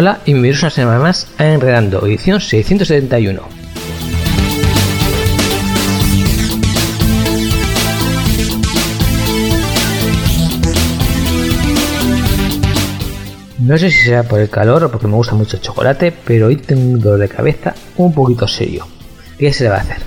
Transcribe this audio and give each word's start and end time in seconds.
Hola 0.00 0.18
y 0.24 0.32
bienvenidos 0.32 0.62
una 0.62 0.70
semana 0.70 0.98
más 0.98 1.28
a 1.36 1.46
Enredando, 1.46 2.06
edición 2.06 2.40
671. 2.40 3.42
No 13.58 13.76
sé 13.76 13.90
si 13.90 14.04
será 14.04 14.22
por 14.22 14.40
el 14.40 14.48
calor 14.48 14.84
o 14.84 14.90
porque 14.90 15.06
me 15.06 15.16
gusta 15.16 15.34
mucho 15.34 15.58
el 15.58 15.62
chocolate, 15.62 16.14
pero 16.24 16.46
hoy 16.46 16.56
tengo 16.56 16.80
un 16.80 16.98
dolor 16.98 17.18
de 17.18 17.28
cabeza 17.28 17.74
un 17.98 18.14
poquito 18.14 18.48
serio. 18.48 18.86
¿Qué 19.38 19.52
se 19.52 19.64
le 19.64 19.68
va 19.68 19.76
a 19.76 19.80
hacer? 19.80 19.98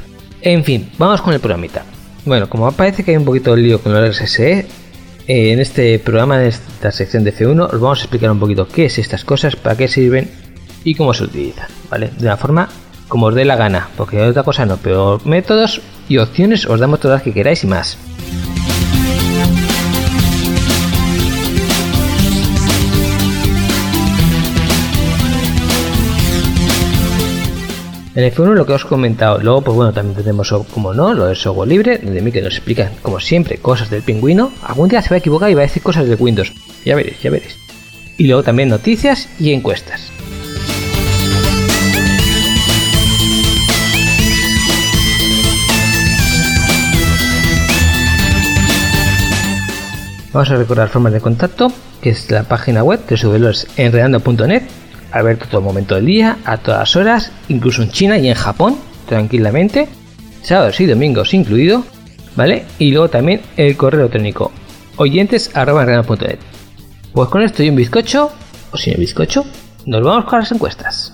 En 0.41 0.63
fin, 0.63 0.89
vamos 0.97 1.21
con 1.21 1.35
el 1.35 1.39
programita. 1.39 1.85
Bueno, 2.25 2.49
como 2.49 2.71
parece 2.71 3.03
que 3.03 3.11
hay 3.11 3.17
un 3.17 3.25
poquito 3.25 3.55
de 3.55 3.61
lío 3.61 3.79
con 3.79 3.93
los 3.93 4.09
RSSE, 4.09 4.65
en 5.27 5.59
este 5.59 5.99
programa, 5.99 6.41
en 6.41 6.47
esta 6.47 6.91
sección 6.91 7.23
de 7.23 7.33
F1, 7.33 7.73
os 7.73 7.79
vamos 7.79 7.99
a 7.99 8.03
explicar 8.03 8.31
un 8.31 8.39
poquito 8.39 8.67
qué 8.67 8.85
es 8.85 8.99
estas 8.99 9.23
cosas, 9.23 9.55
para 9.55 9.77
qué 9.77 9.87
sirven 9.87 10.29
y 10.83 10.95
cómo 10.95 11.13
se 11.13 11.23
utilizan, 11.23 11.67
¿vale? 11.89 12.09
De 12.17 12.25
una 12.25 12.37
forma 12.37 12.69
como 13.07 13.27
os 13.27 13.35
dé 13.35 13.45
la 13.45 13.55
gana, 13.55 13.89
porque 13.95 14.21
otra 14.21 14.43
cosa 14.43 14.65
no, 14.65 14.77
pero 14.77 15.21
métodos 15.23 15.81
y 16.09 16.17
opciones 16.17 16.65
os 16.65 16.79
damos 16.79 16.99
todas 16.99 17.17
las 17.17 17.23
que 17.23 17.33
queráis 17.33 17.63
y 17.63 17.67
más. 17.67 17.97
En 28.15 28.23
el 28.23 28.31
F1 28.31 28.53
lo 28.53 28.65
que 28.67 28.73
os 28.73 28.85
he 28.85 28.87
comentado, 28.87 29.39
luego 29.39 29.61
pues 29.61 29.75
bueno, 29.75 29.91
también 29.91 30.15
tenemos 30.15 30.53
como 30.71 30.93
no, 30.93 31.15
lo 31.15 31.25
del 31.25 31.35
software 31.35 31.67
libre, 31.67 31.97
de 31.97 32.21
mí 32.21 32.31
que 32.31 32.43
nos 32.43 32.53
explican 32.53 32.91
como 33.01 33.19
siempre 33.19 33.57
cosas 33.57 33.89
del 33.89 34.03
pingüino, 34.03 34.51
algún 34.61 34.87
día 34.87 35.01
se 35.01 35.09
va 35.09 35.15
a 35.15 35.17
equivocar 35.17 35.49
y 35.49 35.55
va 35.55 35.61
a 35.61 35.65
decir 35.65 35.81
cosas 35.81 36.07
de 36.07 36.13
Windows, 36.13 36.53
ya 36.85 36.95
veréis, 36.95 37.19
ya 37.23 37.31
veréis. 37.31 37.57
Y 38.17 38.27
luego 38.27 38.43
también 38.43 38.69
noticias 38.69 39.27
y 39.39 39.51
encuestas. 39.51 40.11
Vamos 50.33 50.51
a 50.51 50.55
recordar 50.55 50.89
formas 50.89 51.13
de 51.13 51.21
contacto, 51.21 51.71
que 51.99 52.11
es 52.11 52.29
la 52.29 52.43
página 52.43 52.83
web 52.83 52.99
www.enredando.net 53.09 54.82
abierto 55.13 55.45
todo 55.49 55.61
momento 55.61 55.95
del 55.95 56.07
día, 56.07 56.37
a 56.43 56.57
todas 56.57 56.95
horas, 56.95 57.31
incluso 57.47 57.83
en 57.83 57.91
China 57.91 58.17
y 58.17 58.27
en 58.27 58.33
Japón, 58.33 58.77
tranquilamente, 59.07 59.87
sábados 60.41 60.79
y 60.81 60.87
domingos 60.87 61.33
incluido, 61.33 61.83
¿vale? 62.35 62.65
Y 62.79 62.91
luego 62.91 63.09
también 63.09 63.41
el 63.55 63.77
correo 63.77 64.01
electrónico 64.01 64.51
oyentes.net. 64.97 66.39
Pues 67.13 67.29
con 67.29 67.43
esto 67.43 67.63
y 67.63 67.69
un 67.69 67.75
bizcocho, 67.75 68.31
o 68.71 68.77
sin 68.77 68.93
el 68.93 68.99
bizcocho, 68.99 69.45
nos 69.85 70.03
vamos 70.03 70.25
con 70.25 70.39
las 70.39 70.51
encuestas. 70.51 71.12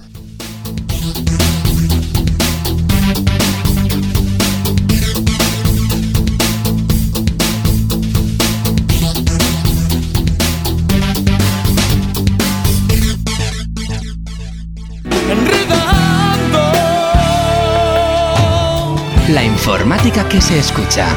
Informática 19.70 20.28
que 20.28 20.42
se 20.42 20.58
escucha. 20.58 21.16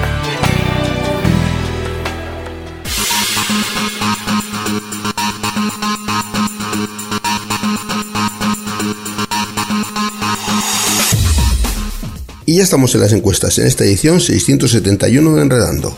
Y 12.44 12.56
ya 12.56 12.62
estamos 12.62 12.94
en 12.94 13.00
las 13.00 13.14
encuestas, 13.14 13.58
en 13.58 13.66
esta 13.66 13.84
edición 13.84 14.20
671 14.20 15.34
de 15.36 15.42
Enredando. 15.42 15.96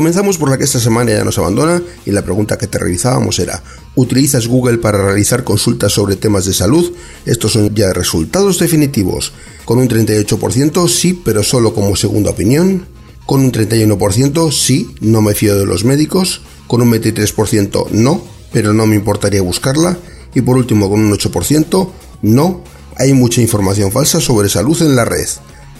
Comenzamos 0.00 0.38
por 0.38 0.48
la 0.48 0.56
que 0.56 0.64
esta 0.64 0.80
semana 0.80 1.12
ya 1.12 1.24
nos 1.24 1.36
abandona 1.36 1.82
y 2.06 2.10
la 2.10 2.22
pregunta 2.22 2.56
que 2.56 2.66
te 2.66 2.78
realizábamos 2.78 3.38
era, 3.38 3.62
¿utilizas 3.96 4.46
Google 4.46 4.78
para 4.78 4.96
realizar 4.96 5.44
consultas 5.44 5.92
sobre 5.92 6.16
temas 6.16 6.46
de 6.46 6.54
salud? 6.54 6.90
Estos 7.26 7.52
son 7.52 7.74
ya 7.74 7.92
resultados 7.92 8.58
definitivos. 8.58 9.34
Con 9.66 9.78
un 9.78 9.90
38% 9.90 10.88
sí, 10.88 11.20
pero 11.22 11.42
solo 11.42 11.74
como 11.74 11.96
segunda 11.96 12.30
opinión. 12.30 12.86
Con 13.26 13.42
un 13.42 13.52
31% 13.52 14.50
sí, 14.50 14.90
no 15.02 15.20
me 15.20 15.34
fío 15.34 15.58
de 15.58 15.66
los 15.66 15.84
médicos. 15.84 16.40
Con 16.66 16.80
un 16.80 16.90
23% 16.90 17.90
no, 17.90 18.24
pero 18.54 18.72
no 18.72 18.86
me 18.86 18.96
importaría 18.96 19.42
buscarla. 19.42 19.98
Y 20.34 20.40
por 20.40 20.56
último, 20.56 20.88
con 20.88 21.00
un 21.00 21.12
8% 21.12 21.90
no, 22.22 22.64
hay 22.96 23.12
mucha 23.12 23.42
información 23.42 23.92
falsa 23.92 24.18
sobre 24.18 24.48
salud 24.48 24.80
en 24.80 24.96
la 24.96 25.04
red. 25.04 25.28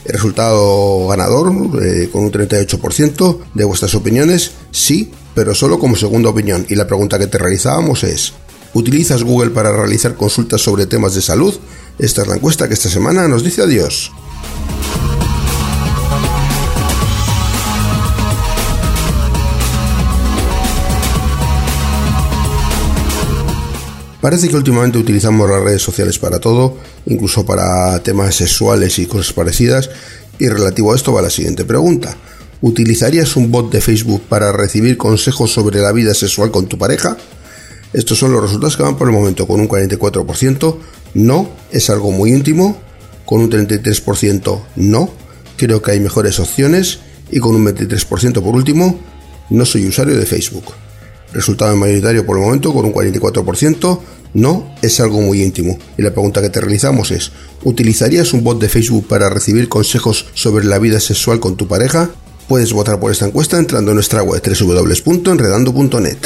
El 0.04 0.14
resultado 0.14 1.08
ganador, 1.08 1.52
eh, 1.82 2.08
con 2.10 2.24
un 2.24 2.32
38% 2.32 3.38
de 3.54 3.64
vuestras 3.64 3.94
opiniones, 3.94 4.52
sí, 4.70 5.10
pero 5.34 5.54
solo 5.54 5.78
como 5.78 5.96
segunda 5.96 6.30
opinión. 6.30 6.66
Y 6.68 6.74
la 6.74 6.86
pregunta 6.86 7.18
que 7.18 7.26
te 7.26 7.38
realizábamos 7.38 8.04
es, 8.04 8.32
¿utilizas 8.74 9.22
Google 9.22 9.50
para 9.50 9.72
realizar 9.72 10.14
consultas 10.14 10.62
sobre 10.62 10.86
temas 10.86 11.14
de 11.14 11.22
salud? 11.22 11.54
Esta 11.98 12.22
es 12.22 12.28
la 12.28 12.36
encuesta 12.36 12.66
que 12.66 12.74
esta 12.74 12.88
semana 12.88 13.28
nos 13.28 13.44
dice 13.44 13.62
adiós. 13.62 14.10
Parece 24.20 24.48
que 24.48 24.56
últimamente 24.56 24.98
utilizamos 24.98 25.48
las 25.48 25.62
redes 25.62 25.82
sociales 25.82 26.18
para 26.18 26.38
todo, 26.38 26.76
incluso 27.06 27.46
para 27.46 27.98
temas 28.02 28.34
sexuales 28.34 28.98
y 28.98 29.06
cosas 29.06 29.32
parecidas, 29.32 29.90
Y 30.38 30.48
relativo 30.48 30.92
a 30.92 30.96
esto 30.96 31.12
va 31.12 31.20
la 31.20 31.28
siguiente 31.28 31.66
pregunta. 31.66 32.16
¿Utilizarías 32.62 33.36
un 33.36 33.50
bot 33.50 33.70
de 33.70 33.82
Facebook 33.82 34.22
para 34.26 34.52
recibir 34.52 34.96
consejos 34.96 35.52
sobre 35.52 35.80
la 35.80 35.92
vida 35.92 36.14
sexual 36.14 36.50
con 36.50 36.66
tu 36.66 36.78
pareja? 36.78 37.18
Estos 37.92 38.18
son 38.18 38.32
los 38.32 38.42
resultados 38.42 38.76
que 38.76 38.82
van 38.82 38.96
por 38.96 39.08
el 39.08 39.14
momento 39.14 39.46
con 39.46 39.60
un 39.60 39.68
44%, 39.68 40.76
no, 41.14 41.50
es 41.70 41.90
algo 41.90 42.10
muy 42.10 42.30
íntimo, 42.30 42.78
con 43.26 43.40
un 43.40 43.50
33% 43.50 44.60
no, 44.76 45.10
creo 45.56 45.82
que 45.82 45.90
hay 45.90 46.00
mejores 46.00 46.38
opciones 46.38 47.00
y 47.30 47.38
con 47.38 47.54
un 47.54 47.66
23% 47.66 48.42
por 48.42 48.54
último, 48.54 48.98
no 49.50 49.66
soy 49.66 49.86
usuario 49.86 50.16
de 50.16 50.24
Facebook. 50.24 50.64
Resultado 51.32 51.76
mayoritario 51.76 52.26
por 52.26 52.36
el 52.36 52.44
momento 52.44 52.72
con 52.72 52.84
un 52.84 52.92
44%, 52.92 54.00
no, 54.34 54.74
es 54.82 55.00
algo 55.00 55.20
muy 55.20 55.42
íntimo. 55.42 55.78
Y 55.98 56.02
la 56.02 56.12
pregunta 56.12 56.40
que 56.40 56.50
te 56.50 56.60
realizamos 56.60 57.10
es, 57.10 57.32
¿utilizarías 57.64 58.32
un 58.32 58.44
bot 58.44 58.60
de 58.60 58.68
Facebook 58.68 59.06
para 59.08 59.28
recibir 59.28 59.68
consejos 59.68 60.26
sobre 60.34 60.64
la 60.64 60.78
vida 60.78 61.00
sexual 61.00 61.40
con 61.40 61.56
tu 61.56 61.66
pareja? 61.66 62.10
Puedes 62.48 62.72
votar 62.72 62.98
por 62.98 63.12
esta 63.12 63.26
encuesta 63.26 63.58
entrando 63.58 63.92
en 63.92 63.96
nuestra 63.96 64.22
web 64.22 64.42
www.enredando.net. 64.42 66.18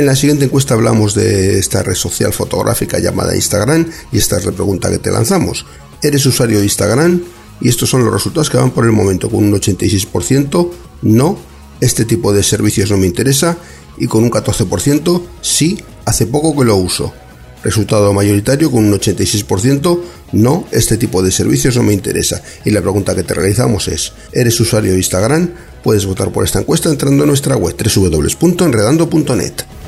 En 0.00 0.06
la 0.06 0.16
siguiente 0.16 0.46
encuesta 0.46 0.72
hablamos 0.72 1.12
de 1.12 1.58
esta 1.58 1.82
red 1.82 1.94
social 1.94 2.32
fotográfica 2.32 2.98
llamada 2.98 3.36
Instagram 3.36 3.86
y 4.10 4.16
esta 4.16 4.38
es 4.38 4.46
la 4.46 4.52
pregunta 4.52 4.88
que 4.88 4.96
te 4.96 5.10
lanzamos. 5.10 5.66
¿Eres 6.02 6.24
usuario 6.24 6.56
de 6.56 6.64
Instagram? 6.64 7.22
Y 7.60 7.68
estos 7.68 7.90
son 7.90 8.02
los 8.02 8.10
resultados 8.10 8.48
que 8.48 8.56
van 8.56 8.70
por 8.70 8.86
el 8.86 8.92
momento 8.92 9.28
con 9.28 9.44
un 9.44 9.52
86% 9.52 10.70
no, 11.02 11.38
este 11.82 12.06
tipo 12.06 12.32
de 12.32 12.42
servicios 12.42 12.90
no 12.90 12.96
me 12.96 13.06
interesa 13.06 13.58
y 13.98 14.06
con 14.06 14.24
un 14.24 14.30
14% 14.30 15.22
sí, 15.42 15.78
hace 16.06 16.26
poco 16.26 16.58
que 16.58 16.64
lo 16.64 16.76
uso. 16.76 17.12
Resultado 17.62 18.10
mayoritario 18.14 18.70
con 18.70 18.86
un 18.86 18.98
86%, 18.98 20.00
no, 20.32 20.64
este 20.72 20.96
tipo 20.96 21.22
de 21.22 21.30
servicios 21.30 21.76
no 21.76 21.82
me 21.82 21.92
interesa. 21.92 22.42
Y 22.64 22.70
la 22.70 22.80
pregunta 22.80 23.14
que 23.14 23.22
te 23.22 23.34
realizamos 23.34 23.86
es, 23.88 24.14
¿eres 24.32 24.58
usuario 24.60 24.92
de 24.92 24.96
Instagram? 24.96 25.50
Puedes 25.84 26.06
votar 26.06 26.32
por 26.32 26.42
esta 26.42 26.60
encuesta 26.60 26.88
entrando 26.88 27.24
a 27.24 27.26
nuestra 27.26 27.58
web 27.58 27.76
www.enredando.net. 27.76 29.79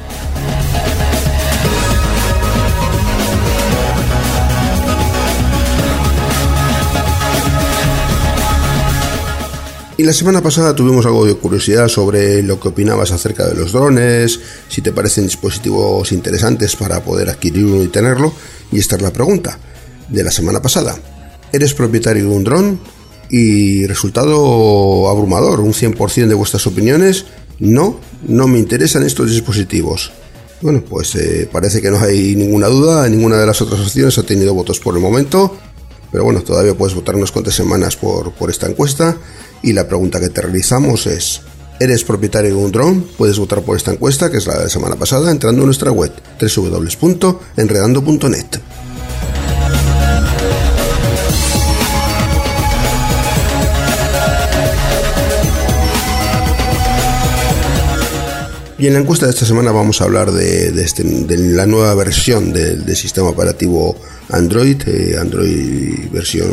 Y 10.02 10.04
la 10.04 10.12
semana 10.12 10.42
pasada 10.42 10.74
tuvimos 10.74 11.06
algo 11.06 11.24
de 11.24 11.36
curiosidad 11.36 11.86
sobre 11.86 12.42
lo 12.42 12.58
que 12.58 12.66
opinabas 12.66 13.12
acerca 13.12 13.46
de 13.46 13.54
los 13.54 13.70
drones, 13.70 14.40
si 14.68 14.82
te 14.82 14.90
parecen 14.90 15.26
dispositivos 15.26 16.10
interesantes 16.10 16.74
para 16.74 17.04
poder 17.04 17.30
adquirir 17.30 17.66
uno 17.66 17.84
y 17.84 17.86
tenerlo, 17.86 18.32
y 18.72 18.80
esta 18.80 18.96
es 18.96 19.02
la 19.02 19.12
pregunta 19.12 19.56
de 20.08 20.24
la 20.24 20.32
semana 20.32 20.60
pasada. 20.60 20.98
¿Eres 21.52 21.72
propietario 21.74 22.24
de 22.24 22.30
un 22.30 22.42
dron? 22.42 22.80
Y 23.30 23.86
resultado 23.86 25.08
abrumador, 25.08 25.60
un 25.60 25.72
100% 25.72 26.26
de 26.26 26.34
vuestras 26.34 26.66
opiniones, 26.66 27.26
no, 27.60 28.00
no 28.26 28.48
me 28.48 28.58
interesan 28.58 29.04
estos 29.04 29.30
dispositivos. 29.30 30.10
Bueno, 30.62 30.82
pues 30.82 31.14
eh, 31.14 31.48
parece 31.52 31.80
que 31.80 31.92
no 31.92 32.00
hay 32.00 32.34
ninguna 32.34 32.66
duda, 32.66 33.08
ninguna 33.08 33.36
de 33.36 33.46
las 33.46 33.62
otras 33.62 33.78
opciones 33.78 34.18
ha 34.18 34.24
tenido 34.24 34.52
votos 34.52 34.80
por 34.80 34.96
el 34.96 35.00
momento, 35.00 35.56
pero 36.12 36.24
bueno, 36.24 36.42
todavía 36.42 36.74
puedes 36.74 36.94
votar 36.94 37.16
unas 37.16 37.32
cuantas 37.32 37.54
semanas 37.54 37.96
por, 37.96 38.32
por 38.32 38.50
esta 38.50 38.68
encuesta 38.68 39.16
y 39.62 39.72
la 39.72 39.88
pregunta 39.88 40.20
que 40.20 40.28
te 40.28 40.42
realizamos 40.42 41.06
es, 41.06 41.40
¿eres 41.80 42.04
propietario 42.04 42.50
de 42.50 42.56
un 42.56 42.70
dron? 42.70 43.00
Puedes 43.16 43.38
votar 43.38 43.62
por 43.62 43.76
esta 43.76 43.92
encuesta, 43.92 44.30
que 44.30 44.36
es 44.36 44.46
la 44.46 44.58
de 44.58 44.64
la 44.64 44.68
semana 44.68 44.96
pasada, 44.96 45.30
entrando 45.30 45.62
en 45.62 45.66
nuestra 45.66 45.90
web 45.90 46.12
www.enredando.net. 46.38 48.46
Y 58.82 58.88
en 58.88 58.94
la 58.94 58.98
encuesta 58.98 59.26
de 59.26 59.30
esta 59.30 59.46
semana 59.46 59.70
vamos 59.70 60.00
a 60.00 60.04
hablar 60.06 60.32
de, 60.32 60.66
este, 60.82 61.04
la 61.04 61.66
nueva 61.66 61.94
versión 61.94 62.52
del 62.52 62.96
sistema 62.96 63.28
operativo 63.28 63.94
Android, 64.28 64.82
eh, 64.88 65.16
Android 65.20 66.10
versión 66.10 66.50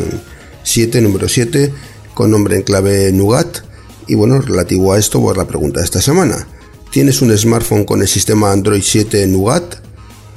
7, 0.61 1.01
número 1.01 1.27
7, 1.27 1.73
con 2.13 2.29
nombre 2.29 2.57
en 2.57 2.61
clave 2.61 3.11
Nougat. 3.11 3.63
Y 4.05 4.13
bueno, 4.13 4.39
relativo 4.41 4.93
a 4.93 4.99
esto, 4.99 5.19
pues 5.19 5.37
la 5.37 5.47
pregunta 5.47 5.79
de 5.79 5.85
esta 5.85 6.03
semana. 6.03 6.47
¿Tienes 6.91 7.23
un 7.23 7.35
smartphone 7.35 7.83
con 7.83 7.99
el 8.03 8.07
sistema 8.07 8.51
Android 8.51 8.83
7 8.85 9.25
Nougat? 9.25 9.77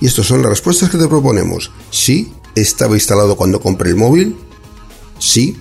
Y 0.00 0.06
estas 0.06 0.24
son 0.24 0.40
las 0.40 0.48
respuestas 0.48 0.88
que 0.88 0.96
te 0.96 1.08
proponemos. 1.08 1.72
Sí, 1.90 2.32
estaba 2.54 2.94
instalado 2.94 3.36
cuando 3.36 3.60
compré 3.60 3.90
el 3.90 3.96
móvil. 3.96 4.38
Sí, 5.18 5.58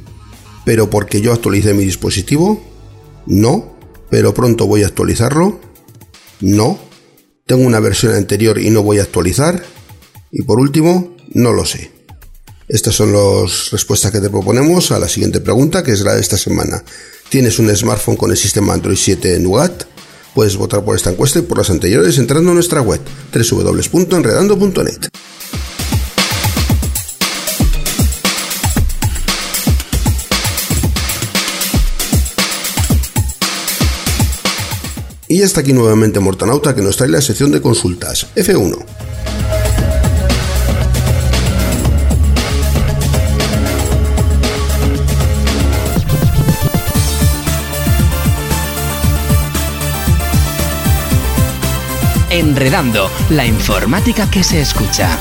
pero 0.63 0.89
porque 0.89 1.19
yo 1.19 1.34
actualicé 1.34 1.74
mi 1.74 1.84
dispositivo. 1.84 2.63
No, 3.25 3.75
pero 4.10 4.34
pronto 4.34 4.66
voy 4.66 4.84
a 4.84 4.88
actualizarlo. 4.88 5.71
No, 6.42 6.80
tengo 7.46 7.64
una 7.64 7.80
versión 7.80 8.14
anterior 8.14 8.60
y 8.60 8.70
no 8.70 8.84
voy 8.84 9.00
a 9.00 9.04
actualizar. 9.04 9.64
Y 10.32 10.44
por 10.44 10.60
último, 10.60 11.16
no 11.34 11.54
lo 11.54 11.66
sé. 11.66 11.92
Estas 12.68 12.96
son 12.96 13.12
las 13.12 13.72
respuestas 13.72 14.12
que 14.12 14.22
te 14.22 14.30
proponemos 14.30 14.92
a 14.92 15.00
la 15.00 15.10
siguiente 15.10 15.42
pregunta, 15.42 15.84
que 15.84 15.92
es 15.92 16.02
la 16.02 16.16
de 16.16 16.22
esta 16.22 16.38
semana. 16.38 16.84
¿Tienes 17.30 17.60
un 17.60 17.76
smartphone 17.76 18.16
con 18.16 18.32
el 18.32 18.38
sistema 18.38 18.74
Android 18.74 18.98
7 18.98 19.40
Nougat? 19.40 19.84
Puedes 20.34 20.56
votar 20.56 20.84
por 20.84 20.96
esta 20.96 21.12
encuesta 21.12 21.40
y 21.40 21.42
por 21.42 21.58
las 21.58 21.70
anteriores 21.70 22.18
entrando 22.18 22.52
a 22.52 22.54
nuestra 22.54 22.82
web 22.82 23.02
www.enredando.net. 23.34 25.10
Y 35.42 35.44
hasta 35.44 35.62
aquí 35.62 35.74
nuevamente 35.74 36.20
Mortanauta 36.20 36.76
que 36.76 36.84
nos 36.84 36.98
trae 36.98 37.10
la 37.10 37.20
sección 37.20 37.52
de 37.52 37.64
consultas 37.64 38.28
F1. 38.36 38.78
Enredando, 52.30 53.10
la 53.32 53.48
informática 53.48 54.30
que 54.30 54.44
se 54.44 54.62
escucha. 54.62 55.20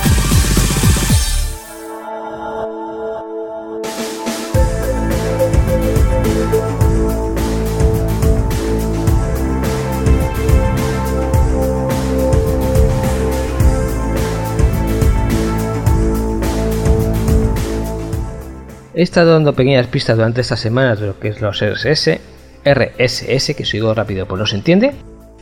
He 18.93 19.03
estado 19.03 19.31
dando 19.33 19.53
pequeñas 19.53 19.87
pistas 19.87 20.17
durante 20.17 20.41
estas 20.41 20.59
semanas 20.59 20.99
de 20.99 21.07
lo 21.07 21.19
que 21.19 21.29
es 21.29 21.39
los 21.39 21.61
RSS, 21.61 22.19
RSS, 22.65 23.55
que 23.55 23.63
si 23.63 23.77
digo 23.77 23.93
rápido 23.93 24.25
pues 24.25 24.39
no 24.39 24.45
se 24.45 24.57
entiende, 24.57 24.91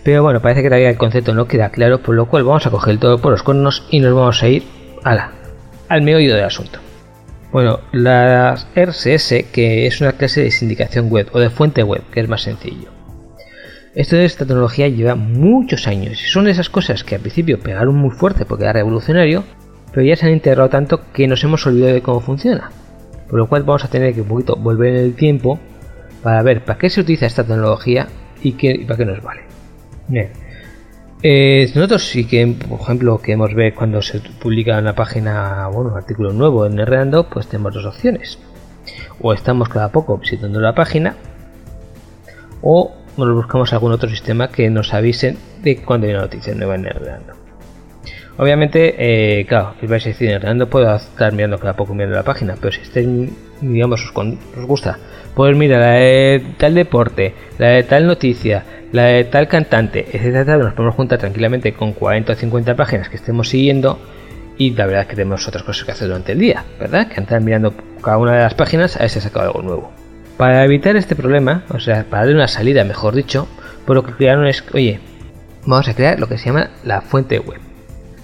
pero 0.03 0.21
bueno, 0.21 0.39
parece 0.39 0.61
que 0.61 0.69
todavía 0.69 0.89
el 0.89 0.97
concepto 0.97 1.33
no 1.33 1.47
queda 1.47 1.69
claro, 1.69 1.99
por 1.99 2.13
lo 2.13 2.27
cual 2.27 2.43
vamos 2.43 2.67
a 2.67 2.69
coger 2.69 2.99
todo 2.99 3.17
por 3.17 3.31
los 3.31 3.41
cuernos 3.41 3.87
y 3.89 3.99
nos 4.01 4.13
vamos 4.13 4.43
a 4.43 4.47
ir 4.49 4.63
a 5.03 5.31
al 5.87 6.01
meollo 6.03 6.35
del 6.35 6.43
asunto. 6.43 6.79
Bueno, 7.51 7.79
la 7.91 8.55
RSS, 8.75 9.45
que 9.51 9.87
es 9.87 9.99
una 9.99 10.11
clase 10.11 10.43
de 10.43 10.51
sindicación 10.51 11.09
web 11.09 11.29
o 11.33 11.39
de 11.39 11.49
fuente 11.49 11.81
web, 11.81 12.03
que 12.11 12.19
es 12.19 12.29
más 12.29 12.43
sencillo. 12.43 12.91
Esto 13.95 14.15
de 14.15 14.25
esta 14.25 14.45
tecnología 14.45 14.87
lleva 14.87 15.15
muchos 15.15 15.87
años 15.87 16.23
y 16.23 16.27
son 16.27 16.45
de 16.45 16.51
esas 16.51 16.69
cosas 16.69 17.03
que 17.03 17.15
al 17.15 17.21
principio 17.21 17.59
pegaron 17.59 17.95
muy 17.95 18.11
fuerte 18.11 18.45
porque 18.45 18.65
era 18.65 18.73
revolucionario, 18.73 19.43
pero 19.91 20.05
ya 20.05 20.15
se 20.15 20.27
han 20.27 20.33
integrado 20.33 20.69
tanto 20.69 21.01
que 21.11 21.27
nos 21.27 21.43
hemos 21.43 21.65
olvidado 21.65 21.95
de 21.95 22.03
cómo 22.03 22.19
funciona. 22.19 22.69
Por 23.29 23.39
lo 23.39 23.47
cual 23.47 23.63
vamos 23.63 23.85
a 23.85 23.89
tener 23.89 24.13
que 24.13 24.21
un 24.21 24.27
poquito 24.27 24.55
volver 24.55 24.95
en 24.95 25.05
el 25.05 25.15
tiempo 25.15 25.59
para 26.23 26.41
ver 26.43 26.63
para 26.63 26.79
qué 26.79 26.89
se 26.89 27.01
utiliza 27.01 27.25
esta 27.25 27.43
tecnología 27.43 28.07
y, 28.41 28.53
qué, 28.53 28.83
para 28.87 28.97
qué 28.97 29.05
nos 29.05 29.21
vale. 29.21 29.41
Eh, 31.21 31.69
nosotros 31.75 32.07
sí 32.07 32.25
que, 32.25 32.47
por 32.47 32.79
ejemplo, 32.79 33.19
queremos 33.19 33.53
ver 33.53 33.75
cuando 33.75 34.01
se 34.01 34.19
publica 34.19 34.77
una 34.79 34.95
página, 34.95 35.67
bueno, 35.67 35.91
un 35.91 35.97
artículo 35.97 36.31
nuevo 36.31 36.65
en 36.65 36.79
Herreando, 36.79 37.29
pues 37.29 37.47
tenemos 37.47 37.73
dos 37.73 37.85
opciones. 37.85 38.39
O 39.21 39.33
estamos 39.33 39.69
cada 39.69 39.89
poco 39.91 40.17
visitando 40.17 40.61
la 40.61 40.73
página, 40.73 41.15
o 42.61 42.93
nos 43.17 43.35
buscamos 43.35 43.73
algún 43.73 43.91
otro 43.91 44.09
sistema 44.09 44.49
que 44.49 44.69
nos 44.69 44.93
avisen 44.93 45.37
de 45.61 45.81
cuando 45.81 46.07
hay 46.07 46.13
una 46.13 46.21
noticia 46.21 46.55
nueva 46.55 46.75
en 46.75 46.85
Herreando. 46.85 47.38
Obviamente, 48.39 48.95
eh, 48.97 49.45
claro, 49.45 49.75
vais 49.81 50.05
a 50.05 50.09
decir 50.09 50.29
Herreando, 50.29 50.69
puedo 50.69 50.95
estar 50.95 51.33
mirando 51.33 51.59
cada 51.59 51.75
poco 51.75 51.93
mirando 51.93 52.15
la 52.15 52.23
página, 52.23 52.55
pero 52.55 52.71
si 52.71 52.79
estéis, 52.79 53.31
digamos, 53.59 54.01
os, 54.01 54.13
os 54.15 54.65
gusta 54.65 54.97
Pues 55.35 55.57
mira, 55.57 55.77
la 55.77 55.91
de 55.91 56.41
tal 56.57 56.73
deporte, 56.73 57.33
la 57.57 57.67
de 57.67 57.83
tal 57.83 58.07
noticia, 58.07 58.63
la 58.93 59.03
de 59.03 59.25
tal 59.25 59.49
cantante, 59.49 60.05
etcétera, 60.13 60.55
nos 60.55 60.73
podemos 60.73 60.95
juntar 60.95 61.19
tranquilamente 61.19 61.73
con 61.73 61.91
40 61.91 62.31
o 62.31 62.35
50 62.37 62.75
páginas 62.75 63.09
que 63.09 63.17
estemos 63.17 63.49
siguiendo 63.49 63.99
y 64.57 64.71
la 64.71 64.85
verdad 64.85 65.01
es 65.01 65.07
que 65.07 65.15
tenemos 65.17 65.45
otras 65.45 65.63
cosas 65.63 65.83
que 65.83 65.91
hacer 65.91 66.07
durante 66.07 66.31
el 66.31 66.39
día, 66.39 66.63
¿verdad? 66.79 67.09
Que 67.09 67.19
andar 67.19 67.41
mirando 67.41 67.73
cada 68.01 68.19
una 68.19 68.35
de 68.35 68.43
las 68.43 68.53
páginas 68.53 68.95
a 68.95 68.99
ver 68.99 69.09
si 69.09 69.19
ha 69.19 69.21
sacado 69.21 69.47
algo 69.47 69.61
nuevo. 69.63 69.91
Para 70.37 70.63
evitar 70.63 70.95
este 70.95 71.17
problema, 71.17 71.65
o 71.71 71.79
sea, 71.81 72.05
para 72.09 72.21
darle 72.21 72.35
una 72.35 72.47
salida, 72.47 72.85
mejor 72.85 73.15
dicho, 73.15 73.49
por 73.85 73.97
lo 73.97 74.03
que 74.03 74.13
crearon 74.13 74.47
es, 74.47 74.63
oye, 74.73 75.01
vamos 75.65 75.89
a 75.89 75.93
crear 75.93 76.21
lo 76.21 76.27
que 76.29 76.37
se 76.37 76.45
llama 76.45 76.69
la 76.85 77.01
fuente 77.01 77.37
web. 77.39 77.68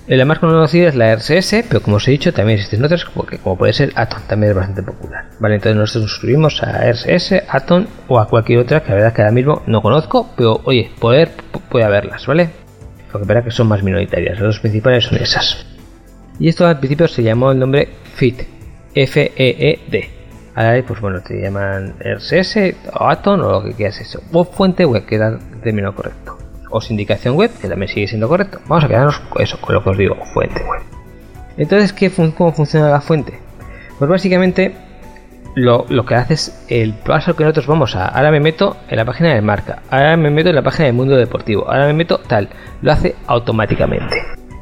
La 0.08 0.24
más 0.24 0.38
conocida 0.38 0.90
es 0.90 0.96
la 0.96 1.16
RSS, 1.16 1.66
pero 1.68 1.82
como 1.82 1.96
os 1.96 2.08
he 2.08 2.12
dicho, 2.12 2.32
también 2.32 2.60
existen 2.60 2.86
otras, 2.86 3.06
como, 3.06 3.26
como 3.42 3.58
puede 3.58 3.74
ser 3.74 3.92
Atom, 3.96 4.22
también 4.28 4.52
es 4.52 4.56
bastante 4.56 4.84
popular. 4.84 5.26
Vale, 5.40 5.56
entonces 5.56 5.76
nosotros 5.76 6.04
nos 6.04 6.12
suscribimos 6.12 6.62
a 6.62 6.92
RSS, 6.92 7.42
Atom 7.50 7.88
o 8.08 8.20
a 8.20 8.28
cualquier 8.28 8.60
otra 8.60 8.84
que 8.84 8.90
la 8.90 8.96
verdad 8.96 9.14
que 9.14 9.24
ahora 9.24 9.34
mismo 9.34 9.64
no 9.66 9.82
conozco, 9.82 10.30
pero 10.38 10.62
oye, 10.64 10.92
poder 11.00 11.32
puede 11.70 11.86
haberlas, 11.86 12.28
¿vale? 12.28 12.52
Lo 13.12 13.20
que 13.20 13.26
verá 13.26 13.44
que 13.44 13.50
son 13.50 13.68
más 13.68 13.82
minoritarias, 13.82 14.34
las 14.40 14.44
dos 14.48 14.60
principales 14.60 15.06
son 15.06 15.18
esas. 15.18 15.66
Y 16.38 16.50
esto 16.50 16.68
al 16.68 16.78
principio 16.78 17.08
se 17.08 17.24
llamó 17.24 17.52
el 17.52 17.58
nombre 17.58 17.90
FIT, 18.14 18.44
F-E-E-D. 18.94 20.10
Ahora, 20.54 20.84
pues 20.86 21.02
bueno, 21.02 21.22
te 21.22 21.42
llaman 21.42 21.96
RSS 22.00 22.76
o 22.94 23.10
Atom 23.10 23.42
o 23.42 23.52
lo 23.54 23.64
que 23.64 23.74
quieras 23.74 24.00
eso. 24.00 24.22
O 24.32 24.46
fuente 24.46 24.86
web, 24.86 25.04
que 25.04 25.16
era 25.16 25.30
el 25.30 25.62
término 25.62 25.96
correcto 25.96 26.35
o 26.76 26.82
sindicación 26.82 27.36
web, 27.36 27.52
que 27.62 27.70
también 27.70 27.88
sigue 27.88 28.08
siendo 28.08 28.28
correcto. 28.28 28.60
Vamos 28.68 28.84
a 28.84 28.88
quedarnos 28.90 29.20
con 29.20 29.42
eso, 29.42 29.58
con 29.62 29.76
lo 29.76 29.82
que 29.82 29.90
os 29.92 29.98
digo, 29.98 30.18
fuente 30.34 30.62
web. 30.64 30.82
Entonces, 31.58 31.94
¿qué 31.94 32.12
¿cómo 32.12 32.52
funciona 32.52 32.90
la 32.90 33.00
fuente? 33.00 33.40
Pues 33.98 34.10
básicamente 34.10 34.76
lo, 35.56 35.86
que 36.06 36.16
hace 36.16 36.34
es 36.34 36.66
el 36.68 36.94
paso 36.94 37.34
que 37.34 37.46
nosotros 37.46 37.68
vamos 37.68 37.96
a. 37.96 38.08
Ahora 38.08 38.30
me 38.30 38.42
meto 38.42 38.76
en 38.90 38.98
la 38.98 39.06
página 39.06 39.34
de 39.34 39.42
marca, 39.42 39.84
ahora 39.90 40.18
me 40.18 40.30
meto 40.30 40.50
en 40.50 40.56
la 40.56 40.64
página 40.64 40.88
del 40.88 40.96
mundo 40.96 41.16
deportivo, 41.16 41.66
ahora 41.72 41.88
me 41.88 41.94
meto 41.94 42.20
tal, 42.20 42.50
lo 42.82 42.92
hace 42.92 43.16
automáticamente. 43.26 44.22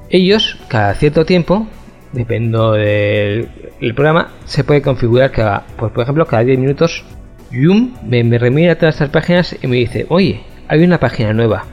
Ellos, 0.10 0.60
cada 0.67 0.93
cierto 0.93 1.25
tiempo, 1.25 1.65
dependo 2.12 2.74
del 2.74 3.50
programa, 3.96 4.29
se 4.46 4.63
puede 4.63 4.84
configurar 4.84 5.32
que 5.32 5.41
haga, 5.41 5.63
pues 5.77 5.91
por 5.91 6.03
ejemplo, 6.03 6.27
cada 6.27 6.43
10 6.43 6.60
minutos, 6.60 7.03
Yum 7.51 7.96
me, 8.03 8.24
me 8.24 8.38
remira 8.38 8.75
todas 8.75 8.96
estas 8.96 9.10
páginas 9.10 9.55
y 9.60 9.65
me 9.65 9.77
dice, 9.77 10.05
oye, 10.10 10.43
hay 10.67 10.84
una 10.84 11.00
página 11.00 11.34
nueva, 11.34 11.65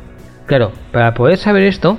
Claro, 0.51 0.73
para 0.91 1.15
poder 1.15 1.39
saber 1.39 1.63
esto, 1.63 1.97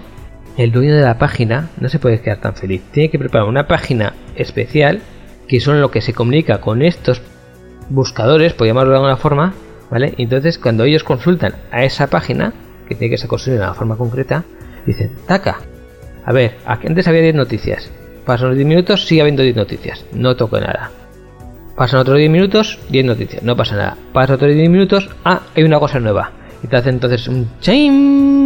el 0.57 0.73
dueño 0.73 0.93
de 0.93 1.03
la 1.03 1.17
página 1.17 1.69
no 1.79 1.87
se 1.87 1.99
puede 1.99 2.19
quedar 2.19 2.41
tan 2.41 2.53
feliz. 2.53 2.81
Tiene 2.91 3.09
que 3.09 3.17
preparar 3.17 3.47
una 3.47 3.65
página 3.65 4.11
especial 4.35 4.99
que 5.47 5.61
son 5.61 5.79
lo 5.79 5.89
que 5.89 6.01
se 6.01 6.11
comunica 6.11 6.59
con 6.59 6.81
estos 6.81 7.21
buscadores, 7.87 8.51
por 8.51 8.67
llamarlo 8.67 8.89
de 8.89 8.97
alguna 8.97 9.15
forma, 9.15 9.53
¿vale? 9.89 10.15
Entonces, 10.17 10.57
cuando 10.57 10.83
ellos 10.83 11.05
consultan 11.05 11.53
a 11.71 11.85
esa 11.85 12.07
página, 12.07 12.51
que 12.89 12.95
tiene 12.95 13.11
que 13.11 13.17
ser 13.17 13.29
construida 13.29 13.61
de 13.61 13.65
una 13.67 13.73
forma 13.73 13.95
concreta, 13.95 14.43
dicen, 14.85 15.13
taca, 15.25 15.59
a 16.25 16.33
ver, 16.33 16.57
antes 16.65 17.07
había 17.07 17.21
10 17.21 17.35
noticias, 17.35 17.89
pasan 18.25 18.49
los 18.49 18.57
10 18.57 18.67
minutos, 18.67 19.07
sigue 19.07 19.21
habiendo 19.21 19.43
10 19.43 19.55
noticias, 19.55 20.05
no 20.11 20.35
toco 20.35 20.59
nada. 20.59 20.91
Pasan 21.77 22.01
otros 22.01 22.17
10 22.17 22.29
minutos, 22.29 22.79
10 22.89 23.05
noticias, 23.05 23.43
no 23.43 23.55
pasa 23.55 23.77
nada. 23.77 23.97
Pasan 24.11 24.35
otros 24.35 24.53
10 24.53 24.69
minutos, 24.69 25.09
ah, 25.23 25.43
hay 25.55 25.63
una 25.63 25.79
cosa 25.79 26.01
nueva 26.01 26.31
y 26.63 26.67
te 26.67 26.75
hace 26.75 26.89
entonces 26.89 27.27
un 27.27 27.49
chain 27.59 28.40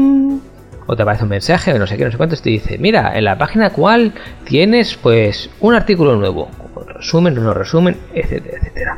o 0.87 0.95
te 0.95 1.01
aparece 1.01 1.23
un 1.23 1.29
mensaje 1.29 1.73
o 1.73 1.79
no 1.79 1.87
sé 1.87 1.97
qué, 1.97 2.05
no 2.05 2.11
sé 2.11 2.17
cuánto, 2.17 2.35
te 2.35 2.49
dice, 2.49 2.77
mira, 2.77 3.17
en 3.17 3.23
la 3.23 3.37
página 3.37 3.71
cual 3.71 4.13
tienes 4.43 4.95
pues 4.95 5.49
un 5.59 5.73
artículo 5.73 6.15
nuevo, 6.15 6.49
resumen, 6.87 7.35
no 7.35 7.53
resumen, 7.53 7.97
etcétera, 8.13 8.57
etcétera. 8.59 8.97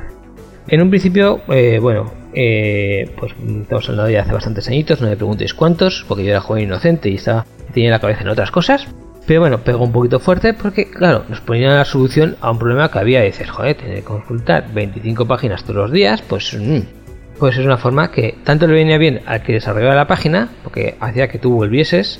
En 0.68 0.82
un 0.82 0.90
principio, 0.90 1.42
eh, 1.48 1.80
bueno, 1.82 2.12
eh, 2.34 3.10
pues 3.18 3.34
estamos 3.62 3.90
hablando 3.90 4.12
ya 4.12 4.22
hace 4.22 4.34
bastantes 4.34 4.68
añitos, 4.68 5.02
no 5.02 5.08
me 5.08 5.16
preguntéis 5.16 5.54
cuántos, 5.54 6.06
porque 6.08 6.24
yo 6.24 6.32
era 6.32 6.42
joven 6.42 6.64
inocente 6.64 7.10
y 7.10 7.16
estaba, 7.16 7.46
tenía 7.74 7.90
la 7.90 8.00
cabeza 8.00 8.22
en 8.22 8.30
otras 8.30 8.52
cosas. 8.52 8.88
Pero 9.26 9.42
bueno, 9.42 9.60
pegó 9.60 9.84
un 9.84 9.92
poquito 9.92 10.20
fuerte 10.20 10.54
porque, 10.54 10.90
claro, 10.90 11.26
nos 11.28 11.42
ponía 11.42 11.70
la 11.70 11.84
solución 11.84 12.38
a 12.40 12.52
un 12.52 12.60
problema 12.60 12.90
que 12.90 13.00
había 13.00 13.20
de 13.20 13.26
decir, 13.26 13.48
joder, 13.48 13.76
tener 13.76 13.96
que 13.96 14.04
consultar 14.04 14.74
25 14.74 15.26
páginas 15.26 15.64
todos 15.64 15.76
los 15.76 15.92
días, 15.92 16.22
pues 16.22 16.54
mmm, 16.54 16.80
pues 17.40 17.58
es 17.58 17.66
una 17.66 17.78
forma 17.78 18.12
que 18.12 18.36
tanto 18.44 18.68
le 18.68 18.74
venía 18.74 18.98
bien 18.98 19.22
al 19.26 19.44
que 19.44 19.54
desarrollaba 19.54 19.96
la 19.96 20.08
página, 20.08 20.50
porque 20.64 20.96
hacía 21.00 21.28
que 21.28 21.40
tú 21.40 21.54
volvieses, 21.54 22.20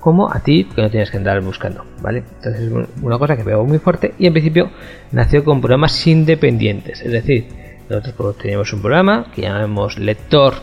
como 0.00 0.30
a 0.30 0.40
ti, 0.40 0.68
que 0.74 0.82
no 0.82 0.90
tienes 0.90 1.10
que 1.10 1.16
andar 1.16 1.40
buscando, 1.40 1.84
¿vale? 2.02 2.24
Entonces 2.36 2.62
es 2.62 2.72
una 3.02 3.18
cosa 3.18 3.36
que 3.36 3.44
pegó 3.44 3.64
muy 3.64 3.78
fuerte 3.78 4.14
y 4.18 4.26
en 4.26 4.32
principio 4.32 4.70
nació 5.12 5.44
con 5.44 5.60
programas 5.60 6.06
independientes, 6.06 7.00
es 7.00 7.12
decir, 7.12 7.46
nosotros 7.88 8.14
pues, 8.16 8.38
teníamos 8.38 8.72
un 8.72 8.80
programa 8.80 9.26
que 9.34 9.42
llamamos 9.42 9.98
lector 9.98 10.54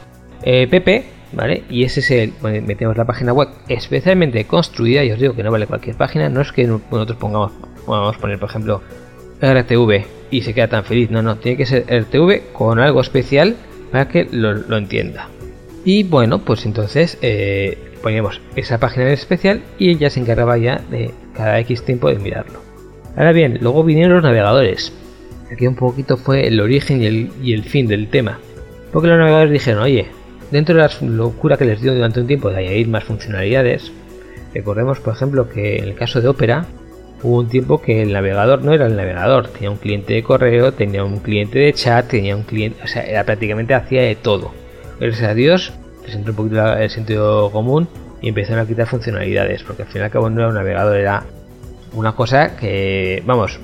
PP, 0.44 0.96
eh, 0.96 1.06
¿vale? 1.34 1.64
Y 1.70 1.84
ese 1.84 2.02
es 2.02 2.12
el, 2.12 2.34
metemos 2.62 2.98
la 2.98 3.06
página 3.06 3.34
web 3.34 3.50
especialmente 3.68 4.46
construida, 4.46 5.04
y 5.04 5.12
os 5.12 5.20
digo 5.20 5.36
que 5.36 5.44
no 5.44 5.52
vale 5.52 5.68
cualquier 5.68 5.96
página, 5.96 6.30
no 6.30 6.42
es 6.42 6.52
que 6.52 6.66
nosotros 6.66 7.18
pongamos, 7.18 7.52
podamos 7.86 8.18
poner, 8.18 8.40
por 8.40 8.50
ejemplo, 8.50 8.82
RTV 9.42 10.06
y 10.30 10.42
se 10.44 10.54
queda 10.54 10.68
tan 10.68 10.84
feliz, 10.84 11.10
no, 11.10 11.22
no, 11.22 11.38
tiene 11.38 11.58
que 11.58 11.66
ser 11.66 11.86
RTV 11.90 12.54
con 12.54 12.80
algo 12.80 13.02
especial 13.02 13.56
para 13.92 14.08
que 14.08 14.28
lo, 14.32 14.78
entienda. 14.78 15.28
Y 15.84 16.04
bueno, 16.04 16.40
pues 16.40 16.66
entonces 16.66 17.18
eh, 17.22 17.78
poníamos 18.02 18.42
esa 18.56 18.80
página 18.80 19.08
en 19.08 19.14
especial 19.14 19.62
y 19.78 19.90
ella 19.90 20.10
se 20.10 20.20
encargaba 20.20 20.58
ya 20.58 20.82
de 20.90 21.12
cada 21.36 21.60
X 21.60 21.84
tiempo 21.84 22.10
de 22.10 22.20
mirarlo. 22.20 22.60
Ahora 23.16 23.32
bien, 23.32 23.60
luego 23.62 23.84
vinieron 23.84 24.14
los 24.14 24.24
navegadores. 24.24 24.94
Aquí 25.52 25.68
un 25.68 25.76
poquito 25.76 26.18
fue 26.18 26.48
el 26.48 26.60
origen 26.62 27.02
y 27.02 27.54
el, 27.54 27.64
fin 27.64 27.88
del 27.88 28.08
tema. 28.08 28.40
Porque 28.94 29.10
los 29.10 29.18
navegadores 29.18 29.52
dijeron, 29.52 29.84
oye, 29.84 30.08
dentro 30.50 30.76
de 30.76 30.82
la 30.82 30.92
locura 31.02 31.58
que 31.58 31.66
les 31.66 31.82
dio 31.82 31.94
durante 31.94 32.22
un 32.22 32.28
tiempo 32.28 32.50
de 32.50 32.60
añadir 32.60 32.88
más 32.88 33.04
funcionalidades, 33.04 33.92
recordemos 34.54 35.00
por 35.00 35.14
ejemplo 35.14 35.50
que 35.50 35.78
en 35.78 35.86
el 35.86 35.96
caso 35.96 36.22
de 36.22 36.30
Opera 36.30 36.66
hubo 37.24 37.40
un 37.40 37.48
tiempo 37.48 37.82
que 37.82 38.02
el 38.02 38.14
navegador 38.14 38.64
no 38.64 38.74
era 38.74 38.88
el 38.88 38.96
navegador, 38.96 39.48
tenía 39.48 39.72
un 39.72 39.78
cliente 39.78 40.14
de 40.14 40.24
correo, 40.24 40.74
tenía 40.74 41.04
un 41.04 41.20
cliente 41.20 41.60
de 41.60 41.74
chat, 41.74 42.08
tenía 42.08 42.36
un 42.36 42.44
cliente, 42.44 42.82
o 42.84 42.88
sea, 42.88 43.04
era 43.04 43.24
prácticamente 43.24 43.74
hacía 43.74 44.02
de 44.02 44.16
todo. 44.16 44.52
Gracias 45.00 45.30
a 45.30 45.34
Dios, 45.34 45.74
les 46.06 46.16
entró 46.16 46.32
un 46.32 46.38
poquito 46.38 46.74
el 46.74 46.90
sentido 46.90 47.52
común 47.52 47.88
y 48.22 48.30
empezaron 48.30 48.60
a 48.60 48.68
quitar 48.68 48.88
funcionalidades, 48.88 49.64
porque 49.64 49.84
al 49.84 49.88
fin 49.88 50.02
y 50.02 50.06
al 50.06 50.12
cabo 50.12 50.30
no 50.30 50.42
era 50.42 50.50
un 50.50 50.56
navegador, 50.56 50.98
era 50.98 51.24
una 51.94 52.14
cosa 52.14 52.56
que, 52.56 53.22
vamos, 53.26 53.60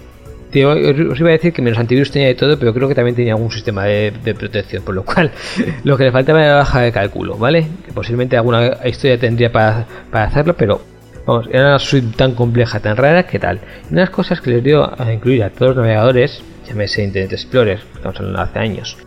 os 0.50 1.20
iba 1.20 1.30
a 1.30 1.34
decir 1.34 1.54
que 1.54 1.62
menos 1.62 1.78
antivirus 1.78 2.12
tenía 2.12 2.30
de 2.30 2.36
todo, 2.36 2.58
pero 2.58 2.74
creo 2.74 2.88
que 2.88 2.96
también 2.96 3.16
tenía 3.16 3.34
algún 3.34 3.52
sistema 3.52 3.86
de, 3.86 4.36
protección, 4.38 4.84
por 4.84 4.96
lo 4.96 5.04
cual 5.04 5.32
lo 5.84 5.98
que 5.98 6.06
le 6.06 6.12
faltaba 6.12 6.40
era 6.42 6.52
la 6.52 6.58
baja 6.60 6.82
de 6.82 6.92
cálculo, 6.92 7.38
¿vale? 7.38 7.68
Que 7.86 7.92
posiblemente 7.92 8.38
alguna 8.38 8.78
historia 8.86 9.20
tendría 9.20 9.52
para, 9.52 9.86
para 10.10 10.26
hacerlo, 10.26 10.56
pero 10.56 10.82
Vamos, 11.28 11.48
era 11.52 11.68
una 11.68 11.80
suite 11.80 12.16
tan 12.16 12.34
compleja, 12.36 12.80
tan 12.80 12.96
rara 12.96 13.28
que 13.28 13.38
tal. 13.38 13.58
Y 13.58 13.92
una 13.92 14.02
de 14.02 14.06
las 14.08 14.10
cosas 14.12 14.40
que 14.40 14.50
les 14.50 14.64
dio 14.64 14.90
a 14.98 15.12
incluir 15.12 15.44
a 15.44 15.50
todos 15.50 15.76
los 15.76 15.84
navegadores, 15.84 16.42
llámese 16.66 17.04
Internet 17.04 17.34
Explorer, 17.34 17.80
estamos 17.94 18.18
hablando 18.18 18.42
hace 18.42 18.60
años, 18.60 18.98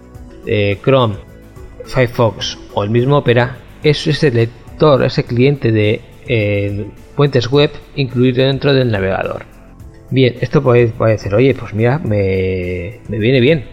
eh, 0.46 0.78
Chrome, 0.84 1.16
Firefox 1.86 2.58
o 2.74 2.84
el 2.84 2.90
mismo 2.90 3.16
Opera, 3.16 3.56
es 3.82 4.06
ese 4.06 4.30
lector, 4.30 5.02
ese 5.02 5.24
cliente 5.24 5.72
de 5.72 6.02
eh, 6.28 6.90
fuentes 7.16 7.50
web 7.50 7.70
incluido 7.96 8.44
dentro 8.44 8.74
del 8.74 8.90
navegador. 8.90 9.46
Bien, 10.10 10.34
esto 10.42 10.62
puede, 10.62 10.88
puede 10.88 11.12
decir, 11.12 11.34
oye, 11.34 11.54
pues 11.54 11.72
mira, 11.72 11.98
me, 12.00 13.00
me 13.08 13.18
viene 13.18 13.40
bien, 13.40 13.64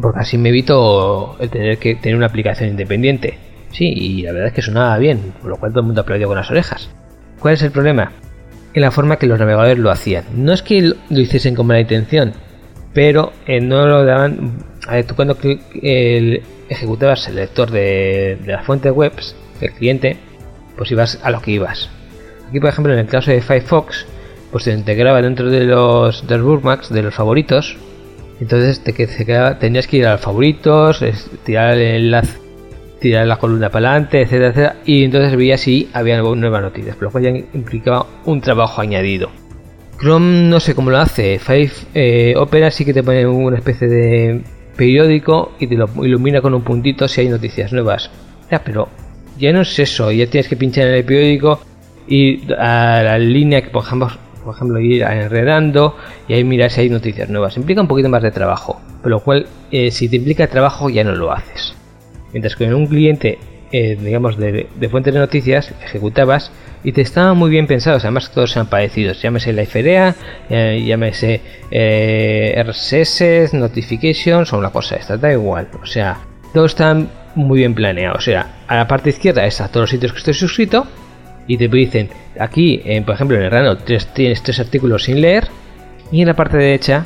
porque 0.00 0.20
así 0.20 0.38
me 0.38 0.50
evito 0.50 1.36
el 1.40 1.50
tener 1.50 1.78
que 1.78 1.96
tener 1.96 2.16
una 2.16 2.26
aplicación 2.26 2.70
independiente. 2.70 3.36
Sí, 3.72 3.92
y 3.92 4.22
la 4.22 4.30
verdad 4.32 4.48
es 4.48 4.54
que 4.54 4.62
sonaba 4.62 4.96
bien, 4.98 5.32
por 5.40 5.50
lo 5.50 5.56
cual 5.56 5.72
todo 5.72 5.80
el 5.80 5.86
mundo 5.86 6.02
aplaudió 6.02 6.28
con 6.28 6.36
las 6.36 6.50
orejas. 6.52 6.88
¿Cuál 7.40 7.54
es 7.54 7.62
el 7.62 7.70
problema? 7.70 8.12
En 8.74 8.82
la 8.82 8.90
forma 8.90 9.16
que 9.16 9.26
los 9.26 9.38
navegadores 9.38 9.78
lo 9.78 9.90
hacían. 9.90 10.24
No 10.36 10.52
es 10.52 10.62
que 10.62 10.82
lo 10.82 11.20
hiciesen 11.20 11.54
con 11.54 11.66
mala 11.66 11.80
intención, 11.80 12.34
pero 12.92 13.32
eh, 13.46 13.60
no 13.60 13.86
lo 13.86 14.04
daban. 14.04 14.58
A 14.86 14.96
ver, 14.96 15.06
tú 15.06 15.16
cuando 15.16 15.36
ejecutabas 16.68 17.26
el 17.28 17.36
lector 17.36 17.70
de, 17.70 18.38
de 18.44 18.52
las 18.52 18.64
fuentes 18.64 18.92
web 18.92 19.12
del 19.60 19.72
cliente, 19.72 20.16
pues 20.76 20.90
ibas 20.92 21.18
a 21.22 21.30
lo 21.30 21.40
que 21.40 21.52
ibas. 21.52 21.88
Aquí, 22.48 22.60
por 22.60 22.68
ejemplo, 22.68 22.92
en 22.92 22.98
el 23.00 23.06
caso 23.06 23.30
de 23.30 23.40
Firefox, 23.40 24.06
pues 24.52 24.64
se 24.64 24.72
integraba 24.72 25.22
dentro 25.22 25.48
de 25.50 25.64
los, 25.64 26.26
de 26.26 26.38
bookmarks, 26.40 26.92
de 26.92 27.02
los 27.02 27.14
favoritos. 27.14 27.76
Entonces 28.40 28.80
te, 28.80 28.92
tenías 29.60 29.86
que 29.86 29.96
ir 29.98 30.06
a 30.06 30.12
los 30.12 30.20
favoritos, 30.20 31.04
tirar 31.44 31.78
el 31.78 32.04
enlace 32.04 32.49
tirar 33.00 33.26
la 33.26 33.36
columna 33.36 33.70
para 33.70 33.90
adelante, 33.90 34.22
etcétera, 34.22 34.48
etcétera, 34.48 34.76
y 34.84 35.04
entonces 35.04 35.36
veía 35.36 35.56
si 35.56 35.88
había 35.92 36.20
nuevas 36.20 36.62
noticias, 36.62 36.96
lo 37.00 37.10
cual 37.10 37.24
ya 37.24 37.30
implicaba 37.30 38.06
un 38.26 38.40
trabajo 38.40 38.80
añadido. 38.80 39.30
Chrome 39.98 40.48
no 40.48 40.60
sé 40.60 40.74
cómo 40.74 40.90
lo 40.90 40.98
hace, 40.98 41.38
Five 41.38 41.72
eh, 41.94 42.34
Opera 42.36 42.70
sí 42.70 42.84
que 42.84 42.94
te 42.94 43.02
pone 43.02 43.26
una 43.26 43.58
especie 43.58 43.86
de 43.88 44.42
periódico 44.76 45.52
y 45.58 45.66
te 45.66 45.74
lo 45.74 45.88
ilumina 46.04 46.40
con 46.40 46.54
un 46.54 46.62
puntito 46.62 47.06
si 47.06 47.20
hay 47.20 47.28
noticias 47.28 47.72
nuevas. 47.72 48.10
Ya, 48.50 48.62
pero 48.64 48.88
ya 49.38 49.52
no 49.52 49.60
es 49.60 49.78
eso, 49.78 50.10
ya 50.10 50.26
tienes 50.26 50.48
que 50.48 50.56
pinchar 50.56 50.86
en 50.86 50.94
el 50.94 51.04
periódico 51.04 51.60
y 52.08 52.50
a 52.52 53.02
la 53.04 53.18
línea 53.18 53.62
que 53.62 53.70
por 53.70 53.84
ejemplo, 53.84 54.08
por 54.44 54.54
ejemplo, 54.54 54.80
ir 54.80 55.02
enredando 55.02 55.96
y 56.28 56.34
ahí 56.34 56.44
mirar 56.44 56.70
si 56.70 56.82
hay 56.82 56.88
noticias 56.88 57.28
nuevas. 57.28 57.56
Implica 57.56 57.82
un 57.82 57.88
poquito 57.88 58.08
más 58.08 58.22
de 58.22 58.30
trabajo, 58.30 58.80
pero 59.02 59.16
lo 59.16 59.20
cual, 59.20 59.46
eh, 59.70 59.90
si 59.90 60.08
te 60.08 60.16
implica 60.16 60.46
trabajo, 60.46 60.88
ya 60.88 61.04
no 61.04 61.14
lo 61.14 61.30
haces. 61.30 61.74
Mientras 62.32 62.56
que 62.56 62.64
en 62.64 62.74
un 62.74 62.86
cliente, 62.86 63.38
eh, 63.72 63.96
digamos, 64.00 64.36
de, 64.36 64.68
de 64.74 64.88
fuentes 64.88 65.14
de 65.14 65.20
noticias, 65.20 65.72
ejecutabas 65.84 66.52
y 66.82 66.92
te 66.92 67.02
estaban 67.02 67.36
muy 67.36 67.50
bien 67.50 67.66
pensados, 67.66 68.04
además 68.04 68.30
todos 68.30 68.52
sean 68.52 68.66
parecidos, 68.66 69.20
llámese 69.20 69.52
la 69.52 69.62
IFREA, 69.62 70.14
eh, 70.48 70.82
llámese 70.86 71.40
eh, 71.70 72.64
RSS, 72.64 73.52
Notifications 73.54 74.52
o 74.52 74.58
una 74.58 74.70
cosa 74.70 74.96
esta, 74.96 75.16
da 75.16 75.32
igual, 75.32 75.68
o 75.80 75.86
sea, 75.86 76.18
todos 76.54 76.72
están 76.72 77.08
muy 77.34 77.58
bien 77.58 77.74
planeados, 77.74 78.18
o 78.18 78.22
sea, 78.22 78.62
a 78.66 78.76
la 78.76 78.88
parte 78.88 79.10
izquierda 79.10 79.44
está 79.44 79.68
todos 79.68 79.82
los 79.82 79.90
sitios 79.90 80.12
que 80.12 80.18
estoy 80.18 80.34
suscrito 80.34 80.86
y 81.46 81.58
te 81.58 81.68
dicen, 81.68 82.08
aquí, 82.38 82.82
por 83.04 83.14
ejemplo, 83.14 83.36
en 83.36 83.44
el 83.44 83.50
rano 83.50 83.76
tienes 83.76 84.42
tres 84.42 84.58
artículos 84.58 85.04
sin 85.04 85.20
leer 85.20 85.48
y 86.10 86.22
en 86.22 86.28
la 86.28 86.34
parte 86.34 86.56
derecha, 86.56 87.04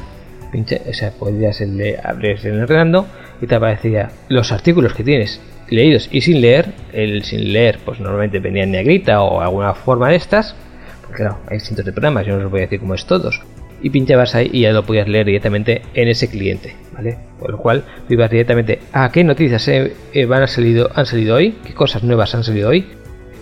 pinche, 0.52 0.80
o 0.88 0.92
sea, 0.92 1.10
podrías 1.10 1.60
abrir 2.02 2.38
el 2.44 2.68
rando 2.68 3.06
y 3.40 3.46
te 3.46 3.54
aparecería 3.54 4.10
los 4.28 4.52
artículos 4.52 4.94
que 4.94 5.04
tienes 5.04 5.40
leídos 5.68 6.08
y 6.12 6.20
sin 6.20 6.40
leer, 6.40 6.72
el 6.92 7.24
sin 7.24 7.52
leer 7.52 7.78
pues 7.84 8.00
normalmente 8.00 8.38
venía 8.38 8.64
en 8.64 8.72
negrita 8.72 9.22
o 9.22 9.40
alguna 9.40 9.74
forma 9.74 10.08
de 10.08 10.16
estas, 10.16 10.54
porque 11.00 11.22
claro, 11.22 11.38
hay 11.48 11.60
cientos 11.60 11.84
de 11.84 11.92
programas, 11.92 12.26
yo 12.26 12.36
no 12.36 12.46
os 12.46 12.50
voy 12.50 12.60
a 12.60 12.62
decir 12.62 12.80
cómo 12.80 12.94
es 12.94 13.06
todos, 13.06 13.40
y 13.82 13.90
pinchabas 13.90 14.34
ahí 14.34 14.50
y 14.52 14.62
ya 14.62 14.72
lo 14.72 14.84
podías 14.84 15.08
leer 15.08 15.26
directamente 15.26 15.82
en 15.94 16.08
ese 16.08 16.28
cliente, 16.28 16.74
¿vale? 16.92 17.18
Por 17.38 17.50
lo 17.50 17.58
cual 17.58 17.84
ibas 18.08 18.30
directamente 18.30 18.80
a 18.92 19.10
qué 19.10 19.24
noticias 19.24 19.66
eh, 19.68 19.92
van 20.26 20.42
a 20.42 20.44
han 20.44 21.06
salido 21.06 21.34
hoy, 21.34 21.58
qué 21.64 21.74
cosas 21.74 22.02
nuevas 22.02 22.34
han 22.34 22.44
salido 22.44 22.70
hoy, 22.70 22.86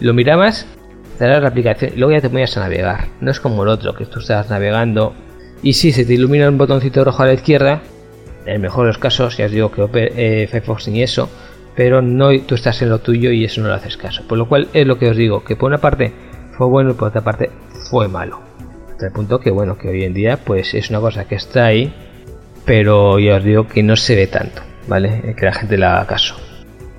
lo 0.00 0.14
mirabas, 0.14 0.66
cerrabas 1.18 1.42
la 1.42 1.48
aplicación 1.50 1.92
y 1.94 1.98
luego 1.98 2.12
ya 2.12 2.20
te 2.20 2.30
ponías 2.30 2.56
a 2.56 2.60
navegar, 2.60 3.06
no 3.20 3.30
es 3.30 3.40
como 3.40 3.62
el 3.62 3.68
otro, 3.68 3.94
que 3.94 4.06
tú 4.06 4.20
estás 4.20 4.50
navegando 4.50 5.14
y 5.62 5.74
si 5.74 5.92
se 5.92 6.04
te 6.04 6.14
ilumina 6.14 6.48
un 6.48 6.58
botoncito 6.58 7.04
rojo 7.04 7.22
a 7.22 7.26
la 7.26 7.34
izquierda, 7.34 7.82
en 8.46 8.54
el 8.54 8.60
mejor 8.60 8.84
de 8.84 8.88
los 8.88 8.98
casos, 8.98 9.36
ya 9.36 9.46
os 9.46 9.52
digo 9.52 9.70
que 9.70 9.82
eh, 10.16 10.46
Firefox 10.48 10.88
ni 10.88 11.02
eso, 11.02 11.28
pero 11.74 12.02
no 12.02 12.28
tú 12.40 12.54
estás 12.54 12.82
en 12.82 12.90
lo 12.90 12.98
tuyo 12.98 13.30
y 13.30 13.44
eso 13.44 13.60
no 13.60 13.68
le 13.68 13.74
haces 13.74 13.96
caso. 13.96 14.22
Por 14.26 14.38
lo 14.38 14.48
cual 14.48 14.68
es 14.72 14.86
lo 14.86 14.98
que 14.98 15.08
os 15.08 15.16
digo, 15.16 15.44
que 15.44 15.56
por 15.56 15.68
una 15.68 15.78
parte 15.78 16.12
fue 16.56 16.66
bueno 16.66 16.90
y 16.90 16.94
por 16.94 17.08
otra 17.08 17.22
parte 17.22 17.50
fue 17.90 18.08
malo. 18.08 18.40
Hasta 18.90 19.06
el 19.06 19.12
punto 19.12 19.40
que 19.40 19.50
bueno, 19.50 19.78
que 19.78 19.88
hoy 19.88 20.04
en 20.04 20.14
día 20.14 20.36
pues 20.36 20.74
es 20.74 20.90
una 20.90 21.00
cosa 21.00 21.24
que 21.24 21.36
está 21.36 21.66
ahí, 21.66 21.94
pero 22.64 23.18
ya 23.18 23.36
os 23.36 23.44
digo 23.44 23.66
que 23.66 23.82
no 23.82 23.96
se 23.96 24.16
ve 24.16 24.26
tanto, 24.26 24.62
¿vale? 24.86 25.34
Que 25.36 25.46
la 25.46 25.52
gente 25.52 25.78
le 25.78 25.86
haga 25.86 26.06
caso. 26.06 26.36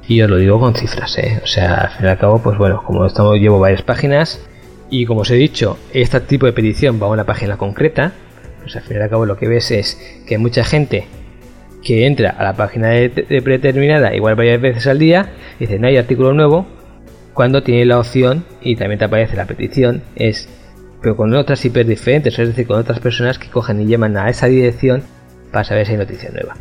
Y 0.08 0.22
os 0.22 0.30
lo 0.30 0.38
digo 0.38 0.60
con 0.60 0.76
cifras, 0.76 1.18
¿eh? 1.18 1.40
O 1.44 1.48
sea, 1.48 1.76
al 1.76 1.90
fin 1.92 2.06
y 2.06 2.10
al 2.10 2.18
cabo, 2.18 2.42
pues 2.42 2.58
bueno, 2.58 2.84
como 2.86 3.06
estamos, 3.06 3.38
llevo 3.38 3.60
varias 3.60 3.84
páginas 3.84 4.46
y 4.90 5.06
como 5.06 5.22
os 5.22 5.32
he 5.32 5.36
dicho, 5.36 5.78
este 5.94 6.20
tipo 6.20 6.46
de 6.46 6.54
petición 6.54 7.02
va 7.02 7.08
a 7.08 7.10
una 7.10 7.24
página 7.24 7.58
concreta, 7.58 8.12
pues 8.62 8.76
al 8.76 8.82
fin 8.82 8.98
y 8.98 9.02
al 9.02 9.10
cabo 9.10 9.26
lo 9.26 9.38
que 9.38 9.48
ves 9.48 9.72
es 9.72 9.98
que 10.28 10.38
mucha 10.38 10.64
gente 10.64 11.08
que 11.84 12.06
entra 12.08 12.30
a 12.30 12.44
la 12.44 12.54
página 12.54 12.90
de, 12.90 13.10
predeterminada 13.10 14.16
igual 14.16 14.36
varias 14.36 14.62
veces 14.62 14.88
al 14.88 15.00
día, 15.00 15.34
y 15.60 15.66
dice 15.66 15.80
no 15.80 15.88
hay 15.88 15.98
artículo 15.98 16.34
nuevo, 16.34 16.66
cuando 17.34 17.64
tiene 17.64 17.86
la 17.86 18.00
opción 18.00 18.46
y 18.62 18.76
también 18.76 19.00
te 19.00 19.06
aparece 19.06 19.36
la 19.36 19.46
petición, 19.46 20.04
es 20.16 20.50
pero 21.02 21.18
con 21.18 21.36
otras 21.36 21.64
hiper 21.66 21.86
diferentes, 21.86 22.40
es 22.40 22.48
decir, 22.48 22.66
con 22.66 22.80
otras 22.80 23.00
personas 23.02 23.38
que 23.38 23.50
cogen 23.50 23.82
y 23.82 23.86
llaman 23.86 24.16
a 24.16 24.30
esa 24.30 24.48
dirección 24.48 25.04
para 25.52 25.66
saber 25.66 25.86
si 25.86 25.92
hay 25.92 25.98
noticia 25.98 26.30
nueva. 26.32 26.56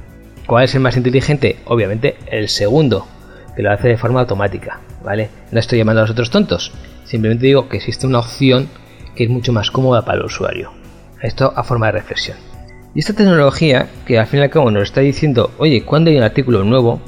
¿Cuál 0.47 0.65
es 0.65 0.75
el 0.75 0.81
más 0.81 0.97
inteligente? 0.97 1.57
Obviamente 1.65 2.17
el 2.27 2.49
segundo, 2.49 3.07
que 3.55 3.63
lo 3.63 3.71
hace 3.71 3.87
de 3.87 3.97
forma 3.97 4.21
automática, 4.21 4.81
¿vale? 5.05 5.31
No 5.53 5.61
estoy 5.61 5.79
llamando 5.79 6.01
a 6.01 6.05
los 6.05 6.11
otros 6.11 6.31
tontos, 6.31 6.73
simplemente 7.05 7.47
digo 7.47 7.69
que 7.69 7.77
existe 7.77 8.05
una 8.05 8.19
opción 8.19 8.69
que 9.15 9.25
es 9.25 9.31
mucho 9.31 9.53
más 9.53 9.71
cómoda 9.71 10.05
para 10.05 10.19
el 10.19 10.25
usuario. 10.25 10.73
Esto 11.21 11.53
a 11.55 11.63
forma 11.63 11.87
de 11.87 11.93
reflexión. 11.93 12.52
Y 12.95 13.01
esta 13.01 13.15
tecnología, 13.15 13.89
que 14.07 14.19
al 14.19 14.27
fin 14.27 14.41
y 14.41 14.43
al 14.43 14.51
cabo 14.51 14.71
nos 14.71 14.83
está 14.83 15.01
diciendo, 15.01 15.51
oye, 15.59 15.83
¿cuándo 15.83 16.11
hay 16.11 16.19
un 16.19 16.23
artículo 16.23 16.63
nuevo? 16.63 17.01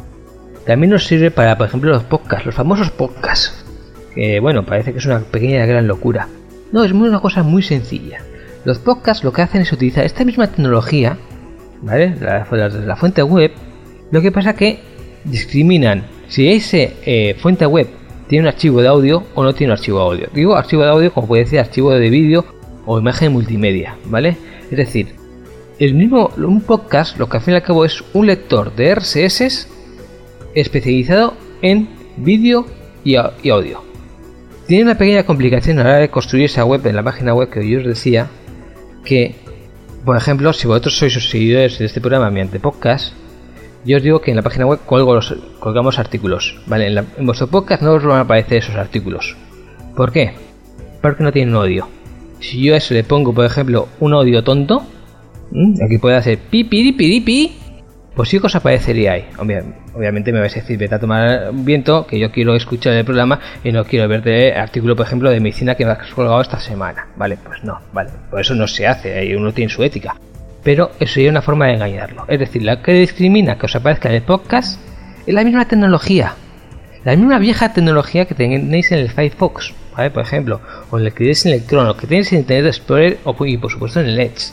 También 0.66 0.90
nos 0.90 1.06
sirve 1.06 1.30
para, 1.30 1.58
por 1.58 1.66
ejemplo, 1.66 1.90
los 1.90 2.04
podcasts, 2.04 2.46
los 2.46 2.54
famosos 2.54 2.90
podcasts. 2.90 3.64
Que 4.14 4.40
bueno, 4.40 4.64
parece 4.64 4.92
que 4.92 4.98
es 4.98 5.06
una 5.06 5.20
pequeña 5.20 5.66
gran 5.66 5.86
locura. 5.86 6.28
No, 6.72 6.84
es 6.84 6.92
una 6.92 7.20
cosa 7.20 7.42
muy 7.42 7.62
sencilla. 7.62 8.20
Los 8.64 8.78
podcasts 8.78 9.24
lo 9.24 9.32
que 9.32 9.42
hacen 9.42 9.60
es 9.60 9.72
utilizar 9.72 10.04
esta 10.04 10.24
misma 10.24 10.46
tecnología, 10.46 11.18
¿vale? 11.82 12.14
La, 12.18 12.46
la, 12.50 12.96
fuente 12.96 13.22
web. 13.22 13.52
Lo 14.10 14.22
que 14.22 14.32
pasa 14.32 14.54
que 14.54 14.80
discriminan 15.24 16.04
si 16.28 16.50
ese 16.50 16.96
eh, 17.04 17.36
fuente 17.38 17.66
web 17.66 17.88
tiene 18.26 18.44
un 18.44 18.48
archivo 18.48 18.80
de 18.80 18.88
audio 18.88 19.24
o 19.34 19.44
no 19.44 19.52
tiene 19.52 19.72
un 19.72 19.78
archivo 19.78 19.98
de 19.98 20.04
audio. 20.04 20.28
Digo 20.32 20.56
archivo 20.56 20.82
de 20.82 20.88
audio 20.88 21.12
como 21.12 21.26
puede 21.26 21.44
decir 21.44 21.58
archivo 21.58 21.92
de 21.92 22.08
vídeo 22.08 22.46
o 22.86 22.98
imagen 22.98 23.32
multimedia, 23.32 23.96
¿vale? 24.06 24.36
Es 24.70 24.78
decir, 24.78 25.14
el 25.78 25.94
mismo, 25.94 26.30
un 26.36 26.60
podcast 26.60 27.18
lo 27.18 27.28
que 27.28 27.38
al 27.38 27.42
fin 27.42 27.54
y 27.54 27.56
al 27.56 27.62
cabo 27.62 27.84
es 27.84 28.04
un 28.12 28.26
lector 28.26 28.74
de 28.74 28.94
RSS 28.94 29.68
especializado 30.54 31.34
en 31.62 31.88
vídeo 32.16 32.66
y, 33.02 33.16
audio. 33.16 33.82
Tiene 34.66 34.84
una 34.84 34.96
pequeña 34.96 35.24
complicación 35.24 35.78
a 35.78 35.84
la 35.84 35.90
hora 35.90 35.98
de 35.98 36.10
construir 36.10 36.44
esa 36.44 36.64
web 36.64 36.86
en 36.86 36.96
la 36.96 37.02
página 37.02 37.34
web 37.34 37.50
que 37.50 37.68
yo 37.68 37.80
os 37.80 37.86
decía 37.86 38.28
que, 39.04 39.34
por 40.04 40.16
ejemplo, 40.16 40.52
si 40.52 40.66
vosotros 40.66 40.96
sois 40.96 41.12
seguidores 41.12 41.78
de 41.78 41.86
este 41.86 42.00
programa 42.00 42.30
mediante 42.30 42.60
podcast, 42.60 43.12
yo 43.84 43.98
os 43.98 44.02
digo 44.02 44.20
que 44.20 44.30
en 44.30 44.36
la 44.36 44.42
página 44.42 44.66
web 44.66 44.80
colgo 44.86 45.14
los, 45.14 45.34
colgamos 45.58 45.98
artículos. 45.98 46.60
¿vale? 46.66 46.86
En, 46.86 46.98
en, 46.98 47.26
vuestro 47.26 47.48
podcast 47.48 47.82
no 47.82 47.92
os 47.92 48.04
van 48.04 48.18
a 48.18 48.20
aparecer 48.20 48.58
esos 48.58 48.76
artículos. 48.76 49.36
¿Por 49.96 50.12
qué? 50.12 50.32
Porque 51.02 51.24
no 51.24 51.32
tienen 51.32 51.54
audio. 51.54 51.88
Si 52.40 52.62
yo 52.62 52.74
a 52.74 52.78
eso 52.78 52.94
le 52.94 53.04
pongo, 53.04 53.34
por 53.34 53.44
ejemplo, 53.44 53.88
un 54.00 54.14
audio 54.14 54.42
tonto, 54.42 54.86
aquí 55.84 55.98
puede 55.98 56.16
hacer 56.16 56.38
pi, 56.38 56.64
pi, 56.64 56.92
pi, 56.92 57.20
pi. 57.20 57.58
Pues 58.14 58.28
sí, 58.28 58.38
cosa 58.38 58.58
aparecería 58.58 59.12
ahí. 59.12 59.26
Obviamente 59.38 60.32
me 60.32 60.38
vais 60.38 60.56
a 60.56 60.60
decir, 60.60 60.78
vete 60.78 60.94
a 60.94 61.00
tomar 61.00 61.50
viento, 61.52 62.06
que 62.06 62.18
yo 62.18 62.30
quiero 62.30 62.54
escuchar 62.54 62.92
el 62.92 63.04
programa 63.04 63.40
y 63.64 63.72
no 63.72 63.84
quiero 63.84 64.06
ver 64.08 64.22
de 64.22 64.54
artículo, 64.54 64.94
por 64.94 65.06
ejemplo, 65.06 65.30
de 65.30 65.40
medicina 65.40 65.74
que 65.74 65.84
me 65.84 65.90
has 65.90 66.14
colgado 66.14 66.40
esta 66.40 66.60
semana. 66.60 67.08
Vale, 67.16 67.36
pues 67.44 67.64
no, 67.64 67.80
vale. 67.92 68.10
Por 68.30 68.40
eso 68.40 68.54
no 68.54 68.68
se 68.68 68.86
hace, 68.86 69.36
uno 69.36 69.52
tiene 69.52 69.68
su 69.68 69.82
ética. 69.82 70.14
Pero 70.62 70.92
eso 71.00 71.14
sería 71.14 71.30
una 71.30 71.42
forma 71.42 71.66
de 71.66 71.74
engañarlo. 71.74 72.24
Es 72.28 72.38
decir, 72.38 72.62
la 72.62 72.80
que 72.82 72.92
discrimina 72.92 73.58
que 73.58 73.66
os 73.66 73.74
aparezca 73.74 74.08
en 74.08 74.14
el 74.14 74.22
podcast 74.22 74.80
es 75.26 75.34
la 75.34 75.42
misma 75.42 75.66
tecnología. 75.66 76.34
La 77.04 77.16
misma 77.16 77.38
vieja 77.38 77.72
tecnología 77.72 78.26
que 78.26 78.34
tenéis 78.34 78.92
en 78.92 79.00
el 79.00 79.10
Firefox, 79.10 79.74
¿vale? 79.96 80.10
Por 80.10 80.22
ejemplo, 80.22 80.60
o 80.90 80.98
en 80.98 81.06
el 81.06 81.12
que 81.12 81.18
tenéis 81.18 81.44
en 81.46 81.52
el 81.52 81.66
Chrome, 81.66 81.90
o 81.90 81.96
que 81.96 82.06
tenéis 82.06 82.32
en 82.32 82.38
Internet 82.38 82.66
Explorer 82.66 83.18
o 83.24 83.44
y 83.44 83.58
por 83.58 83.72
supuesto 83.72 84.00
en 84.00 84.06
el 84.06 84.20
Edge 84.20 84.52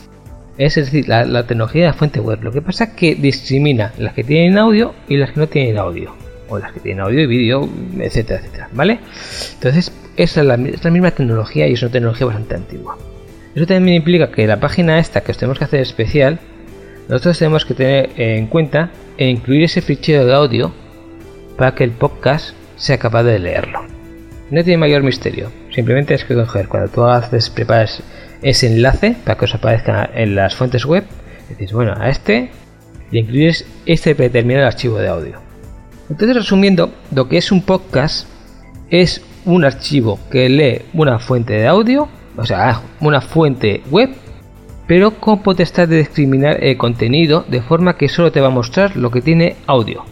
es 0.66 0.74
decir, 0.74 1.08
la, 1.08 1.46
tecnología 1.46 1.82
de 1.82 1.88
la 1.88 1.94
fuente 1.94 2.20
web. 2.20 2.42
Lo 2.42 2.52
que 2.52 2.62
pasa 2.62 2.84
es 2.84 2.90
que 2.90 3.14
discrimina 3.14 3.92
las 3.98 4.14
que 4.14 4.24
tienen 4.24 4.58
audio 4.58 4.94
y 5.08 5.16
las 5.16 5.32
que 5.32 5.40
no 5.40 5.46
tienen 5.46 5.78
audio. 5.78 6.14
O 6.48 6.58
las 6.58 6.72
que 6.72 6.80
tienen 6.80 7.02
audio 7.02 7.20
y 7.20 7.26
vídeo, 7.26 7.68
etcétera, 7.98 8.40
etcétera. 8.40 8.68
¿Vale? 8.72 9.00
Entonces, 9.54 9.92
es 10.16 10.36
la, 10.36 10.56
misma 10.56 11.10
tecnología 11.10 11.66
y 11.66 11.72
es 11.72 11.82
una 11.82 11.92
tecnología 11.92 12.26
bastante 12.26 12.54
antigua. 12.54 12.98
Eso 13.54 13.66
también 13.66 13.96
implica 13.96 14.30
que 14.30 14.46
la 14.46 14.60
página 14.60 14.98
esta 14.98 15.22
que 15.22 15.32
os 15.32 15.38
tenemos 15.38 15.58
que 15.58 15.64
hacer 15.64 15.80
especial, 15.80 16.38
nosotros 17.08 17.38
tenemos 17.38 17.64
que 17.64 17.74
tener 17.74 18.10
en 18.16 18.46
cuenta 18.46 18.90
e 19.18 19.28
incluir 19.28 19.64
ese 19.64 19.82
fichero 19.82 20.24
de 20.24 20.34
audio 20.34 20.72
para 21.56 21.74
que 21.74 21.84
el 21.84 21.90
podcast 21.90 22.54
sea 22.76 22.98
capaz 22.98 23.22
de 23.24 23.38
leerlo. 23.38 23.80
No 24.50 24.62
tiene 24.62 24.78
mayor 24.78 25.02
misterio. 25.02 25.50
Simplemente 25.70 26.14
es 26.14 26.24
que 26.24 26.34
coger 26.34 26.68
cuando 26.68 26.90
tú 26.90 27.04
haces, 27.04 27.48
preparas 27.50 28.02
ese 28.42 28.66
enlace 28.66 29.16
para 29.24 29.38
que 29.38 29.44
os 29.46 29.54
aparezca 29.54 30.08
en 30.14 30.34
las 30.34 30.54
fuentes 30.54 30.84
web. 30.84 31.04
Decís, 31.48 31.72
bueno, 31.72 31.94
a 31.98 32.08
este 32.08 32.50
le 33.10 33.20
incluyes 33.20 33.66
este 33.86 34.14
predeterminado 34.14 34.66
archivo 34.66 34.98
de 34.98 35.08
audio. 35.08 35.38
Entonces, 36.08 36.36
resumiendo, 36.36 36.92
lo 37.14 37.28
que 37.28 37.38
es 37.38 37.52
un 37.52 37.62
podcast 37.62 38.26
es 38.90 39.22
un 39.44 39.64
archivo 39.64 40.18
que 40.30 40.48
lee 40.48 40.82
una 40.92 41.18
fuente 41.18 41.54
de 41.54 41.66
audio, 41.66 42.08
o 42.36 42.44
sea, 42.44 42.80
una 43.00 43.20
fuente 43.20 43.82
web, 43.90 44.10
pero 44.86 45.12
con 45.12 45.42
potestad 45.42 45.88
de 45.88 45.98
discriminar 45.98 46.62
el 46.62 46.76
contenido 46.76 47.44
de 47.48 47.62
forma 47.62 47.96
que 47.96 48.08
solo 48.08 48.32
te 48.32 48.40
va 48.40 48.48
a 48.48 48.50
mostrar 48.50 48.96
lo 48.96 49.10
que 49.10 49.22
tiene 49.22 49.56
audio 49.66 50.04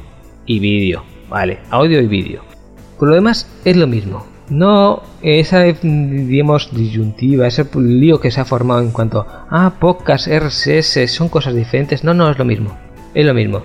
y 0.46 0.58
vídeo, 0.58 1.04
¿vale? 1.28 1.58
Audio 1.70 2.00
y 2.00 2.06
vídeo. 2.06 2.42
Por 2.98 3.08
lo 3.08 3.14
demás 3.14 3.48
es 3.64 3.76
lo 3.76 3.86
mismo. 3.86 4.29
No, 4.50 5.02
esa, 5.22 5.62
digamos, 5.62 6.74
disyuntiva, 6.74 7.46
ese 7.46 7.64
lío 7.76 8.20
que 8.20 8.30
se 8.30 8.40
ha 8.40 8.44
formado 8.44 8.82
en 8.82 8.90
cuanto 8.90 9.24
a 9.48 9.70
podcast, 9.78 10.26
RSS, 10.26 11.08
son 11.08 11.28
cosas 11.28 11.54
diferentes. 11.54 12.02
No, 12.02 12.14
no, 12.14 12.28
es 12.30 12.36
lo 12.36 12.44
mismo. 12.44 12.76
Es 13.14 13.24
lo 13.24 13.32
mismo. 13.32 13.62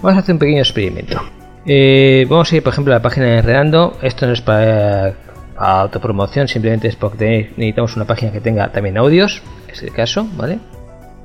Vamos 0.00 0.16
a 0.16 0.20
hacer 0.20 0.34
un 0.34 0.38
pequeño 0.38 0.60
experimento. 0.60 1.20
Eh, 1.66 2.24
vamos 2.30 2.52
a 2.52 2.56
ir, 2.56 2.62
por 2.62 2.72
ejemplo, 2.72 2.94
a 2.94 2.98
la 2.98 3.02
página 3.02 3.26
de 3.26 3.38
Enredando. 3.38 3.98
Esto 4.00 4.26
no 4.26 4.32
es 4.32 4.40
para, 4.40 5.14
autopromoción, 5.58 6.46
simplemente 6.48 6.88
es 6.88 6.96
porque 6.96 7.50
necesitamos 7.56 7.96
una 7.96 8.06
página 8.06 8.32
que 8.32 8.40
tenga 8.40 8.70
también 8.70 8.96
audios. 8.96 9.42
Es 9.70 9.82
el 9.82 9.92
caso, 9.92 10.26
¿vale? 10.36 10.58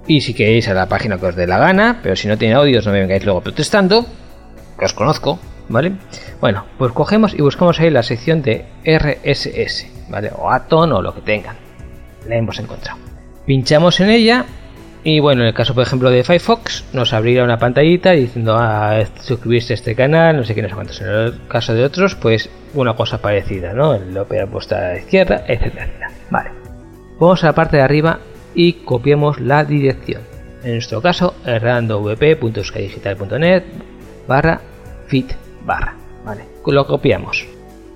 Y 0.07 0.21
si 0.21 0.33
queréis 0.33 0.67
a 0.67 0.73
la 0.73 0.87
página 0.87 1.17
que 1.17 1.27
os 1.27 1.35
dé 1.35 1.47
la 1.47 1.59
gana, 1.59 1.99
pero 2.01 2.15
si 2.15 2.27
no 2.27 2.37
tiene 2.37 2.55
audios, 2.55 2.85
no 2.85 2.91
me 2.91 2.99
vengáis 2.99 3.23
luego 3.23 3.41
protestando, 3.41 4.05
que 4.77 4.85
os 4.85 4.93
conozco, 4.93 5.39
¿vale? 5.69 5.93
Bueno, 6.39 6.65
pues 6.77 6.91
cogemos 6.91 7.33
y 7.33 7.41
buscamos 7.41 7.79
ahí 7.79 7.89
la 7.89 8.03
sección 8.03 8.41
de 8.41 8.65
RSS, 8.85 10.09
¿vale? 10.09 10.31
O 10.35 10.49
Atom 10.49 10.91
o 10.91 11.01
lo 11.01 11.13
que 11.13 11.21
tengan. 11.21 11.55
La 12.27 12.35
hemos 12.35 12.59
encontrado. 12.59 12.99
Pinchamos 13.45 13.99
en 13.99 14.09
ella 14.09 14.45
y 15.03 15.19
bueno, 15.19 15.41
en 15.41 15.49
el 15.49 15.53
caso 15.53 15.73
por 15.73 15.83
ejemplo 15.83 16.09
de 16.09 16.23
Firefox 16.23 16.85
nos 16.93 17.11
abrirá 17.11 17.43
una 17.43 17.57
pantallita 17.57 18.11
diciendo 18.11 18.55
ah, 18.57 19.03
suscribirse 19.19 19.73
a 19.73 19.75
este 19.75 19.95
canal, 19.95 20.37
no 20.37 20.45
sé 20.45 20.55
qué, 20.55 20.61
no 20.61 20.69
sé 20.69 20.75
cuántos. 20.75 21.01
En 21.01 21.09
el 21.09 21.47
caso 21.49 21.73
de 21.73 21.83
otros, 21.83 22.15
pues 22.15 22.49
una 22.73 22.95
cosa 22.95 23.21
parecida, 23.21 23.73
¿no? 23.73 23.95
El 23.95 24.17
Opera 24.17 24.47
puesta 24.47 24.77
a 24.77 24.93
la 24.93 24.99
izquierda, 24.99 25.43
etcétera. 25.47 26.09
Vale. 26.29 26.51
Vamos 27.19 27.43
a 27.43 27.47
la 27.47 27.53
parte 27.53 27.75
de 27.77 27.83
arriba 27.83 28.19
y 28.55 28.73
copiamos 28.73 29.41
la 29.41 29.65
dirección. 29.65 30.21
En 30.63 30.73
nuestro 30.73 31.01
caso, 31.01 31.33
errandovp.euskadigital.net 31.45 33.63
barra 34.27 34.61
fit 35.07 35.33
barra. 35.65 35.95
Vale, 36.25 36.45
lo 36.65 36.87
copiamos. 36.87 37.45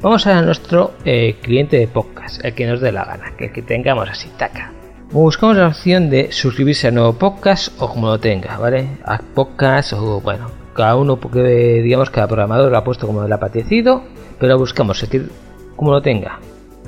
Vamos 0.02 0.28
a 0.28 0.42
nuestro 0.42 0.94
eh, 1.06 1.38
cliente 1.42 1.78
de 1.78 1.88
podcast, 1.88 2.44
el 2.46 2.54
que 2.54 2.68
nos 2.68 2.82
dé 2.82 2.92
la 2.92 3.06
gana, 3.06 3.34
que, 3.38 3.52
que 3.52 3.62
tengamos 3.62 4.10
así, 4.10 4.30
taca. 4.38 4.72
Buscamos 5.12 5.58
la 5.58 5.68
opción 5.68 6.10
de 6.10 6.32
suscribirse 6.32 6.88
a 6.88 6.92
nuevo 6.92 7.14
podcast 7.14 7.70
o 7.82 7.90
como 7.90 8.08
lo 8.08 8.20
tenga, 8.20 8.58
¿vale? 8.58 8.90
A 9.06 9.20
podcast 9.20 9.94
o 9.94 10.20
bueno, 10.20 10.52
cada 10.74 10.96
uno 10.98 11.18
porque 11.18 11.82
digamos 11.82 12.10
cada 12.10 12.28
programador 12.28 12.72
lo 12.72 12.78
ha 12.78 12.84
puesto 12.84 13.08
como 13.08 13.26
le 13.26 13.34
ha 13.34 13.38
apetecido, 13.38 14.04
pero 14.40 14.58
buscamos 14.60 15.00
decir 15.00 15.32
como 15.76 15.92
lo 15.92 16.02
tenga 16.02 16.40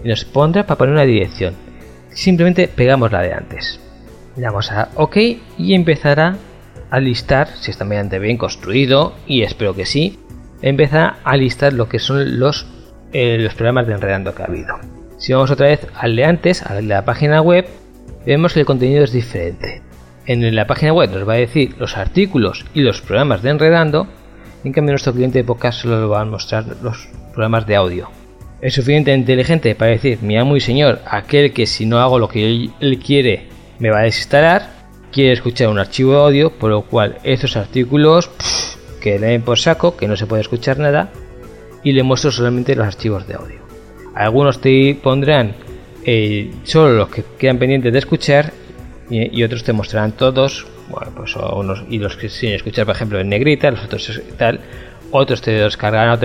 y 0.04 0.10
nos 0.10 0.26
pondrá 0.26 0.66
para 0.66 0.78
poner 0.78 0.94
una 0.94 1.06
dirección. 1.06 1.56
Simplemente 2.10 2.68
pegamos 2.68 3.12
la 3.12 3.22
de 3.22 3.34
antes. 3.34 3.80
Le 4.36 4.44
damos 4.44 4.72
a 4.72 4.90
OK 4.96 5.18
y 5.58 5.74
empezará 5.74 6.36
a 6.90 7.00
listar, 7.00 7.48
si 7.56 7.72
está 7.72 7.86
mediante 7.86 8.20
bien 8.20 8.38
construido, 8.38 9.14
y 9.28 9.44
espero 9.44 9.76
que 9.76 9.86
sí, 9.86 10.20
empezará 10.62 11.18
a 11.24 11.38
listar 11.38 11.74
lo 11.74 11.88
que 11.88 12.00
son 12.00 12.40
los, 12.40 12.68
eh, 13.14 13.38
los 13.40 13.54
programas 13.54 13.88
de 13.88 13.94
enredando 13.94 14.34
que 14.34 14.44
ha 14.44 14.48
habido. 14.48 14.76
Si 15.18 15.34
vamos 15.34 15.52
otra 15.52 15.68
vez 15.68 15.86
al 15.96 16.16
de 16.16 16.26
antes, 16.26 16.64
de 16.64 16.82
la 16.82 17.06
página 17.06 17.42
web, 17.42 17.68
vemos 18.26 18.54
que 18.54 18.62
el 18.62 18.66
contenido 18.66 19.04
es 19.04 19.12
diferente. 19.12 19.82
En 20.26 20.56
la 20.56 20.68
página 20.68 20.94
web 20.94 21.10
nos 21.12 21.28
va 21.28 21.34
a 21.34 21.38
decir 21.38 21.76
los 21.78 21.98
artículos 21.98 22.66
y 22.74 22.82
los 22.82 23.02
programas 23.02 23.42
de 23.42 23.50
enredando, 23.50 24.08
en 24.64 24.74
cambio 24.74 24.92
nuestro 24.92 25.14
cliente 25.14 25.40
de 25.40 25.44
podcast 25.44 25.82
solo 25.82 26.00
lo 26.00 26.10
va 26.10 26.22
a 26.22 26.26
mostrar 26.26 26.66
los 26.82 27.10
programas 27.34 27.66
de 27.66 27.76
audio. 27.76 28.10
Es 28.62 28.74
suficientemente 28.74 29.32
inteligente 29.32 29.76
para 29.76 29.92
decir, 29.92 30.20
mi 30.22 30.38
amo 30.38 30.56
y 30.56 30.60
señor, 30.60 31.00
aquel 31.06 31.54
que 31.54 31.66
si 31.66 31.86
no 31.86 32.00
hago 32.00 32.20
lo 32.20 32.28
que 32.28 32.72
él 32.80 33.00
quiere 33.00 33.48
me 33.80 33.90
va 33.90 34.00
a 34.00 34.04
desinstalar, 34.04 34.70
quiere 35.12 35.34
escuchar 35.34 35.70
un 35.70 35.80
archivo 35.80 36.14
de 36.14 36.20
audio, 36.20 36.52
por 36.52 36.70
lo 36.70 36.82
cual 36.84 37.18
estos 37.24 37.58
artículos 37.58 38.30
que 39.00 39.20
leen 39.20 39.42
por 39.42 39.58
saco, 39.58 39.96
que 39.96 40.08
no 40.08 40.16
se 40.16 40.26
puede 40.26 40.42
escuchar 40.42 40.80
nada, 40.80 41.10
y 41.84 41.94
le 41.94 42.04
muestro 42.04 42.32
solamente 42.32 42.76
los 42.76 42.88
archivos 42.88 43.28
de 43.28 43.36
audio. 43.36 43.60
Algunos 44.16 44.60
te 44.60 44.98
pondrán 45.02 45.56
eh, 46.06 46.52
solo 46.64 46.94
los 46.94 47.10
que 47.10 47.24
quedan 47.38 47.58
pendientes 47.58 47.94
de 47.94 48.00
escuchar 48.00 48.54
y, 49.10 49.44
otros 49.44 49.64
te 49.64 49.74
mostrarán 49.74 50.12
todos, 50.12 50.68
bueno, 50.90 51.12
pues 51.16 51.36
unos, 51.36 51.84
y 51.90 51.98
los 51.98 52.16
que 52.16 52.30
sin 52.30 52.52
escuchar, 52.52 52.86
por 52.86 52.96
ejemplo, 52.96 53.20
en 53.20 53.30
negrita, 53.30 53.72
los 53.72 53.84
otros 53.84 54.22
tal, 54.38 54.60
otros 55.12 55.42
te 55.42 55.52
descargarán 55.52 56.20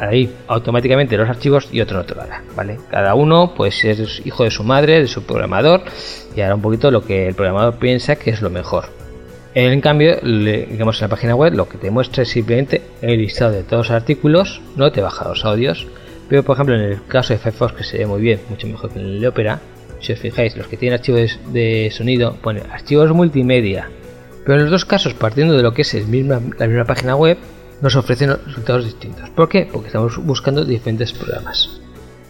ahí 0.00 0.34
automáticamente 0.48 1.16
los 1.16 1.28
archivos 1.28 1.68
y 1.72 1.80
otro 1.80 1.98
no 1.98 2.04
te 2.04 2.14
lo 2.14 2.22
hará, 2.22 2.42
¿vale? 2.56 2.78
Cada 2.90 3.14
uno 3.14 3.54
pues 3.54 3.84
es 3.84 4.20
hijo 4.24 4.44
de 4.44 4.50
su 4.50 4.64
madre, 4.64 5.00
de 5.00 5.08
su 5.08 5.22
programador 5.22 5.82
y 6.36 6.40
hará 6.40 6.54
un 6.54 6.62
poquito 6.62 6.90
lo 6.90 7.02
que 7.04 7.28
el 7.28 7.34
programador 7.34 7.78
piensa 7.78 8.16
que 8.16 8.30
es 8.30 8.42
lo 8.42 8.50
mejor. 8.50 9.03
En 9.54 9.80
cambio, 9.80 10.16
digamos 10.20 11.00
en 11.00 11.04
la 11.04 11.08
página 11.08 11.36
web 11.36 11.54
lo 11.54 11.68
que 11.68 11.78
te 11.78 11.90
muestra 11.90 12.24
es 12.24 12.30
simplemente 12.30 12.82
el 13.02 13.18
listado 13.18 13.52
de 13.52 13.62
todos 13.62 13.88
los 13.88 13.96
artículos, 13.96 14.60
no 14.74 14.90
te 14.90 15.00
baja 15.00 15.28
los 15.28 15.44
audios, 15.44 15.86
pero 16.28 16.42
por 16.42 16.56
ejemplo 16.56 16.74
en 16.74 16.80
el 16.80 17.06
caso 17.06 17.32
de 17.32 17.38
Firefox 17.38 17.72
que 17.72 17.84
se 17.84 17.98
ve 17.98 18.06
muy 18.06 18.20
bien, 18.20 18.40
mucho 18.50 18.66
mejor 18.66 18.90
que 18.90 18.98
en 18.98 19.06
el 19.06 19.20
de 19.20 19.28
Opera, 19.28 19.60
si 20.00 20.12
os 20.12 20.18
fijáis, 20.18 20.56
los 20.56 20.66
que 20.66 20.76
tienen 20.76 20.98
archivos 20.98 21.38
de 21.52 21.88
sonido 21.92 22.36
pone 22.42 22.62
archivos 22.70 23.12
multimedia. 23.12 23.88
Pero 24.44 24.58
en 24.58 24.62
los 24.64 24.72
dos 24.72 24.84
casos, 24.84 25.14
partiendo 25.14 25.56
de 25.56 25.62
lo 25.62 25.72
que 25.72 25.82
es 25.82 25.94
la 25.94 26.04
misma 26.04 26.84
página 26.84 27.14
web, 27.14 27.38
nos 27.80 27.94
ofrecen 27.96 28.36
resultados 28.44 28.84
distintos. 28.84 29.30
¿Por 29.30 29.48
qué? 29.48 29.68
Porque 29.72 29.86
estamos 29.86 30.18
buscando 30.18 30.64
diferentes 30.64 31.12
programas. 31.12 31.80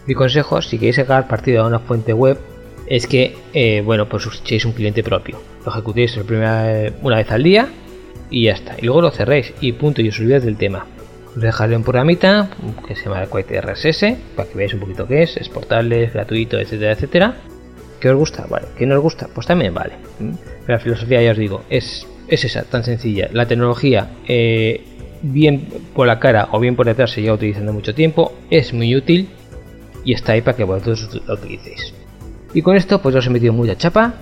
Mi 0.05 0.13
consejo, 0.13 0.61
si 0.61 0.77
queréis 0.77 0.97
sacar 0.97 1.27
partido 1.27 1.63
a 1.63 1.67
una 1.67 1.79
fuente 1.79 2.13
web, 2.13 2.37
es 2.87 3.07
que, 3.07 3.35
eh, 3.53 3.81
bueno, 3.83 4.07
pues 4.07 4.25
echéis 4.27 4.65
un 4.65 4.73
cliente 4.73 5.03
propio. 5.03 5.41
Lo 5.65 5.71
ejecutéis 5.71 6.17
una 6.17 6.83
vez 7.17 7.31
al 7.31 7.43
día 7.43 7.69
y 8.29 8.45
ya 8.45 8.53
está. 8.53 8.75
Y 8.77 8.85
luego 8.85 9.01
lo 9.01 9.11
cerréis 9.11 9.53
y 9.61 9.71
punto, 9.73 10.01
y 10.01 10.09
os 10.09 10.19
olvidáis 10.19 10.43
del 10.43 10.57
tema 10.57 10.85
dejaré 11.35 11.75
un 11.75 11.83
programita 11.83 12.49
que 12.87 12.95
se 12.95 13.05
llama 13.05 13.25
Quite 13.27 13.61
RSS 13.61 14.17
para 14.35 14.49
que 14.49 14.55
veáis 14.55 14.73
un 14.73 14.79
poquito 14.79 15.07
qué 15.07 15.23
es, 15.23 15.37
exportable, 15.37 16.07
gratuito, 16.07 16.59
etcétera, 16.59 16.93
etcétera. 16.93 17.35
¿Qué 17.99 18.09
os 18.09 18.17
gusta? 18.17 18.45
Vale. 18.49 18.67
¿Qué 18.77 18.85
no 18.85 18.95
os 18.95 19.01
gusta? 19.01 19.27
Pues 19.33 19.47
también 19.47 19.73
vale. 19.73 19.93
Pero 20.17 20.39
la 20.67 20.79
filosofía, 20.79 21.21
ya 21.21 21.31
os 21.31 21.37
digo, 21.37 21.63
es, 21.69 22.07
es 22.27 22.43
esa, 22.43 22.63
tan 22.63 22.83
sencilla. 22.83 23.29
La 23.31 23.47
tecnología, 23.47 24.09
eh, 24.27 24.83
bien 25.21 25.67
por 25.93 26.07
la 26.07 26.19
cara 26.19 26.49
o 26.51 26.59
bien 26.59 26.75
por 26.75 26.85
detrás, 26.85 27.11
se 27.11 27.21
lleva 27.21 27.35
utilizando 27.35 27.73
mucho 27.73 27.93
tiempo, 27.93 28.33
es 28.49 28.73
muy 28.73 28.95
útil 28.95 29.29
y 30.03 30.13
está 30.13 30.33
ahí 30.33 30.41
para 30.41 30.55
que 30.57 30.63
vosotros 30.63 31.21
lo 31.25 31.33
utilicéis. 31.33 31.94
Y 32.55 32.63
con 32.63 32.75
esto, 32.75 32.99
pues 32.99 33.13
os 33.13 33.27
he 33.27 33.29
metido 33.29 33.53
mucha 33.53 33.77
chapa 33.77 34.15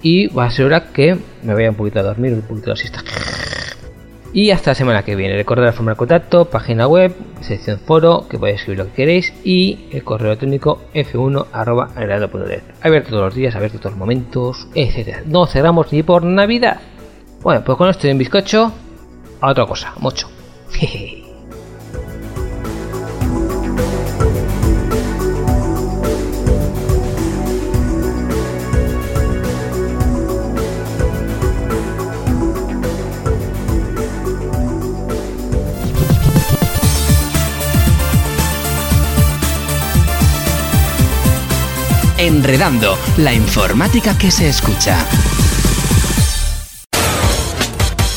y 0.00 0.28
va 0.28 0.44
a 0.44 0.50
ser 0.52 0.66
hora 0.66 0.92
que 0.92 1.18
me 1.42 1.54
vaya 1.54 1.70
un 1.70 1.76
poquito 1.76 1.98
a 1.98 2.04
dormir, 2.04 2.32
un 2.32 2.42
poquito 2.42 2.70
así 2.70 2.86
está 2.86 3.02
y 4.32 4.50
hasta 4.50 4.70
la 4.70 4.74
semana 4.74 5.02
que 5.02 5.16
viene. 5.16 5.36
Recordad 5.36 5.66
la 5.66 5.72
forma 5.72 5.92
de 5.92 5.96
contacto, 5.96 6.44
página 6.46 6.86
web, 6.86 7.14
sección 7.40 7.78
foro, 7.78 8.26
que 8.28 8.38
podéis 8.38 8.60
escribir 8.60 8.78
lo 8.78 8.86
que 8.86 8.92
queréis, 8.92 9.32
y 9.44 9.88
el 9.92 10.04
correo 10.04 10.28
electrónico 10.28 10.82
f1.agrado.net. 10.94 12.62
Abierto 12.82 13.10
todos 13.10 13.24
los 13.24 13.34
días, 13.34 13.54
abierto 13.54 13.78
todos 13.78 13.92
los 13.92 13.98
momentos, 13.98 14.68
etc. 14.74 15.24
No 15.26 15.46
cerramos 15.46 15.92
ni 15.92 16.02
por 16.02 16.24
Navidad. 16.24 16.80
Bueno, 17.42 17.62
pues 17.64 17.76
con 17.78 17.88
esto 17.88 18.06
en 18.06 18.18
bizcocho, 18.18 18.72
a 19.40 19.50
otra 19.50 19.66
cosa, 19.66 19.94
mucho. 19.98 20.28
Enredando, 42.50 42.98
la 43.18 43.32
informática 43.32 44.18
que 44.18 44.28
se 44.28 44.48
escucha. 44.48 45.06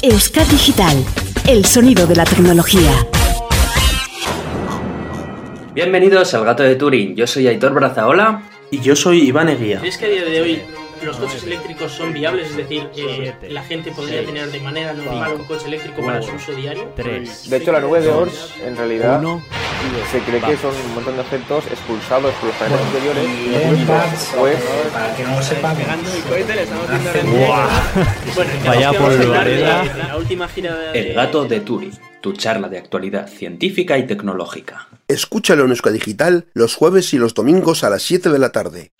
Euskad 0.01 0.47
Digital, 0.47 1.05
el 1.47 1.63
sonido 1.65 2.07
de 2.07 2.15
la 2.15 2.25
tecnología. 2.25 3.05
Bienvenidos 5.75 6.33
al 6.33 6.45
Gato 6.45 6.63
de 6.63 6.73
Turing. 6.73 7.15
Yo 7.15 7.27
soy 7.27 7.45
Aitor 7.45 7.75
Brazaola. 7.75 8.41
Y 8.71 8.79
yo 8.79 8.95
soy 8.95 9.21
Iván 9.21 9.49
Eguía. 9.49 9.77
¿Crees 9.77 9.99
que 9.99 10.05
a 10.05 10.09
día 10.09 10.25
de 10.25 10.41
hoy 10.41 10.61
los 11.05 11.17
coches 11.17 11.43
eléctricos 11.43 11.91
son 11.91 12.13
viables? 12.13 12.51
Es 12.51 12.57
decir, 12.57 12.89
eh, 12.95 13.33
la 13.49 13.63
gente 13.63 13.91
podría 13.91 14.23
tener 14.25 14.51
de 14.51 14.59
manera 14.59 14.93
normal 14.93 15.33
un 15.33 15.43
coche 15.45 15.67
eléctrico 15.67 16.03
para 16.03 16.21
su 16.21 16.33
uso 16.33 16.53
diario. 16.53 16.93
De 16.95 17.57
hecho, 17.57 17.71
la 17.71 17.79
nube 17.79 18.01
de 18.01 18.09
Ors, 18.09 18.53
en 18.63 18.75
realidad, 18.75 19.21
se 20.11 20.19
cree 20.19 20.41
que 20.41 20.57
son 20.57 20.75
un 20.75 20.93
montón 20.95 21.15
de 21.15 21.21
objetos 21.21 21.65
expulsados 21.67 22.33
por 22.35 22.49
los 22.49 22.57
planetas 22.57 22.85
anteriores. 22.85 23.25
Pues, 24.37 24.57
para 24.91 25.15
que 25.15 25.23
no 25.23 25.35
lo 25.35 25.41
sepan, 25.41 25.77
Vaya 28.65 28.93
por 28.93 29.13
la 29.13 30.17
última 30.17 30.47
gira 30.47 30.75
de... 30.75 30.99
El 30.99 31.13
gato 31.13 31.45
de 31.45 31.59
Turing, 31.59 31.93
tu 32.21 32.33
charla 32.33 32.69
de 32.69 32.77
actualidad 32.77 33.27
científica 33.27 33.97
y 33.97 34.07
tecnológica. 34.07 34.87
Escúchalo 35.07 35.65
en 35.65 35.71
Euska 35.71 35.91
Digital 35.91 36.45
los 36.53 36.75
jueves 36.75 37.13
y 37.13 37.17
los 37.17 37.33
domingos 37.33 37.83
a 37.83 37.89
las 37.89 38.03
7 38.03 38.29
de 38.29 38.39
la 38.39 38.51
tarde. 38.51 38.91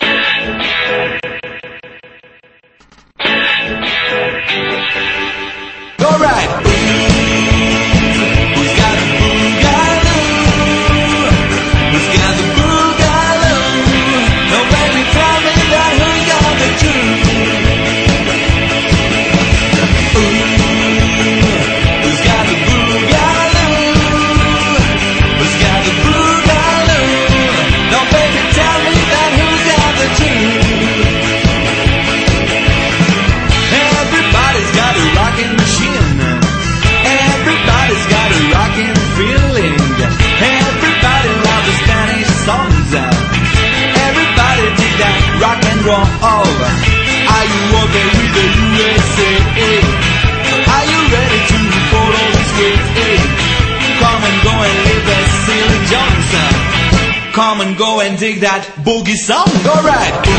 That 58.44 58.64
boogie 58.84 59.16
song. 59.16 59.48
Alright. 59.66 60.33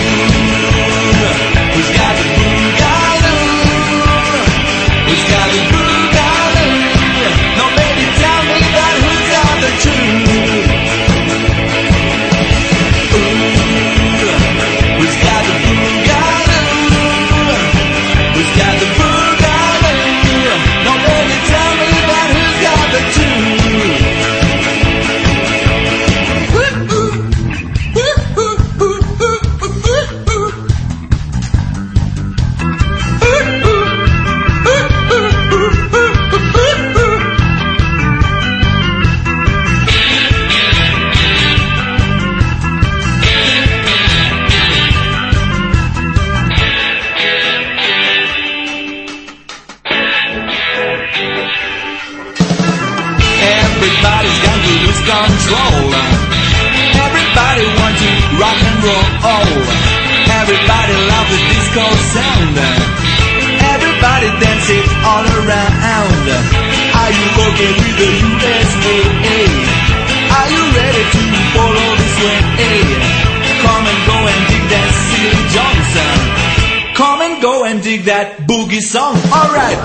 Alright. 79.44 79.76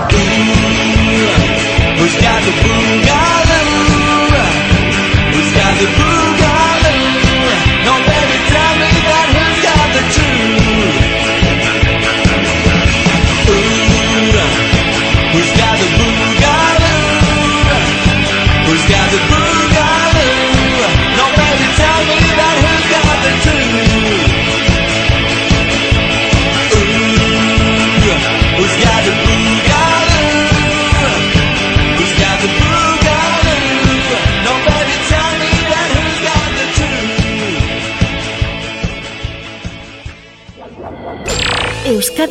Who's 1.98 2.16
got 2.16 2.40
the 2.46 2.69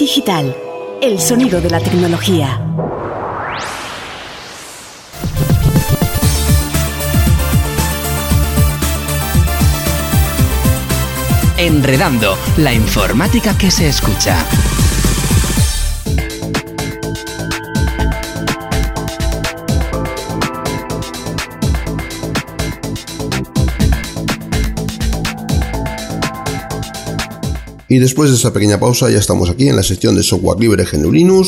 Digital, 0.10 0.56
el 1.04 1.20
sonido 1.20 1.62
de 1.62 1.70
la 1.70 1.80
tecnología. 1.80 2.60
Enredando, 11.58 12.36
la 12.58 12.74
informática 12.74 13.56
que 13.56 13.70
se 13.70 13.88
escucha. 13.88 14.44
Y 27.90 27.98
después 27.98 28.30
de 28.30 28.36
esta 28.36 28.54
pequeña 28.54 28.80
pausa 28.80 29.10
ya 29.10 29.18
estamos 29.18 29.50
aquí 29.50 29.68
en 29.68 29.76
la 29.76 29.82
sección 29.82 30.16
de 30.16 30.22
software 30.22 30.60
libre 30.60 30.86
GNU 30.86 31.44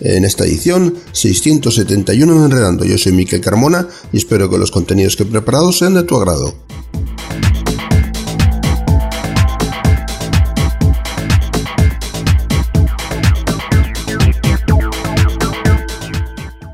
en 0.00 0.26
esta 0.26 0.44
edición 0.44 0.94
671 1.12 2.36
en 2.36 2.42
Enredando. 2.44 2.84
Yo 2.84 2.98
soy 2.98 3.12
Miquel 3.12 3.40
Carmona 3.40 3.88
y 4.12 4.18
espero 4.18 4.50
que 4.50 4.58
los 4.58 4.70
contenidos 4.70 5.16
que 5.16 5.22
he 5.22 5.26
preparado 5.26 5.72
sean 5.72 5.94
de 5.94 6.02
tu 6.02 6.16
agrado. 6.16 6.54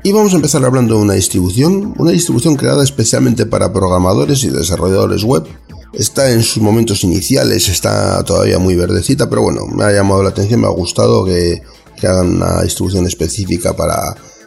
Y 0.05 0.11
vamos 0.11 0.33
a 0.33 0.35
empezar 0.35 0.65
hablando 0.65 0.95
de 0.95 1.01
una 1.01 1.13
distribución, 1.13 1.93
una 1.97 2.11
distribución 2.11 2.57
creada 2.57 2.83
especialmente 2.83 3.45
para 3.45 3.71
programadores 3.71 4.43
y 4.43 4.49
desarrolladores 4.49 5.23
web. 5.23 5.45
Está 5.93 6.31
en 6.31 6.41
sus 6.41 6.61
momentos 6.61 7.03
iniciales, 7.03 7.69
está 7.69 8.23
todavía 8.23 8.57
muy 8.57 8.75
verdecita, 8.75 9.29
pero 9.29 9.43
bueno, 9.43 9.67
me 9.67 9.83
ha 9.83 9.91
llamado 9.91 10.23
la 10.23 10.29
atención, 10.29 10.61
me 10.61 10.67
ha 10.67 10.71
gustado 10.71 11.23
que, 11.23 11.61
hagan 12.01 12.35
una 12.35 12.61
distribución 12.63 13.07
específica 13.07 13.77
para, 13.77 13.95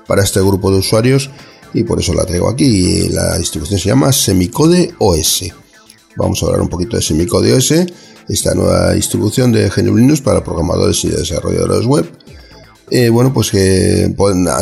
para 0.06 0.22
este 0.22 0.40
grupo 0.40 0.70
de 0.70 0.80
usuarios 0.80 1.30
y 1.72 1.84
por 1.84 1.98
eso 1.98 2.12
la 2.12 2.26
traigo 2.26 2.50
aquí. 2.50 3.08
La 3.08 3.38
distribución 3.38 3.80
se 3.80 3.88
llama 3.88 4.12
Semicode 4.12 4.92
OS. 4.98 5.44
Vamos 6.16 6.42
a 6.42 6.46
hablar 6.46 6.60
un 6.60 6.68
poquito 6.68 6.96
de 6.96 7.02
Semicode 7.02 7.54
OS, 7.54 7.72
esta 8.28 8.54
nueva 8.54 8.92
distribución 8.92 9.52
de 9.52 9.70
GNU 9.70 9.96
Linux 9.96 10.20
para 10.20 10.44
programadores 10.44 11.02
y 11.04 11.08
desarrolladores 11.08 11.86
web. 11.86 12.10
Eh, 12.90 13.08
bueno, 13.08 13.32
pues 13.32 13.50
que 13.50 14.14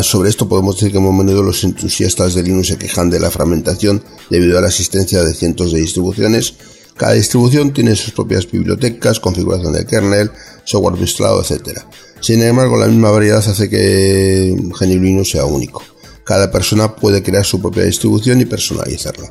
sobre 0.02 0.30
esto 0.30 0.48
podemos 0.48 0.76
decir 0.76 0.92
que 0.92 0.98
hemos 0.98 1.16
venido 1.18 1.42
los 1.42 1.62
entusiastas 1.62 2.34
de 2.34 2.42
Linux 2.42 2.68
se 2.68 2.78
quejan 2.78 3.10
de 3.10 3.20
la 3.20 3.30
fragmentación 3.30 4.02
debido 4.30 4.56
a 4.56 4.62
la 4.62 4.68
existencia 4.68 5.22
de 5.22 5.34
cientos 5.34 5.72
de 5.72 5.80
distribuciones. 5.80 6.54
Cada 6.96 7.14
distribución 7.14 7.72
tiene 7.72 7.96
sus 7.96 8.12
propias 8.12 8.50
bibliotecas, 8.50 9.18
configuración 9.18 9.72
del 9.72 9.86
kernel, 9.86 10.30
software 10.64 11.00
instalado, 11.00 11.42
etc. 11.42 11.80
Sin 12.20 12.42
embargo, 12.42 12.76
la 12.76 12.86
misma 12.86 13.10
variedad 13.10 13.38
hace 13.38 13.68
que 13.68 14.54
GNU 14.56 15.00
Linux 15.00 15.30
sea 15.30 15.44
único. 15.44 15.82
Cada 16.24 16.50
persona 16.50 16.94
puede 16.94 17.22
crear 17.22 17.44
su 17.44 17.60
propia 17.60 17.84
distribución 17.84 18.40
y 18.40 18.44
personalizarla. 18.44 19.30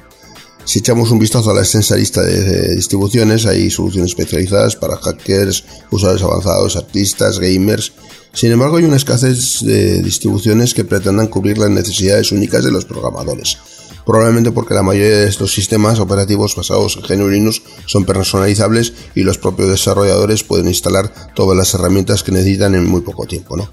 Si 0.65 0.79
echamos 0.79 1.11
un 1.11 1.19
vistazo 1.19 1.51
a 1.51 1.53
la 1.53 1.61
extensa 1.61 1.95
lista 1.95 2.21
de 2.21 2.75
distribuciones, 2.75 3.45
hay 3.45 3.69
soluciones 3.69 4.11
especializadas 4.11 4.75
para 4.75 4.97
hackers, 4.97 5.63
usuarios 5.91 6.23
avanzados, 6.23 6.75
artistas, 6.77 7.39
gamers. 7.39 7.93
Sin 8.33 8.51
embargo, 8.51 8.77
hay 8.77 8.85
una 8.85 8.95
escasez 8.95 9.59
de 9.61 10.01
distribuciones 10.01 10.73
que 10.73 10.85
pretendan 10.85 11.27
cubrir 11.27 11.57
las 11.57 11.69
necesidades 11.69 12.31
únicas 12.31 12.63
de 12.63 12.71
los 12.71 12.85
programadores. 12.85 13.57
Probablemente 14.05 14.51
porque 14.51 14.73
la 14.73 14.83
mayoría 14.83 15.17
de 15.19 15.29
estos 15.29 15.53
sistemas 15.53 15.99
operativos 15.99 16.55
basados 16.55 16.97
en 16.97 17.17
GNU 17.17 17.29
Linux 17.29 17.61
son 17.85 18.05
personalizables 18.05 18.93
y 19.15 19.23
los 19.23 19.37
propios 19.37 19.69
desarrolladores 19.69 20.43
pueden 20.43 20.67
instalar 20.67 21.13
todas 21.35 21.57
las 21.57 21.73
herramientas 21.73 22.23
que 22.23 22.31
necesitan 22.31 22.75
en 22.75 22.85
muy 22.85 23.01
poco 23.01 23.25
tiempo, 23.25 23.55
¿no? 23.55 23.69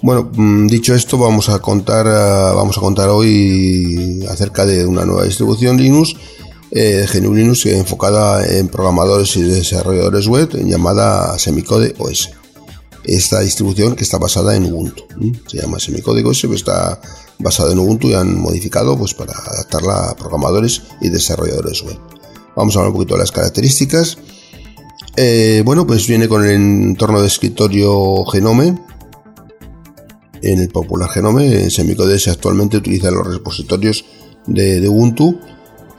Bueno, 0.00 0.30
dicho 0.68 0.94
esto, 0.94 1.18
vamos 1.18 1.48
a 1.48 1.58
contar, 1.58 2.06
vamos 2.06 2.78
a 2.78 2.80
contar 2.80 3.08
hoy 3.08 4.24
acerca 4.30 4.64
de 4.64 4.86
una 4.86 5.04
nueva 5.04 5.24
distribución 5.24 5.76
Linux, 5.76 6.14
eh, 6.70 7.04
GNU 7.12 7.34
Linux 7.34 7.66
enfocada 7.66 8.46
en 8.46 8.68
programadores 8.68 9.36
y 9.36 9.42
desarrolladores 9.42 10.28
web 10.28 10.50
llamada 10.64 11.36
Semicode 11.38 11.96
OS. 11.98 12.30
Esta 13.08 13.40
distribución 13.40 13.96
que 13.96 14.04
está 14.04 14.18
basada 14.18 14.54
en 14.54 14.66
Ubuntu, 14.66 15.02
se 15.46 15.56
llama 15.56 15.80
Semicode 15.80 16.22
OS, 16.22 16.42
pero 16.42 16.54
está 16.54 17.00
basada 17.38 17.72
en 17.72 17.78
Ubuntu 17.78 18.08
y 18.08 18.12
han 18.12 18.38
modificado 18.38 18.98
pues 18.98 19.14
para 19.14 19.32
adaptarla 19.32 20.10
a 20.10 20.14
programadores 20.14 20.82
y 21.00 21.08
desarrolladores 21.08 21.82
web. 21.84 21.98
Vamos 22.54 22.76
a 22.76 22.80
hablar 22.80 22.90
un 22.90 22.98
poquito 22.98 23.14
de 23.14 23.20
las 23.20 23.32
características. 23.32 24.18
Eh, 25.16 25.62
bueno, 25.64 25.86
pues 25.86 26.06
viene 26.06 26.28
con 26.28 26.44
el 26.44 26.50
entorno 26.50 27.22
de 27.22 27.28
escritorio 27.28 28.26
Genome, 28.26 28.78
en 30.42 30.58
el 30.60 30.68
popular 30.68 31.08
Genome, 31.08 31.70
Semicodes 31.70 32.28
actualmente 32.28 32.76
utiliza 32.76 33.10
los 33.10 33.26
repositorios 33.26 34.04
de 34.46 34.86
Ubuntu 34.86 35.40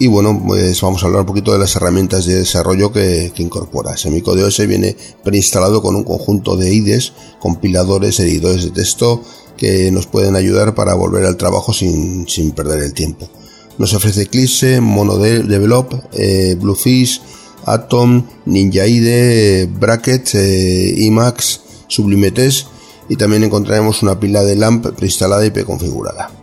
Y 0.01 0.07
bueno, 0.07 0.41
pues 0.47 0.79
vamos 0.79 1.03
a 1.03 1.07
hablar 1.07 1.21
un 1.21 1.27
poquito 1.27 1.51
de 1.51 1.59
las 1.59 1.75
herramientas 1.75 2.25
de 2.25 2.35
desarrollo 2.35 2.93
que, 2.93 3.33
incorpora. 3.35 3.97
Semicode 3.97 4.45
OS 4.45 4.65
viene 4.65 4.95
preinstalado 5.25 5.81
con 5.81 5.97
un 5.97 6.05
conjunto 6.05 6.55
de 6.55 6.73
IDEs, 6.73 7.11
compiladores, 7.39 8.17
editores 8.21 8.63
de 8.63 8.71
texto 8.71 9.21
que 9.57 9.91
nos 9.91 10.07
pueden 10.07 10.37
ayudar 10.37 10.73
para 10.73 10.93
volver 10.93 11.25
al 11.25 11.35
trabajo 11.35 11.73
sin, 11.73 12.29
sin 12.29 12.51
perder 12.51 12.81
el 12.81 12.93
tiempo. 12.93 13.29
Nos 13.77 13.93
ofrece 13.93 14.21
Eclipse, 14.21 14.79
MonoDevelop, 14.79 15.93
eh, 16.13 16.55
Bluefish, 16.57 17.21
Atom, 17.65 18.25
Ninja 18.45 18.87
IDE, 18.87 19.65
Bracket, 19.65 20.33
eh, 20.35 21.05
Emacs, 21.05 21.59
Sublime 21.87 22.31
Test 22.31 22.67
y 23.09 23.17
también 23.17 23.43
encontraremos 23.43 24.01
una 24.01 24.17
pila 24.17 24.43
de 24.43 24.55
LAMP 24.55 24.95
preinstalada 24.95 25.45
y 25.45 25.49
preconfigurada. 25.49 26.38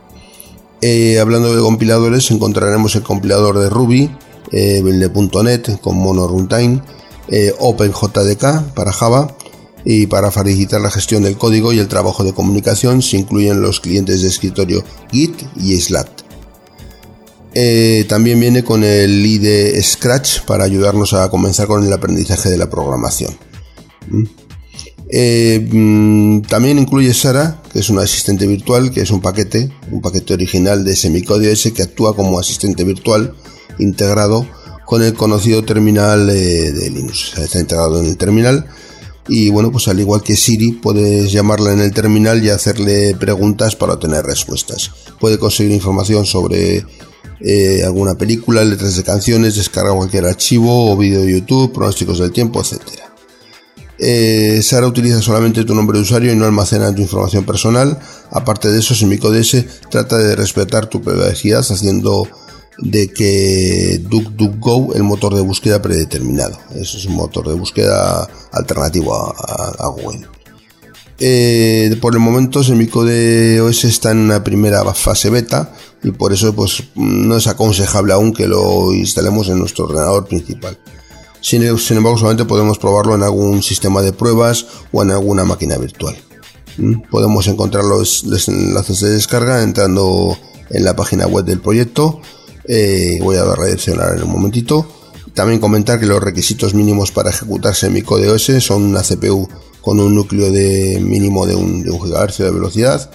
Eh, 0.82 1.18
hablando 1.18 1.54
de 1.54 1.60
compiladores, 1.60 2.30
encontraremos 2.30 2.94
el 2.96 3.02
compilador 3.02 3.58
de 3.58 3.70
Ruby, 3.70 4.10
eh, 4.52 4.82
con 5.80 5.96
Mono 5.96 6.28
Runtime, 6.28 6.82
eh, 7.28 7.52
OpenJDK 7.58 8.74
para 8.74 8.92
Java 8.92 9.36
y 9.84 10.06
para 10.06 10.30
facilitar 10.30 10.80
la 10.80 10.90
gestión 10.90 11.22
del 11.22 11.36
código 11.36 11.72
y 11.72 11.78
el 11.78 11.88
trabajo 11.88 12.24
de 12.24 12.32
comunicación 12.32 13.02
se 13.02 13.16
incluyen 13.16 13.60
los 13.60 13.80
clientes 13.80 14.22
de 14.22 14.28
escritorio 14.28 14.84
Git 15.10 15.42
y 15.56 15.80
Slack. 15.80 16.08
Eh, 17.54 18.04
también 18.08 18.38
viene 18.38 18.62
con 18.62 18.84
el 18.84 19.24
IDE 19.24 19.82
Scratch 19.82 20.42
para 20.42 20.64
ayudarnos 20.64 21.14
a 21.14 21.30
comenzar 21.30 21.66
con 21.66 21.84
el 21.84 21.92
aprendizaje 21.92 22.50
de 22.50 22.58
la 22.58 22.68
programación. 22.68 23.34
¿Mm? 24.08 24.24
Eh, 25.08 25.68
mm, 25.70 26.42
también 26.42 26.78
incluye 26.78 27.14
Sara, 27.14 27.62
que 27.72 27.78
es 27.78 27.90
un 27.90 27.98
asistente 27.98 28.46
virtual, 28.46 28.90
que 28.90 29.02
es 29.02 29.10
un 29.10 29.20
paquete, 29.20 29.70
un 29.90 30.00
paquete 30.00 30.34
original 30.34 30.84
de 30.84 30.96
Semicode 30.96 31.52
S 31.52 31.72
que 31.72 31.82
actúa 31.82 32.16
como 32.16 32.38
asistente 32.38 32.82
virtual 32.84 33.34
integrado 33.78 34.46
con 34.84 35.02
el 35.02 35.14
conocido 35.14 35.64
terminal 35.64 36.28
eh, 36.30 36.72
de 36.72 36.90
Linux. 36.90 37.34
Está 37.38 37.60
integrado 37.60 38.00
en 38.00 38.06
el 38.06 38.16
terminal 38.16 38.66
y 39.28 39.50
bueno, 39.50 39.72
pues 39.72 39.88
al 39.88 39.98
igual 39.98 40.22
que 40.22 40.36
Siri, 40.36 40.72
puedes 40.72 41.32
llamarla 41.32 41.72
en 41.72 41.80
el 41.80 41.92
terminal 41.92 42.44
y 42.44 42.50
hacerle 42.50 43.14
preguntas 43.14 43.74
para 43.74 43.94
obtener 43.94 44.24
respuestas. 44.24 44.90
Puede 45.20 45.38
conseguir 45.38 45.72
información 45.72 46.26
sobre 46.26 46.84
eh, 47.40 47.82
alguna 47.84 48.16
película, 48.16 48.64
letras 48.64 48.96
de 48.96 49.02
canciones, 49.02 49.56
descarga 49.56 49.94
cualquier 49.94 50.26
archivo 50.26 50.92
o 50.92 50.96
vídeo 50.96 51.22
de 51.22 51.32
YouTube, 51.32 51.72
pronósticos 51.72 52.18
del 52.18 52.32
tiempo, 52.32 52.60
etcétera. 52.60 53.15
Eh, 53.98 54.60
Sara 54.62 54.86
utiliza 54.86 55.22
solamente 55.22 55.64
tu 55.64 55.74
nombre 55.74 55.98
de 55.98 56.02
usuario 56.02 56.32
y 56.32 56.36
no 56.36 56.44
almacena 56.44 56.94
tu 56.94 57.02
información 57.02 57.44
personal. 57.44 57.98
Aparte 58.30 58.70
de 58.70 58.78
eso, 58.78 58.94
SemicoDS 58.94 59.64
trata 59.90 60.18
de 60.18 60.36
respetar 60.36 60.86
tu 60.86 61.00
privacidad 61.00 61.60
haciendo 61.60 62.28
de 62.78 63.08
que 63.08 64.00
DuckDuckGo 64.02 64.94
el 64.94 65.02
motor 65.02 65.34
de 65.34 65.40
búsqueda 65.40 65.80
predeterminado. 65.80 66.58
Eso 66.74 66.98
es 66.98 67.06
un 67.06 67.14
motor 67.14 67.48
de 67.48 67.54
búsqueda 67.54 68.28
alternativo 68.52 69.14
a, 69.14 69.88
Google. 69.88 70.26
Eh, 71.18 71.96
por 72.02 72.12
el 72.12 72.20
momento 72.20 72.62
Semicode 72.62 73.62
OS 73.62 73.84
está 73.84 74.10
en 74.10 74.18
una 74.18 74.44
primera 74.44 74.84
fase 74.92 75.30
beta 75.30 75.72
y 76.02 76.10
por 76.10 76.34
eso 76.34 76.54
pues 76.54 76.82
no 76.94 77.38
es 77.38 77.46
aconsejable 77.46 78.12
aún 78.12 78.34
que 78.34 78.46
lo 78.46 78.92
instalemos 78.92 79.48
en 79.48 79.58
nuestro 79.58 79.86
ordenador 79.86 80.26
principal. 80.26 80.78
Sin, 81.40 81.62
embargo, 81.62 82.18
solamente 82.18 82.44
podemos 82.44 82.78
probarlo 82.78 83.14
en 83.14 83.22
algún 83.22 83.62
sistema 83.62 84.02
de 84.02 84.12
pruebas 84.12 84.66
o 84.92 85.02
en 85.02 85.10
alguna 85.10 85.44
máquina 85.44 85.76
virtual. 85.78 86.16
Podemos 87.10 87.46
encontrar 87.46 87.84
los, 87.84 88.24
enlaces 88.48 89.00
de 89.00 89.10
descarga 89.10 89.62
entrando 89.62 90.36
en 90.70 90.84
la 90.84 90.96
página 90.96 91.26
web 91.26 91.44
del 91.44 91.60
proyecto. 91.60 92.20
Eh, 92.68 93.18
voy 93.22 93.36
a 93.36 93.44
redireccionar 93.54 94.16
en 94.16 94.24
un 94.24 94.32
momentito. 94.32 94.86
También 95.34 95.60
comentar 95.60 96.00
que 96.00 96.06
los 96.06 96.22
requisitos 96.22 96.74
mínimos 96.74 97.12
para 97.12 97.30
ejecutar 97.30 97.74
Semicode 97.74 98.30
OS 98.30 98.64
son 98.64 98.84
una 98.84 99.02
CPU 99.02 99.48
con 99.82 100.00
un 100.00 100.14
núcleo 100.14 100.50
de 100.50 100.98
mínimo 101.00 101.46
de 101.46 101.54
1 101.54 101.92
GHz 101.96 102.38
de 102.38 102.50
velocidad, 102.50 103.10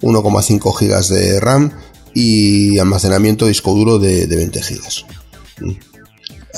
1,5 0.00 0.74
GB 0.74 1.14
de 1.14 1.38
RAM 1.38 1.70
y 2.14 2.78
almacenamiento 2.78 3.46
disco 3.46 3.74
duro 3.74 3.98
de, 3.98 4.26
20 4.26 4.60
GB. 4.60 5.76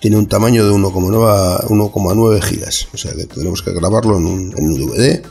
tiene 0.00 0.16
un 0.16 0.26
tamaño 0.26 0.66
de 0.66 0.72
1,9 0.72 2.42
gigas. 2.42 2.88
O 2.92 2.96
sea 2.96 3.12
que 3.12 3.26
tenemos 3.26 3.62
que 3.62 3.72
grabarlo 3.72 4.16
en 4.16 4.26
un, 4.26 4.74
DVD 4.74 5.22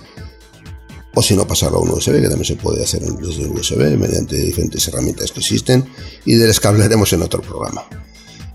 o 1.16 1.24
si 1.24 1.36
no 1.36 1.48
pasarlo 1.48 1.80
a 1.80 1.82
un 1.82 1.90
USB, 1.90 2.22
que 2.22 2.30
también 2.30 2.46
se 2.46 2.56
puede 2.56 2.84
hacer 2.84 3.02
desde 3.02 3.50
USB 3.50 3.98
mediante 3.98 4.38
diferentes 4.38 4.88
herramientas 4.88 5.32
que 5.32 5.40
existen 5.40 5.86
y 6.24 6.36
de 6.36 6.48
las 6.48 6.60
que 6.60 6.68
hablaremos 6.68 7.12
en 7.14 7.24
otro 7.24 7.42
programa. 7.42 7.84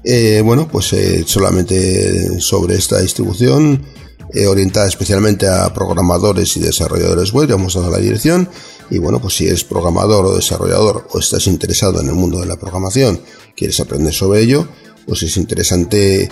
Eh, 0.05 0.41
bueno, 0.45 0.69
pues 0.69 0.93
eh, 0.93 1.25
solamente 1.27 2.41
sobre 2.41 2.77
esta 2.77 3.01
distribución 3.01 3.85
eh, 4.33 4.47
orientada 4.47 4.87
especialmente 4.87 5.47
a 5.49 5.73
programadores 5.73 6.57
y 6.57 6.61
desarrolladores 6.61 7.33
web, 7.33 7.49
vamos 7.51 7.77
a 7.77 7.81
dar 7.81 7.91
la 7.91 7.99
dirección 7.99 8.49
y 8.91 8.99
bueno, 8.99 9.21
pues 9.21 9.35
si 9.35 9.47
eres 9.47 9.65
programador 9.65 10.27
o 10.27 10.37
desarrollador 10.37 11.09
o 11.11 11.19
estás 11.19 11.47
interesado 11.47 12.01
en 12.01 12.09
el 12.09 12.15
mundo 12.15 12.41
de 12.41 12.47
la 12.47 12.57
programación, 12.57 13.21
quieres 13.57 13.81
aprender 13.81 14.13
sobre 14.13 14.43
ello, 14.43 14.69
pues 15.07 15.23
es 15.23 15.37
interesante 15.37 16.29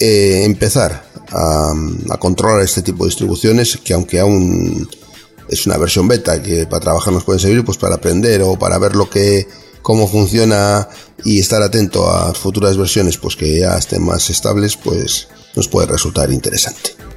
eh, 0.00 0.44
empezar 0.44 1.04
a, 1.30 1.72
controlar 2.18 2.62
este 2.62 2.82
tipo 2.82 3.04
de 3.04 3.10
distribuciones 3.10 3.78
que 3.82 3.94
aunque 3.94 4.20
aún 4.20 4.88
es 5.48 5.66
una 5.66 5.76
versión 5.76 6.08
beta 6.08 6.42
que 6.42 6.66
para 6.66 6.80
trabajar 6.80 7.12
nos 7.12 7.24
pueden 7.24 7.40
servir 7.40 7.64
pues 7.64 7.78
para 7.78 7.96
aprender 7.96 8.42
o 8.42 8.58
para 8.58 8.78
ver 8.78 8.96
lo 8.96 9.08
que 9.08 9.46
cómo 9.82 10.08
funciona 10.08 10.88
y 11.24 11.40
estar 11.40 11.62
atento 11.62 12.10
a 12.10 12.34
futuras 12.34 12.76
versiones 12.76 13.16
pues 13.18 13.36
que 13.36 13.60
ya 13.60 13.76
estén 13.76 14.04
más 14.04 14.30
estables 14.30 14.76
pues 14.76 15.28
nos 15.54 15.68
puede 15.68 15.86
resultar 15.86 16.30
interesante. 16.30 17.07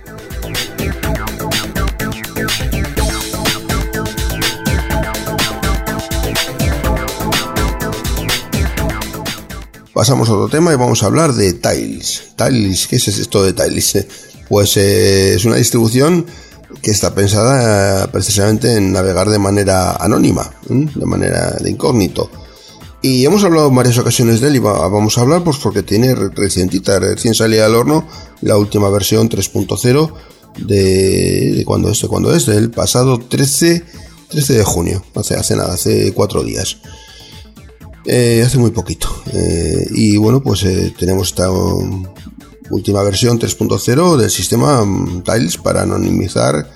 Pasamos 10.01 10.29
a 10.29 10.33
otro 10.33 10.49
tema 10.49 10.73
y 10.73 10.77
vamos 10.77 11.03
a 11.03 11.05
hablar 11.05 11.31
de 11.31 11.53
Tiles. 11.53 12.33
Tiles, 12.35 12.87
¿qué 12.87 12.95
es 12.95 13.07
esto 13.07 13.43
de 13.43 13.53
Tiles? 13.53 14.07
Pues 14.49 14.75
eh, 14.77 15.35
es 15.35 15.45
una 15.45 15.57
distribución 15.57 16.25
que 16.81 16.89
está 16.89 17.13
pensada 17.13 18.11
precisamente 18.11 18.77
en 18.77 18.93
navegar 18.93 19.29
de 19.29 19.37
manera 19.37 19.91
anónima, 19.97 20.49
de 20.67 21.05
manera 21.05 21.51
de 21.51 21.69
incógnito. 21.69 22.31
Y 23.03 23.23
hemos 23.25 23.43
hablado 23.43 23.67
en 23.67 23.75
varias 23.75 23.99
ocasiones 23.99 24.41
de 24.41 24.47
él 24.47 24.55
y 24.55 24.59
vamos 24.59 25.19
a 25.19 25.21
hablar 25.21 25.43
pues 25.43 25.57
porque 25.57 25.83
tiene 25.83 26.15
recientita, 26.15 26.97
recién 26.97 27.35
salida 27.35 27.67
al 27.67 27.75
horno 27.75 28.07
la 28.41 28.57
última 28.57 28.89
versión 28.89 29.29
3.0 29.29 30.13
de, 30.65 31.53
de 31.57 31.63
cuando 31.63 31.91
es, 31.91 32.01
de 32.01 32.07
cuando 32.07 32.33
es, 32.33 32.47
del 32.47 32.71
pasado 32.71 33.19
13, 33.19 33.83
13 34.29 34.53
de 34.53 34.63
junio, 34.63 35.03
hace, 35.13 35.35
hace 35.35 35.55
nada, 35.55 35.75
hace 35.75 36.11
cuatro 36.11 36.43
días. 36.43 36.77
Eh, 38.05 38.41
hace 38.45 38.57
muy 38.57 38.71
poquito. 38.71 39.07
Eh, 39.33 39.87
y 39.91 40.17
bueno, 40.17 40.41
pues 40.41 40.63
eh, 40.63 40.93
tenemos 40.97 41.29
esta 41.29 41.51
um, 41.51 42.05
última 42.69 43.03
versión 43.03 43.39
3.0 43.39 44.17
del 44.17 44.29
sistema 44.29 44.81
um, 44.81 45.23
Tiles 45.23 45.57
para 45.57 45.83
anonimizar 45.83 46.67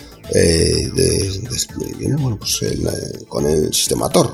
pues, 2.40 2.60
con 3.28 3.46
el 3.46 3.74
sistema 3.74 4.10
Tor 4.10 4.34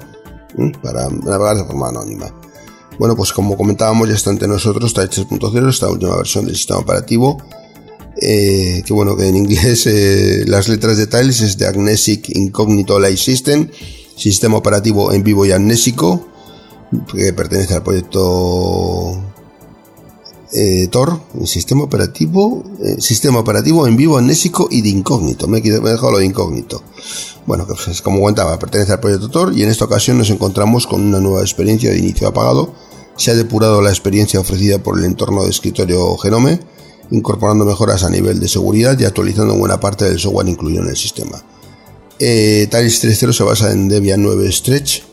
para 0.81 1.09
navegar 1.09 1.57
de 1.57 1.65
forma 1.65 1.89
anónima. 1.89 2.33
Bueno, 2.99 3.15
pues 3.15 3.31
como 3.31 3.55
comentábamos, 3.55 4.09
ya 4.09 4.15
está 4.15 4.31
entre 4.31 4.47
nosotros 4.47 4.93
Tiles 4.93 5.27
3.0, 5.27 5.69
esta 5.69 5.89
última 5.89 6.17
versión 6.17 6.45
del 6.45 6.55
sistema 6.55 6.81
operativo. 6.81 7.41
que 8.19 8.85
bueno, 8.89 9.15
que 9.15 9.27
en 9.27 9.37
inglés 9.37 9.87
las 10.45 10.67
letras 10.67 10.97
de 10.97 11.07
Tiles 11.07 11.41
es 11.41 11.57
de 11.57 11.67
Agnesic 11.67 12.29
Incognito 12.35 12.99
Light 12.99 13.17
System, 13.17 13.69
sistema 14.17 14.57
operativo 14.57 15.13
en 15.13 15.23
vivo 15.23 15.45
y 15.45 15.53
amnésico, 15.53 16.27
que 17.13 17.33
pertenece 17.33 17.75
al 17.75 17.83
proyecto 17.83 19.21
eh, 20.53 20.87
Tor, 20.91 21.17
el 21.39 21.47
sistema 21.47 21.83
operativo, 21.83 22.63
eh, 22.83 22.99
sistema 22.99 23.39
operativo 23.39 23.87
en 23.87 23.95
vivo, 23.95 24.17
amnésico 24.17 24.67
y 24.69 24.81
de 24.81 24.89
incógnito. 24.89 25.47
Me 25.47 25.59
he, 25.59 25.61
dejado 25.61 26.11
lo 26.11 26.17
de 26.17 26.25
incógnito. 26.25 26.83
Bueno, 27.45 27.65
pues, 27.65 28.01
como 28.01 28.19
comentaba, 28.19 28.59
pertenece 28.59 28.91
al 28.91 28.99
proyecto 28.99 29.29
Tor 29.29 29.53
y 29.55 29.63
en 29.63 29.69
esta 29.69 29.85
ocasión 29.85 30.17
nos 30.17 30.29
encontramos 30.29 30.87
con 30.87 31.01
una 31.01 31.19
nueva 31.19 31.41
experiencia 31.41 31.89
de 31.89 31.99
inicio 31.99 32.27
apagado. 32.27 32.73
Se 33.15 33.31
ha 33.31 33.35
depurado 33.35 33.81
la 33.81 33.89
experiencia 33.89 34.39
ofrecida 34.39 34.79
por 34.79 34.99
el 34.99 35.05
entorno 35.05 35.43
de 35.43 35.49
escritorio 35.49 36.17
Genome, 36.17 36.59
incorporando 37.11 37.65
mejoras 37.65 38.03
a 38.03 38.09
nivel 38.09 38.39
de 38.39 38.47
seguridad 38.47 38.99
y 38.99 39.05
actualizando 39.05 39.55
buena 39.55 39.79
parte 39.79 40.05
del 40.05 40.19
software 40.19 40.49
incluido 40.49 40.81
en 40.83 40.89
el 40.89 40.97
sistema. 40.97 41.41
Eh, 42.19 42.67
Tiles 42.69 43.03
3.0 43.03 43.33
se 43.33 43.43
basa 43.43 43.71
en 43.71 43.87
Debian 43.87 44.21
9 44.21 44.51
Stretch, 44.51 45.03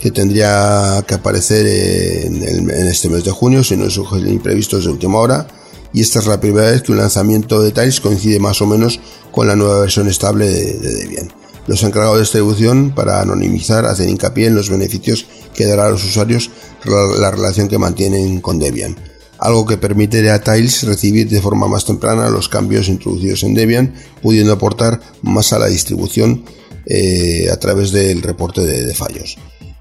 que 0.00 0.10
tendría 0.10 1.04
que 1.06 1.14
aparecer 1.14 1.66
en, 1.66 2.70
este 2.70 3.08
mes 3.08 3.24
de 3.24 3.30
junio, 3.30 3.64
si 3.64 3.76
no 3.76 3.88
surgen 3.88 4.28
imprevistos 4.28 4.84
de 4.84 4.90
última 4.90 5.18
hora. 5.18 5.46
Y 5.92 6.00
esta 6.00 6.18
es 6.18 6.26
la 6.26 6.40
primera 6.40 6.70
vez 6.70 6.82
que 6.82 6.92
un 6.92 6.98
lanzamiento 6.98 7.62
de 7.62 7.70
Tiles 7.70 8.00
coincide 8.00 8.38
más 8.38 8.60
o 8.60 8.66
menos 8.66 9.00
con 9.30 9.46
la 9.46 9.56
nueva 9.56 9.80
versión 9.80 10.08
estable 10.08 10.48
de, 10.48 10.78
de 10.78 10.94
Debian. 10.94 11.32
Los 11.66 11.82
encargados 11.82 12.16
de 12.16 12.22
distribución 12.22 12.94
para 12.94 13.20
anonimizar 13.20 13.86
hacen 13.86 14.10
hincapié 14.10 14.48
en 14.48 14.54
los 14.54 14.68
beneficios 14.68 15.26
que 15.54 15.66
dará 15.66 15.86
a 15.86 15.90
los 15.90 16.04
usuarios 16.04 16.50
la, 16.84 17.18
la 17.18 17.30
relación 17.30 17.68
que 17.68 17.78
mantienen 17.78 18.40
con 18.40 18.58
Debian, 18.58 18.96
algo 19.38 19.64
que 19.64 19.78
permite 19.78 20.30
a 20.30 20.42
Tiles 20.42 20.82
recibir 20.82 21.28
de 21.28 21.40
forma 21.40 21.66
más 21.66 21.86
temprana 21.86 22.28
los 22.28 22.48
cambios 22.48 22.88
introducidos 22.88 23.42
en 23.44 23.54
Debian, 23.54 23.94
pudiendo 24.20 24.52
aportar 24.52 25.00
más 25.22 25.52
a 25.52 25.58
la 25.58 25.66
distribución 25.66 26.44
eh, 26.86 27.48
a 27.50 27.56
través 27.56 27.92
del 27.92 28.20
reporte 28.20 28.60
de 28.60 28.94
fallos. 28.94 29.38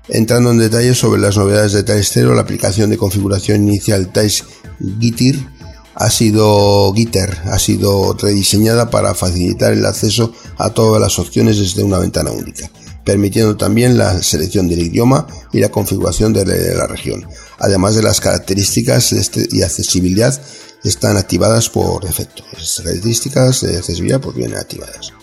Entrando 0.09 0.51
en 0.51 0.57
detalles 0.57 0.97
sobre 0.97 1.21
las 1.21 1.37
novedades 1.37 1.71
de 1.71 1.83
Tiles 1.83 2.09
0, 2.11 2.35
la 2.35 2.41
aplicación 2.41 2.89
de 2.89 2.97
configuración 2.97 3.67
inicial 3.67 4.11
Tiles 4.11 4.43
Gitter 4.99 5.35
ha 5.95 6.09
sido 6.09 6.93
ha 7.45 7.59
sido 7.59 8.13
rediseñada 8.13 8.89
para 8.89 9.13
facilitar 9.13 9.71
el 9.71 9.85
acceso 9.85 10.33
a 10.57 10.71
todas 10.71 11.01
las 11.01 11.19
opciones 11.19 11.57
desde 11.57 11.83
una 11.83 11.99
ventana 11.99 12.31
única, 12.31 12.69
permitiendo 13.05 13.55
también 13.55 13.97
la 13.97 14.21
selección 14.21 14.67
del 14.67 14.81
idioma 14.81 15.25
y 15.53 15.59
la 15.59 15.69
configuración 15.69 16.33
de 16.33 16.45
la, 16.75 16.87
región, 16.87 17.25
además 17.59 17.95
de 17.95 18.03
las 18.03 18.19
características 18.19 19.13
este- 19.13 19.47
y 19.51 19.61
accesibilidad 19.61 20.37
están 20.83 21.15
activadas 21.15 21.69
por 21.69 22.03
defecto. 22.03 22.43
Estas 22.51 22.81
características 22.83 23.61
de 23.61 23.77
accesibilidad 23.77 24.19
pues 24.19 24.35
vienen 24.35 24.57
activadas. 24.57 25.13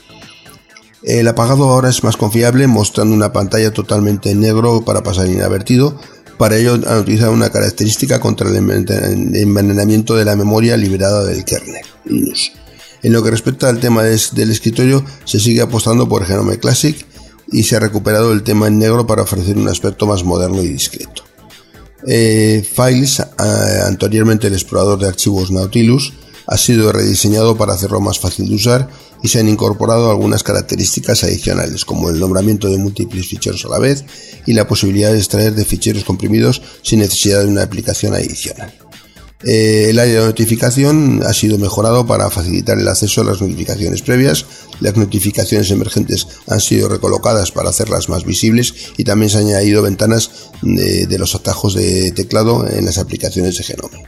El 1.03 1.27
apagado 1.29 1.65
ahora 1.71 1.89
es 1.89 2.05
más 2.05 2.17
confiable, 2.17 2.67
mostrando 2.67 3.15
una 3.15 3.33
pantalla 3.33 3.73
totalmente 3.73 4.31
en 4.31 4.41
negro 4.41 4.85
para 4.85 5.03
pasar 5.03 5.29
inadvertido. 5.29 5.99
Para 6.39 6.57
ello 6.57 6.75
han 6.75 6.99
utilizado 6.99 7.33
una 7.33 7.51
característica 7.51 8.21
contra 8.21 8.49
el 8.49 8.57
enven- 8.57 9.35
envenenamiento 9.35 10.15
de 10.15 10.25
la 10.25 10.37
memoria 10.37 10.77
liberada 10.77 11.25
del 11.25 11.45
kernel 11.45 11.85
Linux. 12.05 12.53
En 13.03 13.13
lo 13.13 13.23
que 13.23 13.31
respecta 13.31 13.69
al 13.69 13.81
tema 13.81 14.03
del 14.03 14.51
escritorio, 14.51 15.05
se 15.25 15.41
sigue 15.41 15.63
apostando 15.63 16.09
por 16.09 16.27
Genome 16.27 16.59
Classic 16.59 17.07
y 17.51 17.63
se 17.63 17.77
ha 17.77 17.81
recuperado 17.81 18.33
el 18.33 18.43
tema 18.43 18.69
en 18.69 18.79
negro 18.79 19.07
para 19.07 19.23
ofrecer 19.23 19.57
un 19.57 19.69
aspecto 19.69 20.07
más 20.07 20.23
moderno 20.23 20.63
y 20.63 20.69
discreto. 20.69 21.23
Eh, 22.07 22.67
Files, 22.75 23.23
anteriormente 23.87 24.47
el 24.47 24.55
explorador 24.55 24.99
de 24.99 25.09
archivos 25.09 25.51
Nautilus, 25.51 26.13
ha 26.47 26.57
sido 26.57 26.93
rediseñado 26.93 27.57
para 27.57 27.75
hacerlo 27.75 28.01
más 28.01 28.19
fácil 28.19 28.49
de 28.49 28.55
usar 28.55 28.89
y 29.23 29.29
se 29.29 29.41
han 29.41 29.49
incorporado 29.49 30.11
algunas 30.11 30.43
características 30.43 31.25
adicionales 31.25 31.85
como 31.85 32.11
el 32.11 32.18
nombramiento 32.18 32.68
de 32.68 32.79
múltiples 32.79 33.27
ficheros 33.27 33.64
a 33.64 33.68
la 33.68 33.79
vez 33.79 34.05
y 34.47 34.53
la 34.53 34.66
posibilidad 34.66 35.12
de 35.12 35.18
extraer 35.18 35.55
de 35.55 35.64
ficheros 35.64 36.05
comprimidos 36.05 36.62
sin 36.83 37.01
necesidad 37.01 37.41
de 37.41 37.49
una 37.49 37.62
aplicación 37.62 38.14
adicional. 38.14 38.73
Eh, 39.43 39.87
el 39.89 39.99
área 39.99 40.21
de 40.21 40.27
notificación 40.27 41.23
ha 41.25 41.33
sido 41.33 41.57
mejorado 41.57 42.07
para 42.07 42.29
facilitar 42.29 42.79
el 42.79 42.87
acceso 42.87 43.23
a 43.23 43.25
las 43.25 43.41
notificaciones 43.41 44.03
previas. 44.03 44.45
Las 44.81 44.97
notificaciones 44.97 45.71
emergentes 45.71 46.27
han 46.47 46.61
sido 46.61 46.89
recolocadas 46.89 47.51
para 47.51 47.71
hacerlas 47.71 48.11
más 48.11 48.25
visibles 48.25 48.75
y 48.99 49.05
también 49.05 49.31
se 49.31 49.39
han 49.39 49.47
añadido 49.47 49.83
ventanas 49.83 50.51
de, 50.61 51.07
de 51.07 51.18
los 51.18 51.35
atajos 51.35 51.75
de 51.75 52.12
teclado 52.12 52.68
en 52.68 52.85
las 52.85 52.99
aplicaciones 52.99 53.57
de 53.57 53.64
Genome. 53.64 54.05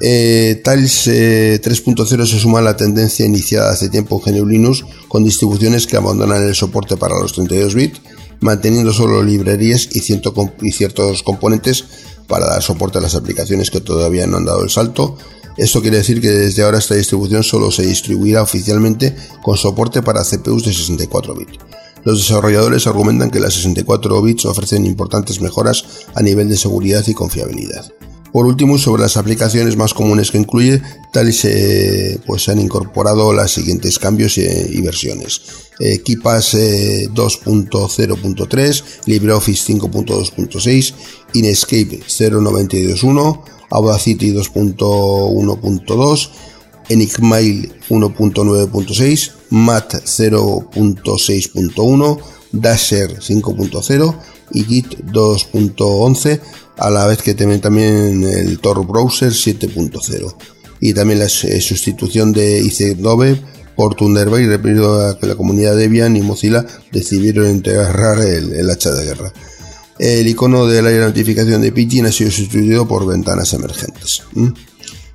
Eh, 0.00 0.60
Tiles 0.62 1.06
eh, 1.08 1.60
3.0 1.62 2.26
se 2.26 2.38
suma 2.38 2.58
a 2.58 2.62
la 2.62 2.76
tendencia 2.76 3.24
iniciada 3.24 3.72
hace 3.72 3.88
tiempo 3.88 4.22
en 4.26 4.34
GNU 4.34 4.46
Linux 4.46 4.84
con 5.08 5.24
distribuciones 5.24 5.86
que 5.86 5.96
abandonan 5.96 6.46
el 6.46 6.54
soporte 6.54 6.96
para 6.96 7.18
los 7.18 7.32
32 7.32 7.74
bits, 7.74 8.00
manteniendo 8.40 8.92
solo 8.92 9.22
librerías 9.22 9.88
y, 9.92 9.98
y 10.00 10.72
ciertos 10.72 11.22
componentes 11.22 11.84
para 12.26 12.46
dar 12.46 12.62
soporte 12.62 12.98
a 12.98 13.00
las 13.00 13.14
aplicaciones 13.14 13.70
que 13.70 13.80
todavía 13.80 14.26
no 14.26 14.36
han 14.36 14.44
dado 14.44 14.62
el 14.62 14.70
salto. 14.70 15.16
Esto 15.56 15.80
quiere 15.80 15.98
decir 15.98 16.20
que 16.20 16.30
desde 16.30 16.62
ahora 16.62 16.78
esta 16.78 16.94
distribución 16.94 17.42
solo 17.42 17.70
se 17.70 17.86
distribuirá 17.86 18.42
oficialmente 18.42 19.16
con 19.42 19.56
soporte 19.56 20.02
para 20.02 20.22
CPUs 20.22 20.64
de 20.64 20.72
64 20.74 21.34
bits. 21.34 21.58
Los 22.04 22.18
desarrolladores 22.18 22.86
argumentan 22.86 23.30
que 23.30 23.40
las 23.40 23.54
64 23.54 24.22
bits 24.22 24.44
ofrecen 24.44 24.84
importantes 24.84 25.40
mejoras 25.40 25.84
a 26.14 26.22
nivel 26.22 26.48
de 26.48 26.56
seguridad 26.56 27.02
y 27.06 27.14
confiabilidad. 27.14 27.90
Por 28.36 28.44
último, 28.44 28.76
sobre 28.76 29.00
las 29.00 29.16
aplicaciones 29.16 29.78
más 29.78 29.94
comunes 29.94 30.30
que 30.30 30.36
incluye, 30.36 30.82
tal 31.10 31.30
y 31.30 31.32
se, 31.32 32.20
pues, 32.26 32.42
se 32.42 32.50
han 32.50 32.58
incorporado 32.58 33.32
los 33.32 33.50
siguientes 33.50 33.98
cambios 33.98 34.36
y 34.36 34.78
versiones. 34.82 35.40
Eh, 35.80 36.02
KeePass 36.04 36.54
eh, 36.56 37.08
2.0.3, 37.14 38.84
LibreOffice 39.06 39.72
5.2.6, 39.72 40.92
Inkscape 41.32 42.02
0.92.1, 42.06 43.40
Audacity 43.70 44.34
2.1.2, 44.34 46.28
Enigmail 46.90 47.72
1.9.6, 47.88 49.30
Mat 49.48 49.94
0.6.1, 49.94 52.18
Dasher 52.52 53.18
5.0 53.18 54.14
y 54.52 54.64
Git 54.64 54.98
2.11, 55.12 56.40
a 56.78 56.90
la 56.90 57.06
vez 57.06 57.22
que 57.22 57.34
también, 57.34 57.60
también 57.60 58.24
el 58.24 58.58
Tor 58.58 58.86
Browser 58.86 59.32
7.0 59.32 60.34
y 60.80 60.92
también 60.92 61.18
la 61.18 61.26
eh, 61.26 61.60
sustitución 61.60 62.32
de 62.32 62.62
IC9 62.62 63.40
por 63.74 63.94
Thunderbird 63.94 64.48
debido 64.48 65.06
a 65.06 65.18
que 65.18 65.26
la 65.26 65.34
comunidad 65.34 65.76
Debian 65.76 66.16
y 66.16 66.22
Mozilla 66.22 66.64
decidieron 66.92 67.50
integrar 67.50 68.20
el, 68.20 68.68
hacha 68.70 68.92
de 68.92 69.04
guerra. 69.04 69.32
El 69.98 70.26
icono 70.28 70.66
del 70.66 70.86
área 70.86 71.00
de 71.00 71.06
notificación 71.06 71.62
de 71.62 71.72
Pidgin 71.72 72.06
ha 72.06 72.12
sido 72.12 72.30
sustituido 72.30 72.86
por 72.86 73.06
ventanas 73.06 73.52
emergentes. 73.54 74.22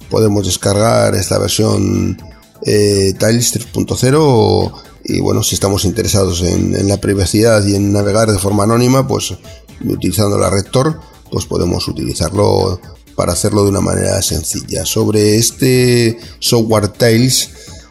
Podemos 0.09 0.45
descargar 0.45 1.15
esta 1.15 1.37
versión 1.37 2.17
eh, 2.65 3.13
Tiles 3.17 3.55
3.0 3.55 4.73
y 5.03 5.19
bueno, 5.19 5.43
si 5.43 5.55
estamos 5.55 5.85
interesados 5.85 6.41
en, 6.41 6.87
la 6.87 6.97
privacidad 6.97 7.65
y 7.65 7.75
en 7.75 7.91
navegar 7.91 8.31
de 8.31 8.39
forma 8.39 8.63
anónima, 8.63 9.07
pues 9.07 9.33
utilizando 9.83 10.37
la 10.37 10.49
red 10.49 10.65
Tor, 10.71 10.99
pues 11.31 11.45
podemos 11.45 11.87
utilizarlo 11.87 12.79
para 13.15 13.33
hacerlo 13.33 13.63
de 13.63 13.69
una 13.69 13.81
manera 13.81 14.21
sencilla. 14.21 14.85
Sobre 14.85 15.35
este 15.35 16.19
software 16.39 16.89
Tiles 16.89 17.49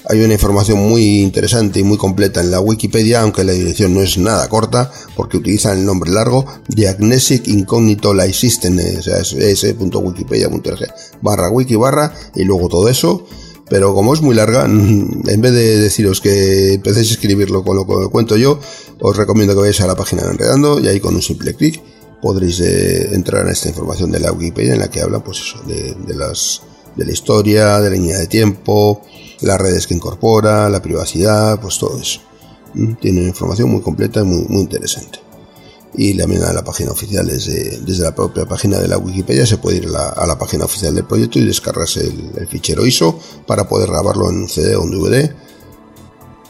hay 0.09 0.21
una 0.23 0.33
información 0.33 0.79
muy 0.89 1.21
interesante 1.21 1.81
y 1.81 1.85
muy 1.85 1.97
completa 1.97 2.41
en 2.41 2.51
la 2.51 2.61
Wikipedia, 2.61 3.21
aunque 3.21 3.45
la 3.45 3.53
dirección 3.53 3.95
no 3.95 4.03
es 4.03 4.19
nada 4.19 4.49
corta, 4.49 4.91
porque 5.15 5.37
utilizan 5.37 5.79
el 5.79 5.87
nombre 5.87 6.11
largo 6.11 6.47
Diagnostic 6.69 7.47
Incognito 7.49 8.13
Light 8.15 8.35
System, 8.35 8.79
eh, 8.81 8.97
o 8.99 9.03
sea, 9.03 9.19
es 9.19 9.33
s.wikipedia.org 9.33 10.87
barra 11.23 11.51
wiki 11.51 11.77
barra 11.77 12.13
y 12.35 12.45
luego 12.45 12.69
todo 12.69 12.89
eso. 12.89 13.27
Pero 13.71 13.95
como 13.95 14.13
es 14.13 14.21
muy 14.21 14.35
larga, 14.35 14.65
en 14.67 15.41
vez 15.41 15.53
de 15.53 15.79
deciros 15.79 16.21
que 16.21 16.75
empecéis 16.75 17.11
a 17.11 17.15
escribirlo 17.15 17.65
con 17.65 17.77
lo 17.77 17.87
que 17.87 18.11
cuento 18.11 18.37
yo, 18.37 18.59
os 19.01 19.17
recomiendo 19.17 19.55
que 19.55 19.61
vayáis 19.61 19.81
a 19.81 19.87
la 19.87 19.95
página 19.95 20.25
de 20.25 20.33
Enredando 20.33 20.79
y 20.81 20.89
ahí 20.89 21.01
con 21.01 21.15
un 21.15 21.23
simple 21.23 21.55
clic 21.55 21.81
podréis 22.21 22.61
eh, 22.61 23.15
entrar 23.15 23.47
en 23.47 23.53
esta 23.53 23.69
información 23.69 24.11
de 24.11 24.21
la 24.21 24.33
Wikipedia 24.33 24.75
en 24.75 24.81
la 24.81 24.91
que 24.91 25.01
habla 25.01 25.21
pues 25.21 25.39
eso, 25.39 25.63
de, 25.67 26.15
las 26.15 26.63
de 26.97 27.07
la 27.07 27.13
historia, 27.13 27.81
de 27.81 27.89
la 27.89 27.97
línea 27.97 28.19
de 28.19 28.27
tiempo, 28.27 29.01
las 29.41 29.59
redes 29.59 29.87
que 29.87 29.95
incorpora, 29.95 30.69
la 30.69 30.83
privacidad, 30.83 31.59
pues 31.61 31.79
todo 31.79 31.99
eso. 31.99 32.21
Mm, 32.75 32.95
Tiene 32.95 33.23
información 33.23 33.71
muy 33.71 33.81
completa 33.81 34.21
y 34.21 34.25
muy 34.25 34.61
interesante. 34.61 35.30
Y 35.95 36.17
también 36.17 36.43
a 36.45 36.53
la 36.53 36.63
página 36.63 36.93
oficial, 36.93 37.27
desde, 37.27 37.81
desde 37.81 38.05
la 38.05 38.15
propia 38.15 38.47
página 38.47 38.79
de 38.79 38.87
la 38.87 38.99
Wikipedia, 38.99 39.45
se 39.45 39.59
puede 39.59 39.79
ir 39.79 39.89
a 39.89 40.27
la, 40.27 40.39
página 40.39 40.65
oficial 40.65 40.95
del 40.95 41.05
proyecto 41.05 41.39
y 41.39 41.45
descargarse 41.45 42.01
el, 42.01 42.31
el 42.37 42.47
fichero 42.47 42.87
ISO 42.87 43.19
para 43.47 43.69
poder 43.69 43.89
grabarlo 43.89 44.31
en 44.31 44.37
un 44.37 44.49
CD 44.49 44.77
o 44.77 44.83
un 44.83 44.91
DVD. 44.93 45.35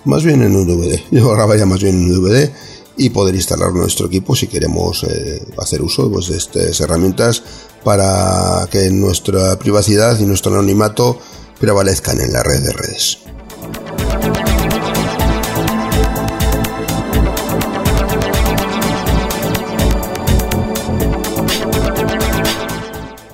Más 0.04 0.24
bien 0.24 0.42
en 0.42 0.54
un 0.54 0.66
DVD. 0.66 1.00
Yo 1.10 1.30
grabaría 1.30 1.66
más 1.66 1.82
bien 1.82 1.96
en 1.96 2.10
un 2.10 2.22
DVD 2.22 2.50
y 2.96 3.10
poder 3.10 3.34
instalar 3.34 3.72
nuestro 3.72 4.08
equipo 4.08 4.36
si 4.36 4.46
queremos 4.46 5.04
eh, 5.04 5.42
hacer 5.56 5.80
uso 5.80 6.10
pues, 6.10 6.28
de 6.28 6.36
estas 6.36 6.78
herramientas 6.80 7.42
para 7.82 8.66
que 8.70 8.90
nuestra 8.90 9.58
privacidad 9.58 10.18
y 10.20 10.24
nuestro 10.24 10.52
anonimato 10.52 11.18
prevalezcan 11.58 12.20
en 12.20 12.32
la 12.32 12.42
red 12.42 12.60
de 12.60 12.72
redes. 12.72 13.18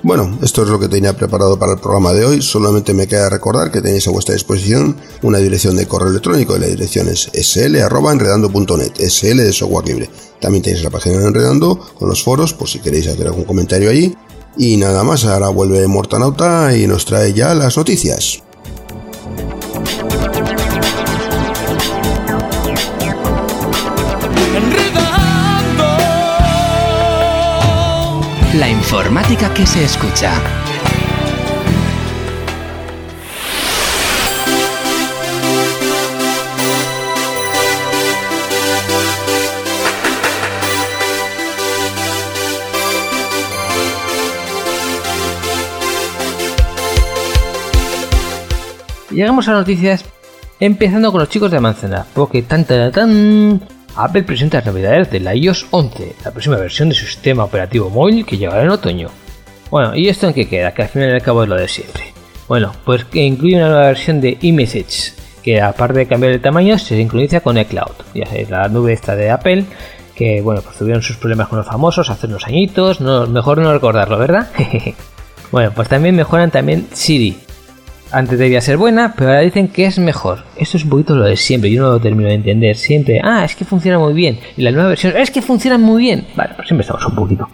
Bueno, 0.06 0.38
esto 0.40 0.62
es 0.62 0.68
lo 0.68 0.78
que 0.78 0.86
tenía 0.86 1.16
preparado 1.16 1.58
para 1.58 1.72
el 1.72 1.80
programa 1.80 2.12
de 2.12 2.24
hoy. 2.24 2.40
Solamente 2.40 2.94
me 2.94 3.08
queda 3.08 3.28
recordar 3.28 3.72
que 3.72 3.80
tenéis 3.80 4.06
a 4.06 4.12
vuestra 4.12 4.34
disposición 4.34 4.96
una 5.22 5.38
dirección 5.38 5.74
de 5.74 5.88
correo 5.88 6.10
electrónico 6.10 6.56
y 6.56 6.60
la 6.60 6.68
dirección 6.68 7.08
es 7.08 7.28
sl.enredando.net, 7.34 8.92
sl 9.10 9.36
de 9.38 9.52
software 9.52 9.88
libre. 9.88 10.08
También 10.40 10.62
tenéis 10.62 10.84
la 10.84 10.90
página 10.90 11.18
de 11.18 11.26
Enredando 11.26 11.76
con 11.98 12.08
los 12.08 12.22
foros 12.22 12.54
por 12.54 12.68
si 12.68 12.78
queréis 12.78 13.08
hacer 13.08 13.26
algún 13.26 13.42
comentario 13.42 13.90
allí. 13.90 14.16
Y 14.56 14.76
nada 14.76 15.02
más, 15.02 15.24
ahora 15.24 15.48
vuelve 15.48 15.84
Mortanauta 15.88 16.76
y 16.76 16.86
nos 16.86 17.04
trae 17.04 17.32
ya 17.32 17.52
las 17.56 17.76
noticias. 17.76 18.44
La 28.58 28.70
informática 28.70 29.52
que 29.52 29.66
se 29.66 29.84
escucha. 29.84 30.32
Llegamos 49.10 49.48
a 49.48 49.52
noticias 49.52 50.04
empezando 50.60 51.12
con 51.12 51.20
los 51.20 51.28
chicos 51.28 51.50
de 51.50 51.60
manzana, 51.60 52.06
porque 52.14 52.42
tan 52.42 52.64
tan 52.64 52.90
tan 52.90 53.75
Apple 53.96 54.24
presenta 54.24 54.58
las 54.58 54.66
novedades 54.66 55.10
de 55.10 55.20
la 55.20 55.34
iOS 55.34 55.66
11, 55.70 56.16
la 56.24 56.30
próxima 56.30 56.56
versión 56.56 56.90
de 56.90 56.94
su 56.94 57.06
sistema 57.06 57.44
operativo 57.44 57.88
móvil 57.88 58.26
que 58.26 58.36
llegará 58.36 58.62
en 58.62 58.68
otoño. 58.68 59.08
Bueno, 59.70 59.96
¿y 59.96 60.08
esto 60.08 60.28
en 60.28 60.34
qué 60.34 60.46
queda? 60.46 60.72
Que 60.72 60.82
al 60.82 60.88
final 60.88 61.10
y 61.10 61.14
al 61.14 61.22
cabo 61.22 61.42
es 61.42 61.48
lo 61.48 61.56
de 61.56 61.66
siempre. 61.66 62.12
Bueno, 62.46 62.72
pues 62.84 63.04
que 63.04 63.24
incluye 63.24 63.56
una 63.56 63.68
nueva 63.68 63.86
versión 63.86 64.20
de 64.20 64.36
iMessage, 64.40 65.14
que 65.42 65.62
aparte 65.62 66.00
de 66.00 66.06
cambiar 66.06 66.32
el 66.32 66.40
tamaño, 66.40 66.78
se 66.78 66.96
sincroniza 66.96 67.40
con 67.40 67.56
iCloud. 67.56 67.92
Ya 68.14 68.26
sabéis, 68.26 68.50
la 68.50 68.68
nube 68.68 68.92
esta 68.92 69.16
de 69.16 69.30
Apple, 69.30 69.64
que 70.14 70.42
bueno, 70.42 70.60
pues 70.60 70.76
tuvieron 70.76 71.02
sus 71.02 71.16
problemas 71.16 71.48
con 71.48 71.58
los 71.58 71.66
famosos 71.66 72.10
hace 72.10 72.26
unos 72.26 72.46
añitos, 72.46 73.00
no, 73.00 73.26
mejor 73.26 73.58
no 73.58 73.72
recordarlo, 73.72 74.18
¿verdad? 74.18 74.50
bueno, 75.50 75.72
pues 75.74 75.88
también 75.88 76.14
mejoran 76.14 76.50
también 76.50 76.86
Siri, 76.92 77.38
antes 78.12 78.38
debía 78.38 78.60
ser 78.60 78.76
buena, 78.76 79.14
pero 79.16 79.30
ahora 79.30 79.40
dicen 79.42 79.68
que 79.68 79.86
es 79.86 79.98
mejor. 79.98 80.44
Esto 80.56 80.76
es 80.76 80.84
un 80.84 80.90
poquito 80.90 81.16
lo 81.16 81.24
de 81.24 81.36
siempre, 81.36 81.70
yo 81.70 81.82
no 81.82 81.90
lo 81.90 82.00
termino 82.00 82.28
de 82.28 82.36
entender. 82.36 82.76
Siempre, 82.76 83.20
ah, 83.22 83.44
es 83.44 83.56
que 83.56 83.64
funciona 83.64 83.98
muy 83.98 84.14
bien. 84.14 84.38
Y 84.56 84.62
la 84.62 84.70
nueva 84.70 84.90
versión, 84.90 85.16
es 85.16 85.30
que 85.30 85.42
funciona 85.42 85.78
muy 85.78 86.02
bien. 86.02 86.26
Vale, 86.36 86.54
pues 86.54 86.68
siempre 86.68 86.82
estamos 86.82 87.04
un 87.06 87.14
poquito. 87.14 87.48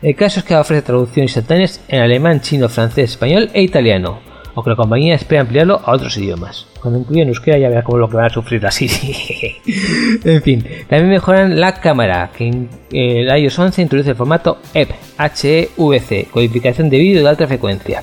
El 0.00 0.16
caso 0.16 0.40
es 0.40 0.44
que 0.44 0.56
ofrece 0.56 0.82
traducciones 0.82 1.30
instantáneas 1.30 1.80
en 1.88 2.00
alemán, 2.00 2.40
chino, 2.40 2.68
francés, 2.68 3.10
español 3.10 3.50
e 3.52 3.62
italiano. 3.62 4.18
Aunque 4.54 4.70
la 4.70 4.76
compañía 4.76 5.14
espera 5.14 5.40
ampliarlo 5.40 5.80
a 5.82 5.92
otros 5.92 6.18
idiomas. 6.18 6.66
Cuando 6.82 6.98
incluyen 7.00 7.28
euskera 7.28 7.56
ya 7.56 7.68
verá 7.70 7.82
cómo 7.82 7.98
lo 7.98 8.08
que 8.10 8.16
van 8.16 8.26
a 8.26 8.30
sufrir 8.30 8.66
así. 8.66 8.86
en 10.24 10.42
fin, 10.42 10.62
también 10.88 11.08
mejoran 11.08 11.58
la 11.58 11.74
cámara, 11.80 12.30
que 12.36 12.48
en 12.48 12.68
el 12.90 13.34
iOS 13.34 13.58
11 13.58 13.80
introduce 13.80 14.10
el 14.10 14.16
formato 14.16 14.58
EP, 14.74 14.90
HEVC, 15.18 16.28
codificación 16.30 16.90
de 16.90 16.98
vídeo 16.98 17.22
de 17.22 17.28
alta 17.28 17.46
frecuencia 17.46 18.02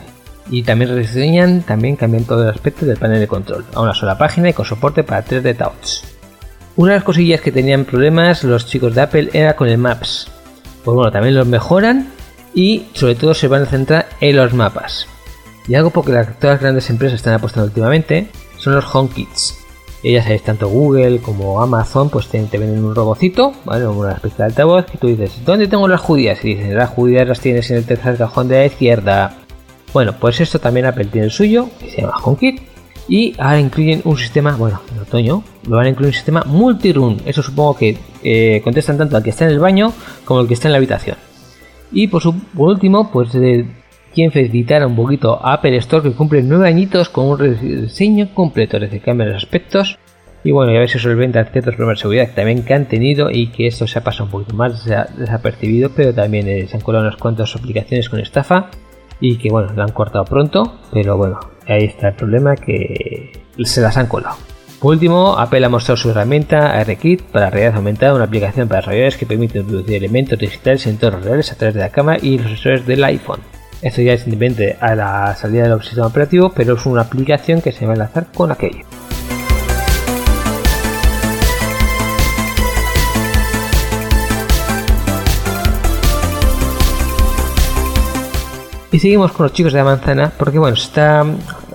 y 0.49 0.63
también 0.63 0.91
rediseñan, 0.91 1.61
también 1.61 1.95
cambian 1.95 2.23
todo 2.23 2.43
el 2.43 2.49
aspecto 2.49 2.85
del 2.85 2.97
panel 2.97 3.19
de 3.19 3.27
control 3.27 3.65
a 3.73 3.81
una 3.81 3.93
sola 3.93 4.17
página 4.17 4.49
y 4.49 4.53
con 4.53 4.65
soporte 4.65 5.03
para 5.03 5.25
3D 5.25 5.57
Touch. 5.57 6.03
Una 6.75 6.93
de 6.93 6.99
las 6.99 7.03
cosillas 7.03 7.41
que 7.41 7.51
tenían 7.51 7.85
problemas 7.85 8.43
los 8.43 8.65
chicos 8.65 8.95
de 8.95 9.01
Apple 9.01 9.29
era 9.33 9.55
con 9.55 9.67
el 9.67 9.77
Maps. 9.77 10.31
Pues 10.83 10.95
bueno, 10.95 11.11
también 11.11 11.35
los 11.35 11.47
mejoran 11.47 12.09
y 12.53 12.85
sobre 12.93 13.15
todo 13.15 13.33
se 13.33 13.47
van 13.47 13.63
a 13.63 13.65
centrar 13.65 14.07
en 14.21 14.35
los 14.35 14.53
mapas. 14.53 15.07
Y 15.67 15.75
algo 15.75 15.91
porque 15.91 16.11
todas 16.11 16.55
las 16.55 16.61
grandes 16.61 16.89
empresas 16.89 17.17
están 17.17 17.33
apostando 17.33 17.67
últimamente 17.67 18.29
son 18.57 18.75
los 18.75 18.85
HomeKits. 18.93 19.55
Y 20.01 20.13
ya 20.13 20.23
sabéis, 20.23 20.43
tanto 20.43 20.69
Google 20.69 21.19
como 21.19 21.61
Amazon 21.61 22.09
pues 22.09 22.27
te, 22.27 22.41
te 22.43 22.57
venden 22.57 22.83
un 22.83 22.95
robocito, 22.95 23.53
¿vale? 23.65 23.85
Una 23.85 24.13
especie 24.13 24.37
de 24.37 24.43
altavoz 24.45 24.85
que 24.85 24.97
tú 24.97 25.07
dices, 25.07 25.43
¿dónde 25.45 25.67
tengo 25.67 25.87
las 25.87 25.99
judías? 25.99 26.43
Y 26.45 26.55
dices, 26.55 26.73
las 26.73 26.89
judías 26.89 27.27
las 27.27 27.41
tienes 27.41 27.69
en 27.71 27.77
el 27.77 27.85
tercer 27.85 28.17
cajón 28.17 28.47
de 28.47 28.59
la 28.59 28.65
izquierda. 28.65 29.35
Bueno, 29.93 30.13
pues 30.19 30.39
esto 30.39 30.59
también 30.59 30.85
Apple 30.85 31.05
tiene 31.05 31.25
el 31.25 31.31
suyo, 31.31 31.69
que 31.79 31.89
se 31.89 32.01
llama 32.01 32.17
HomeKit. 32.23 32.61
Y 33.07 33.33
ahora 33.39 33.59
incluyen 33.59 34.01
un 34.05 34.17
sistema, 34.17 34.55
bueno, 34.55 34.81
en 34.93 34.99
otoño, 34.99 35.43
lo 35.67 35.77
van 35.77 35.87
a 35.87 35.89
incluir 35.89 36.09
un 36.09 36.13
sistema 36.13 36.43
multi-room. 36.45 37.17
Eso 37.25 37.41
supongo 37.41 37.75
que 37.75 37.97
eh, 38.23 38.61
contestan 38.63 38.99
tanto 38.99 39.17
al 39.17 39.23
que 39.23 39.31
está 39.31 39.45
en 39.45 39.51
el 39.51 39.59
baño 39.59 39.91
como 40.25 40.41
al 40.41 40.47
que 40.47 40.53
está 40.53 40.67
en 40.67 40.73
la 40.73 40.77
habitación. 40.77 41.17
Y 41.91 42.07
por, 42.07 42.21
último, 42.55 43.11
pues 43.11 43.33
eh, 43.33 43.65
quieren 44.13 44.31
felicitar 44.31 44.85
un 44.85 44.95
poquito 44.95 45.43
a 45.43 45.53
Apple 45.53 45.75
Store 45.77 46.03
que 46.03 46.15
cumple 46.15 46.43
nueve 46.43 46.67
añitos 46.67 47.09
con 47.09 47.25
un 47.25 47.81
diseño 47.81 48.29
completo, 48.35 48.77
es 48.77 48.83
decir, 48.83 49.01
cambia 49.01 49.25
los 49.25 49.37
aspectos. 49.37 49.97
Y 50.43 50.51
bueno, 50.51 50.71
y 50.71 50.75
a 50.75 50.79
ver 50.79 50.89
si 50.89 50.99
solventa 50.99 51.43
ciertos 51.45 51.73
problemas 51.75 51.97
de 51.97 52.01
seguridad 52.01 52.27
que 52.27 52.33
también 52.33 52.63
que 52.63 52.75
han 52.75 52.85
tenido 52.85 53.31
y 53.31 53.47
que 53.47 53.65
esto 53.65 53.87
se 53.87 53.97
ha 53.97 54.03
pasado 54.03 54.25
un 54.25 54.31
poquito 54.31 54.55
más 54.55 54.85
desapercibido, 55.17 55.89
pero 55.95 56.13
también 56.13 56.47
eh, 56.47 56.67
se 56.67 56.77
han 56.77 56.83
colado 56.83 57.05
unas 57.05 57.17
cuantas 57.17 57.55
aplicaciones 57.55 58.07
con 58.07 58.19
estafa 58.19 58.69
y 59.20 59.38
que 59.38 59.49
bueno, 59.49 59.74
la 59.76 59.84
han 59.84 59.91
cortado 59.91 60.26
pronto, 60.26 60.80
pero 60.91 61.17
bueno, 61.17 61.39
ahí 61.67 61.86
está 61.86 62.09
el 62.09 62.15
problema 62.15 62.55
que 62.55 63.32
se 63.63 63.82
las 63.82 63.97
han 63.97 64.07
colado. 64.07 64.36
Por 64.80 64.93
último, 64.93 65.38
Apple 65.38 65.65
ha 65.65 65.70
mostrado 65.70 65.97
su 65.97 66.09
herramienta 66.09 66.80
ARKit 66.80 67.24
para 67.24 67.49
realidad 67.49 67.76
aumentada, 67.76 68.15
una 68.15 68.24
aplicación 68.24 68.70
para 68.70 68.80
desarrolladores 68.80 69.17
que 69.17 69.26
permite 69.26 69.59
introducir 69.59 69.95
elementos 69.95 70.39
digitales 70.39 70.86
en 70.86 70.93
entornos 70.93 71.26
reales 71.26 71.51
a 71.51 71.55
través 71.55 71.76
de 71.76 71.82
la 71.82 71.89
cámara 71.89 72.17
y 72.22 72.38
los 72.38 72.47
sensores 72.47 72.86
del 72.86 73.03
iPhone. 73.03 73.41
Esto 73.82 74.01
ya 74.01 74.13
es 74.13 74.26
independiente 74.26 74.78
a 74.80 74.95
la 74.95 75.36
salida 75.36 75.67
del 75.67 75.82
sistema 75.82 76.07
operativo, 76.07 76.53
pero 76.55 76.76
es 76.76 76.86
una 76.86 77.01
aplicación 77.01 77.61
que 77.61 77.74
se 77.74 77.86
va 77.86 77.91
a 77.91 77.95
enlazar 77.95 78.28
con 78.34 78.51
aquello. 78.51 78.86
Y 88.91 88.97
seguimos 88.97 89.31
con 89.33 89.45
los 89.45 89.53
chicos 89.53 89.71
de 89.71 89.79
la 89.79 89.85
manzana, 89.85 90.31
porque 90.35 90.57
bueno, 90.57 90.75
está, 90.75 91.23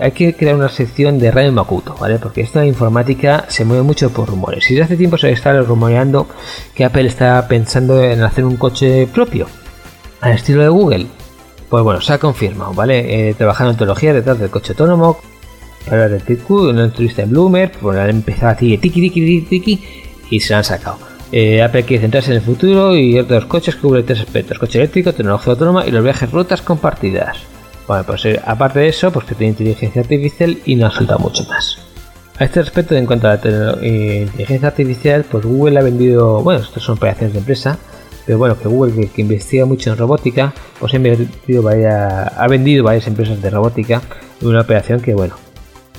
hay 0.01 0.11
que 0.11 0.35
crear 0.35 0.57
una 0.57 0.69
sección 0.69 1.19
de 1.21 1.31
Radio 1.31 1.53
Makuto, 1.53 1.95
¿vale? 2.01 2.19
Porque 2.19 2.41
esta 2.41 2.67
informática 2.67 3.45
se 3.49 3.65
mueve 3.65 3.85
mucho 3.85 4.11
por 4.11 4.29
rumores. 4.29 4.69
Y 4.69 4.75
desde 4.75 4.87
hace 4.87 4.97
tiempo 4.97 5.17
se 5.17 5.31
está 5.31 5.53
rumoreando 5.61 6.27
que 6.75 6.85
Apple 6.85 7.07
está 7.07 7.47
pensando 7.47 8.03
en 8.03 8.23
hacer 8.25 8.45
un 8.45 8.57
coche 8.57 9.07
propio, 9.07 9.47
al 10.21 10.33
estilo 10.33 10.63
de 10.63 10.69
Google. 10.69 11.07
Pues 11.69 11.85
bueno, 11.85 12.01
se 12.01 12.15
ha 12.15 12.19
confirmado, 12.19 12.73
¿vale? 12.75 13.29
Eh, 13.29 13.35
trabajando 13.35 13.71
en 13.71 13.77
tecnología 13.77 14.13
detrás 14.13 14.41
del 14.41 14.51
coche 14.51 14.73
autónomo, 14.73 15.19
para 15.89 16.07
el 16.07 16.23
TQ, 16.23 16.51
una 16.51 16.85
entrevista 16.85 17.23
en 17.23 17.31
Bloomer, 17.31 17.71
pues 17.71 17.97
han 17.97 18.11
empezado 18.11 18.53
a 18.53 18.57
tiki 18.57 18.79
tiki 18.79 19.11
tiki 19.11 19.41
tiki 19.43 19.85
y 20.31 20.41
se 20.41 20.55
han 20.55 20.65
sacado. 20.65 21.14
Eh, 21.37 21.61
Apple 21.61 21.83
quiere 21.83 22.03
centrarse 22.03 22.31
en 22.31 22.37
el 22.37 22.43
futuro 22.43 22.95
y 22.95 23.19
otros 23.19 23.47
coches 23.47 23.75
que 23.75 23.81
cubren 23.81 24.07
tres 24.07 24.21
aspectos: 24.21 24.57
coche 24.57 24.79
eléctrico, 24.79 25.13
tecnología 25.13 25.55
autónoma 25.55 25.85
y 25.85 25.91
los 25.91 26.05
viajes 26.05 26.31
rutas 26.31 26.63
compartidas. 26.63 27.39
Bueno, 27.89 28.05
pues 28.05 28.25
eh, 28.27 28.41
aparte 28.47 28.79
de 28.79 28.89
eso, 28.89 29.11
pues 29.11 29.27
que 29.27 29.35
tiene 29.35 29.51
inteligencia 29.51 30.03
artificial 30.03 30.57
y 30.65 30.77
no 30.77 30.87
ha 30.87 30.93
soltado 30.93 31.19
mucho 31.19 31.43
más. 31.47 31.79
A 32.39 32.45
este 32.45 32.63
respecto, 32.63 32.95
en 32.95 33.05
cuanto 33.05 33.27
a 33.27 33.35
la 33.35 33.79
eh, 33.83 34.29
inteligencia 34.29 34.69
artificial, 34.69 35.25
pues 35.29 35.45
Google 35.45 35.77
ha 35.81 35.83
vendido, 35.83 36.41
bueno, 36.41 36.63
estas 36.63 36.85
son 36.85 36.99
operaciones 36.99 37.33
de 37.33 37.41
empresa, 37.41 37.79
pero 38.25 38.39
bueno, 38.39 38.57
que 38.57 38.69
Google, 38.69 39.09
que, 39.09 39.21
investiga 39.21 39.65
mucho 39.65 39.91
en 39.91 39.99
robótica, 39.99 40.55
pues 40.79 40.95
ha 40.95 40.99
varias, 40.99 42.33
ha 42.39 42.47
vendido 42.47 42.85
varias 42.85 43.09
empresas 43.09 43.43
de 43.43 43.51
robótica 43.51 44.03
en 44.41 44.47
una 44.47 44.61
operación 44.61 45.01
que, 45.01 45.15
bueno, 45.15 45.35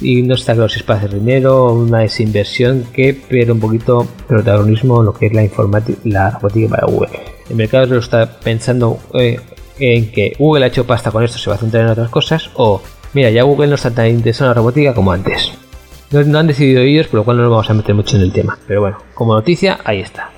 y 0.02 0.22
no 0.22 0.36
está 0.36 0.54
claro 0.54 0.70
si 0.70 0.80
es 0.80 0.84
para 0.84 1.08
dinero 1.08 1.74
una 1.74 2.00
desinversión 2.00 2.86
que 2.94 3.14
pierde 3.14 3.52
un 3.52 3.60
poquito 3.60 4.08
protagonismo 4.28 5.02
lo 5.04 5.14
que 5.14 5.28
es 5.28 5.34
la 5.34 5.44
informática, 5.44 6.00
la 6.04 6.32
robótica 6.32 6.70
para 6.70 6.88
Google. 6.88 7.10
El 7.50 7.56
mercado 7.56 7.86
lo 7.86 8.00
está 8.00 8.40
pensando 8.40 9.00
eh, 9.14 9.40
en 9.80 10.12
que 10.12 10.36
Google 10.38 10.66
ha 10.66 10.68
hecho 10.68 10.86
pasta 10.86 11.12
con 11.12 11.24
esto, 11.24 11.38
se 11.38 11.50
va 11.50 11.56
a 11.56 11.60
centrar 11.60 11.86
en 11.86 11.92
otras 11.92 12.10
cosas 12.10 12.50
o 12.56 12.82
Mira, 13.16 13.30
ya 13.30 13.44
Google 13.44 13.68
no 13.68 13.76
está 13.76 13.92
tan 13.92 14.08
interesado 14.08 14.48
en 14.48 14.50
la 14.50 14.54
robótica 14.56 14.94
como 14.94 15.14
antes. 15.14 15.54
No 16.12 16.38
han 16.38 16.48
decidido 16.48 16.82
ellos, 16.82 17.08
por 17.08 17.20
lo 17.20 17.24
cual 17.24 17.38
no 17.38 17.44
nos 17.44 17.52
vamos 17.52 17.70
a 17.70 17.74
meter 17.74 17.96
mucho 17.96 18.18
en 18.18 18.24
el 18.24 18.34
tema. 18.34 18.60
Pero 18.68 18.82
bueno, 18.82 18.98
como 19.14 19.34
noticia, 19.34 19.80
ahí 19.86 20.02
está. 20.02 20.32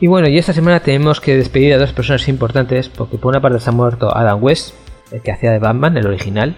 Y 0.00 0.06
bueno, 0.06 0.28
y 0.28 0.38
esta 0.38 0.52
semana 0.52 0.80
tenemos 0.80 1.20
que 1.20 1.36
despedir 1.36 1.74
a 1.74 1.78
dos 1.78 1.92
personas 1.92 2.28
importantes 2.28 2.88
porque 2.88 3.18
por 3.18 3.30
una 3.30 3.40
parte 3.40 3.58
se 3.58 3.70
ha 3.70 3.72
muerto 3.72 4.16
Adam 4.16 4.42
West, 4.42 4.74
el 5.10 5.22
que 5.22 5.32
hacía 5.32 5.50
de 5.50 5.58
Batman, 5.58 5.96
el 5.96 6.06
original. 6.06 6.56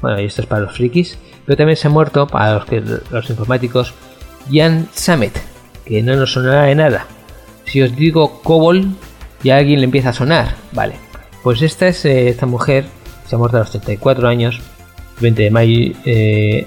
Bueno, 0.00 0.20
y 0.20 0.26
esto 0.26 0.42
es 0.42 0.46
para 0.46 0.62
los 0.62 0.76
frikis. 0.76 1.18
Pero 1.44 1.56
también 1.56 1.76
se 1.76 1.88
ha 1.88 1.90
muerto 1.90 2.28
para 2.28 2.54
los, 2.54 2.66
que, 2.66 2.80
los 2.80 3.30
informáticos 3.30 3.94
Jan 4.52 4.88
Samet, 4.92 5.32
que 5.84 6.02
no 6.02 6.14
nos 6.14 6.32
sonará 6.32 6.64
de 6.64 6.74
nada. 6.76 7.06
Si 7.64 7.82
os 7.82 7.96
digo 7.96 8.42
Cobol, 8.42 8.86
ya 9.42 9.56
a 9.56 9.58
alguien 9.58 9.80
le 9.80 9.84
empieza 9.84 10.10
a 10.10 10.12
sonar. 10.12 10.54
Vale, 10.72 10.94
pues 11.42 11.62
esta 11.62 11.88
es 11.88 12.04
eh, 12.04 12.28
esta 12.28 12.46
mujer, 12.46 12.84
se 13.26 13.34
ha 13.34 13.38
muerto 13.38 13.56
a 13.56 13.60
los 13.60 13.70
34 13.70 14.28
años, 14.28 14.60
20 15.20 15.42
de 15.42 15.50
mayo. 15.50 15.92
Eh, 16.04 16.66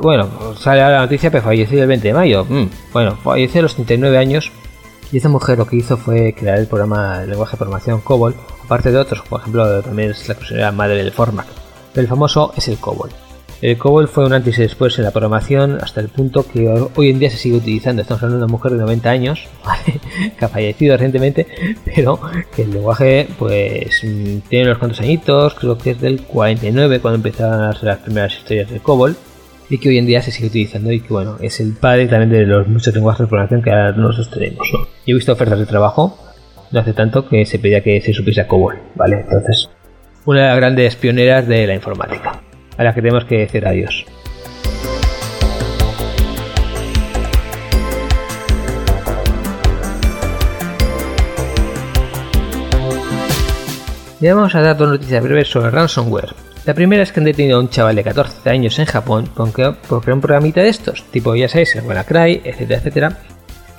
bueno, 0.00 0.28
sale 0.56 0.80
ahora 0.80 0.96
la 0.96 1.02
noticia, 1.02 1.30
pero 1.30 1.42
falleció 1.42 1.82
el 1.82 1.88
20 1.88 2.08
de 2.08 2.14
mayo. 2.14 2.46
Mm, 2.48 2.66
bueno, 2.92 3.16
falleció 3.16 3.60
a 3.60 3.62
los 3.62 3.74
39 3.74 4.16
años 4.16 4.50
y 5.12 5.18
esta 5.18 5.28
mujer 5.28 5.58
lo 5.58 5.66
que 5.66 5.76
hizo 5.76 5.98
fue 5.98 6.34
crear 6.34 6.58
el 6.58 6.66
programa 6.66 7.20
de 7.20 7.26
lenguaje 7.26 7.52
de 7.52 7.58
programación 7.58 8.00
COBOL, 8.00 8.34
aparte 8.64 8.90
de 8.90 8.96
otros, 8.96 9.20
por 9.28 9.40
ejemplo, 9.40 9.82
también 9.82 10.10
es 10.10 10.26
la 10.26 10.34
considerada 10.34 10.72
madre 10.72 10.96
del 10.96 11.12
Formac. 11.12 11.46
Pero 11.92 12.02
el 12.02 12.08
famoso 12.08 12.54
es 12.56 12.66
el 12.68 12.78
COBOL. 12.78 13.10
El 13.60 13.76
COBOL 13.76 14.08
fue 14.08 14.24
un 14.24 14.32
antes 14.32 14.58
y 14.58 14.62
después 14.62 14.98
en 14.98 15.04
la 15.04 15.10
programación 15.10 15.78
hasta 15.82 16.00
el 16.00 16.08
punto 16.08 16.44
que 16.44 16.66
hoy 16.96 17.10
en 17.10 17.18
día 17.18 17.30
se 17.30 17.36
sigue 17.36 17.58
utilizando. 17.58 18.00
Estamos 18.00 18.22
hablando 18.22 18.38
de 18.38 18.44
una 18.44 18.52
mujer 18.52 18.72
de 18.72 18.78
90 18.78 19.10
años, 19.10 19.48
que 20.38 20.44
ha 20.44 20.48
fallecido 20.48 20.96
recientemente, 20.96 21.46
pero 21.84 22.18
que 22.56 22.62
el 22.62 22.72
lenguaje 22.72 23.28
pues 23.38 24.00
tiene 24.48 24.64
unos 24.64 24.78
cuantos 24.78 25.00
añitos, 25.00 25.54
creo 25.54 25.76
que 25.76 25.90
es 25.90 26.00
del 26.00 26.22
49 26.22 27.00
cuando 27.00 27.16
empezaron 27.16 27.60
a 27.60 27.70
hacer 27.70 27.84
las 27.84 27.98
primeras 27.98 28.32
historias 28.32 28.70
del 28.70 28.80
COBOL 28.80 29.14
y 29.72 29.78
que 29.78 29.88
hoy 29.88 29.96
en 29.96 30.04
día 30.04 30.20
se 30.20 30.30
sigue 30.30 30.48
utilizando 30.48 30.92
y 30.92 31.00
que 31.00 31.08
bueno, 31.08 31.38
es 31.40 31.58
el 31.58 31.72
padre 31.72 32.06
también 32.06 32.30
de 32.30 32.46
los 32.46 32.68
muchos 32.68 32.94
lenguajes 32.94 33.20
de 33.20 33.26
programación 33.26 33.62
que 33.62 33.70
ahora 33.70 33.92
nosotros 33.92 34.30
tenemos. 34.30 34.68
Yo 34.70 34.86
he 35.06 35.14
visto 35.14 35.32
ofertas 35.32 35.58
de 35.58 35.64
trabajo 35.64 36.18
no 36.70 36.80
hace 36.80 36.92
tanto 36.92 37.26
que 37.26 37.46
se 37.46 37.58
pedía 37.58 37.82
que 37.82 37.98
se 38.02 38.12
supiese 38.12 38.42
a 38.42 38.46
COBOL, 38.46 38.78
¿vale? 38.94 39.20
Entonces, 39.20 39.70
una 40.26 40.42
de 40.42 40.46
las 40.48 40.56
grandes 40.56 40.96
pioneras 40.96 41.48
de 41.48 41.66
la 41.66 41.74
informática, 41.74 42.42
a 42.76 42.84
la 42.84 42.92
que 42.92 43.00
tenemos 43.00 43.24
que 43.24 43.38
decir 43.38 43.66
adiós. 43.66 44.04
Y 54.20 54.28
vamos 54.28 54.54
a 54.54 54.60
dar 54.60 54.76
dos 54.76 54.90
noticias 54.90 55.24
breves 55.24 55.48
sobre 55.48 55.70
ransomware. 55.70 56.51
La 56.64 56.74
primera 56.74 57.02
es 57.02 57.10
que 57.10 57.18
han 57.18 57.24
detenido 57.24 57.56
a 57.56 57.60
un 57.60 57.70
chaval 57.70 57.96
de 57.96 58.04
14 58.04 58.48
años 58.48 58.78
en 58.78 58.86
Japón 58.86 59.28
por 59.34 59.50
crear 59.52 59.76
un 60.14 60.20
programita 60.20 60.62
de 60.62 60.68
estos, 60.68 61.02
tipo 61.10 61.34
ya 61.34 61.48
sabéis, 61.48 61.74
el 61.74 61.84
WannaCry, 61.84 62.42
etcétera, 62.44 62.78
etcétera. 62.78 63.18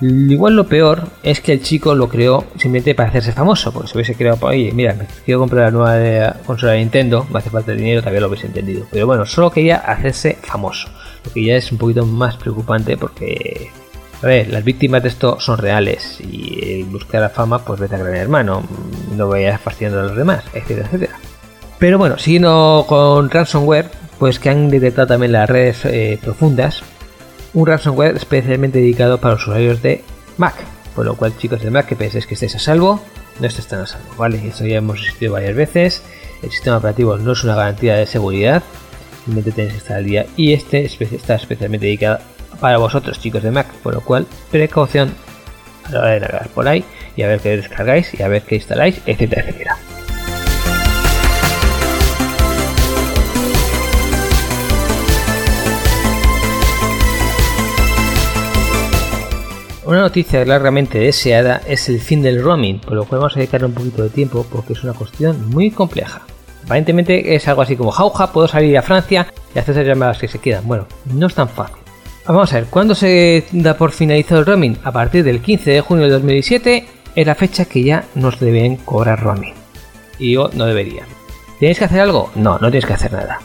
Igual 0.02 0.54
lo 0.54 0.66
peor 0.66 1.04
es 1.22 1.40
que 1.40 1.52
el 1.54 1.62
chico 1.62 1.94
lo 1.94 2.10
creó 2.10 2.44
simplemente 2.58 2.94
para 2.94 3.08
hacerse 3.08 3.32
famoso, 3.32 3.72
porque 3.72 3.88
si 3.88 3.96
hubiese 3.96 4.14
creado, 4.16 4.46
oye, 4.46 4.70
mira, 4.72 4.94
quiero 5.24 5.40
comprar 5.40 5.64
la 5.64 5.70
nueva 5.70 6.36
consola 6.44 6.72
de 6.72 6.80
Nintendo, 6.80 7.26
me 7.32 7.38
hace 7.38 7.48
falta 7.48 7.72
el 7.72 7.78
dinero, 7.78 8.02
todavía 8.02 8.20
lo 8.20 8.28
hubiese 8.28 8.48
entendido. 8.48 8.86
Pero 8.90 9.06
bueno, 9.06 9.24
solo 9.24 9.50
quería 9.50 9.76
hacerse 9.76 10.36
famoso, 10.42 10.88
lo 11.24 11.32
que 11.32 11.42
ya 11.42 11.56
es 11.56 11.72
un 11.72 11.78
poquito 11.78 12.04
más 12.04 12.36
preocupante 12.36 12.98
porque, 12.98 13.70
a 14.22 14.26
ver, 14.26 14.48
las 14.48 14.62
víctimas 14.62 15.02
de 15.02 15.08
esto 15.08 15.40
son 15.40 15.56
reales 15.56 16.20
y 16.20 16.82
buscar 16.82 17.22
la 17.22 17.30
fama, 17.30 17.64
pues 17.64 17.80
vete 17.80 17.94
a 17.94 17.98
gran 17.98 18.14
hermano, 18.14 18.62
no 19.16 19.28
vayas 19.28 19.58
fastidiando 19.58 20.00
a 20.00 20.02
los 20.02 20.16
demás, 20.16 20.44
etcétera, 20.52 20.86
etcétera. 20.88 21.18
Pero 21.84 21.98
bueno, 21.98 22.16
siguiendo 22.16 22.86
con 22.88 23.28
ransomware, 23.28 23.90
pues 24.18 24.38
que 24.38 24.48
han 24.48 24.70
detectado 24.70 25.06
también 25.06 25.32
las 25.32 25.50
redes 25.50 25.84
eh, 25.84 26.18
profundas, 26.18 26.82
un 27.52 27.66
ransomware 27.66 28.16
especialmente 28.16 28.78
dedicado 28.78 29.18
para 29.18 29.34
los 29.34 29.42
usuarios 29.42 29.82
de 29.82 30.02
Mac. 30.38 30.54
Por 30.96 31.04
lo 31.04 31.14
cual, 31.14 31.36
chicos 31.36 31.60
de 31.60 31.70
Mac, 31.70 31.84
que 31.84 31.94
penséis 31.94 32.26
que 32.26 32.32
estéis 32.32 32.54
a 32.54 32.58
salvo, 32.58 33.02
no 33.38 33.46
estáis 33.46 33.68
tan 33.68 33.80
a 33.80 33.86
salvo, 33.86 34.08
¿vale? 34.16 34.40
Esto 34.48 34.64
ya 34.64 34.76
hemos 34.76 34.98
existido 34.98 35.34
varias 35.34 35.54
veces. 35.54 36.02
El 36.42 36.50
sistema 36.50 36.78
operativo 36.78 37.18
no 37.18 37.32
es 37.32 37.44
una 37.44 37.54
garantía 37.54 37.96
de 37.96 38.06
seguridad, 38.06 38.62
simplemente 39.26 39.52
tenéis 39.52 39.74
que 39.74 39.78
estar 39.80 39.98
al 39.98 40.06
día. 40.06 40.24
Y 40.38 40.54
este 40.54 40.86
está 40.86 41.34
especialmente 41.34 41.84
dedicado 41.84 42.20
para 42.60 42.78
vosotros, 42.78 43.20
chicos 43.20 43.42
de 43.42 43.50
Mac, 43.50 43.70
por 43.82 43.92
lo 43.92 44.00
cual, 44.00 44.26
precaución 44.50 45.12
a 45.84 45.92
la 45.92 45.98
hora 45.98 46.10
de 46.12 46.20
navegar 46.20 46.48
por 46.48 46.66
ahí 46.66 46.82
y 47.14 47.20
a 47.24 47.28
ver 47.28 47.40
qué 47.40 47.58
descargáis 47.58 48.18
y 48.18 48.22
a 48.22 48.28
ver 48.28 48.40
qué 48.40 48.54
instaláis, 48.54 49.02
etcétera, 49.04 49.42
etcétera. 49.42 49.76
Una 59.86 60.00
noticia 60.00 60.42
largamente 60.46 60.98
deseada 60.98 61.60
es 61.66 61.90
el 61.90 62.00
fin 62.00 62.22
del 62.22 62.42
roaming, 62.42 62.80
por 62.80 62.94
lo 62.94 63.04
cual 63.04 63.20
vamos 63.20 63.36
a 63.36 63.40
dedicarle 63.40 63.66
un 63.66 63.74
poquito 63.74 64.02
de 64.02 64.08
tiempo 64.08 64.46
porque 64.50 64.72
es 64.72 64.82
una 64.82 64.94
cuestión 64.94 65.50
muy 65.50 65.70
compleja. 65.70 66.22
Aparentemente 66.64 67.34
es 67.34 67.46
algo 67.48 67.60
así 67.60 67.76
como 67.76 67.90
jauja, 67.90 68.32
puedo 68.32 68.48
salir 68.48 68.78
a 68.78 68.82
Francia 68.82 69.26
y 69.54 69.58
hacer 69.58 69.74
esas 69.74 69.86
llamadas 69.86 70.16
que 70.16 70.28
se 70.28 70.38
quedan. 70.38 70.66
Bueno, 70.66 70.86
no 71.12 71.26
es 71.26 71.34
tan 71.34 71.50
fácil. 71.50 71.76
Vamos 72.26 72.50
a 72.50 72.60
ver, 72.60 72.64
¿cuándo 72.70 72.94
se 72.94 73.44
da 73.52 73.76
por 73.76 73.92
finalizado 73.92 74.40
el 74.40 74.46
roaming? 74.46 74.78
A 74.84 74.90
partir 74.90 75.22
del 75.22 75.42
15 75.42 75.72
de 75.72 75.80
junio 75.82 76.06
de 76.06 76.12
2017 76.12 76.86
es 77.14 77.26
la 77.26 77.34
fecha 77.34 77.66
que 77.66 77.84
ya 77.84 78.06
nos 78.14 78.40
deben 78.40 78.76
cobrar 78.76 79.22
roaming. 79.22 79.52
Y 80.18 80.32
yo 80.32 80.48
no 80.54 80.64
debería. 80.64 81.04
¿Tienes 81.58 81.78
que 81.78 81.84
hacer 81.84 82.00
algo? 82.00 82.30
No, 82.36 82.58
no 82.58 82.70
tienes 82.70 82.86
que 82.86 82.94
hacer 82.94 83.12
nada. 83.12 83.40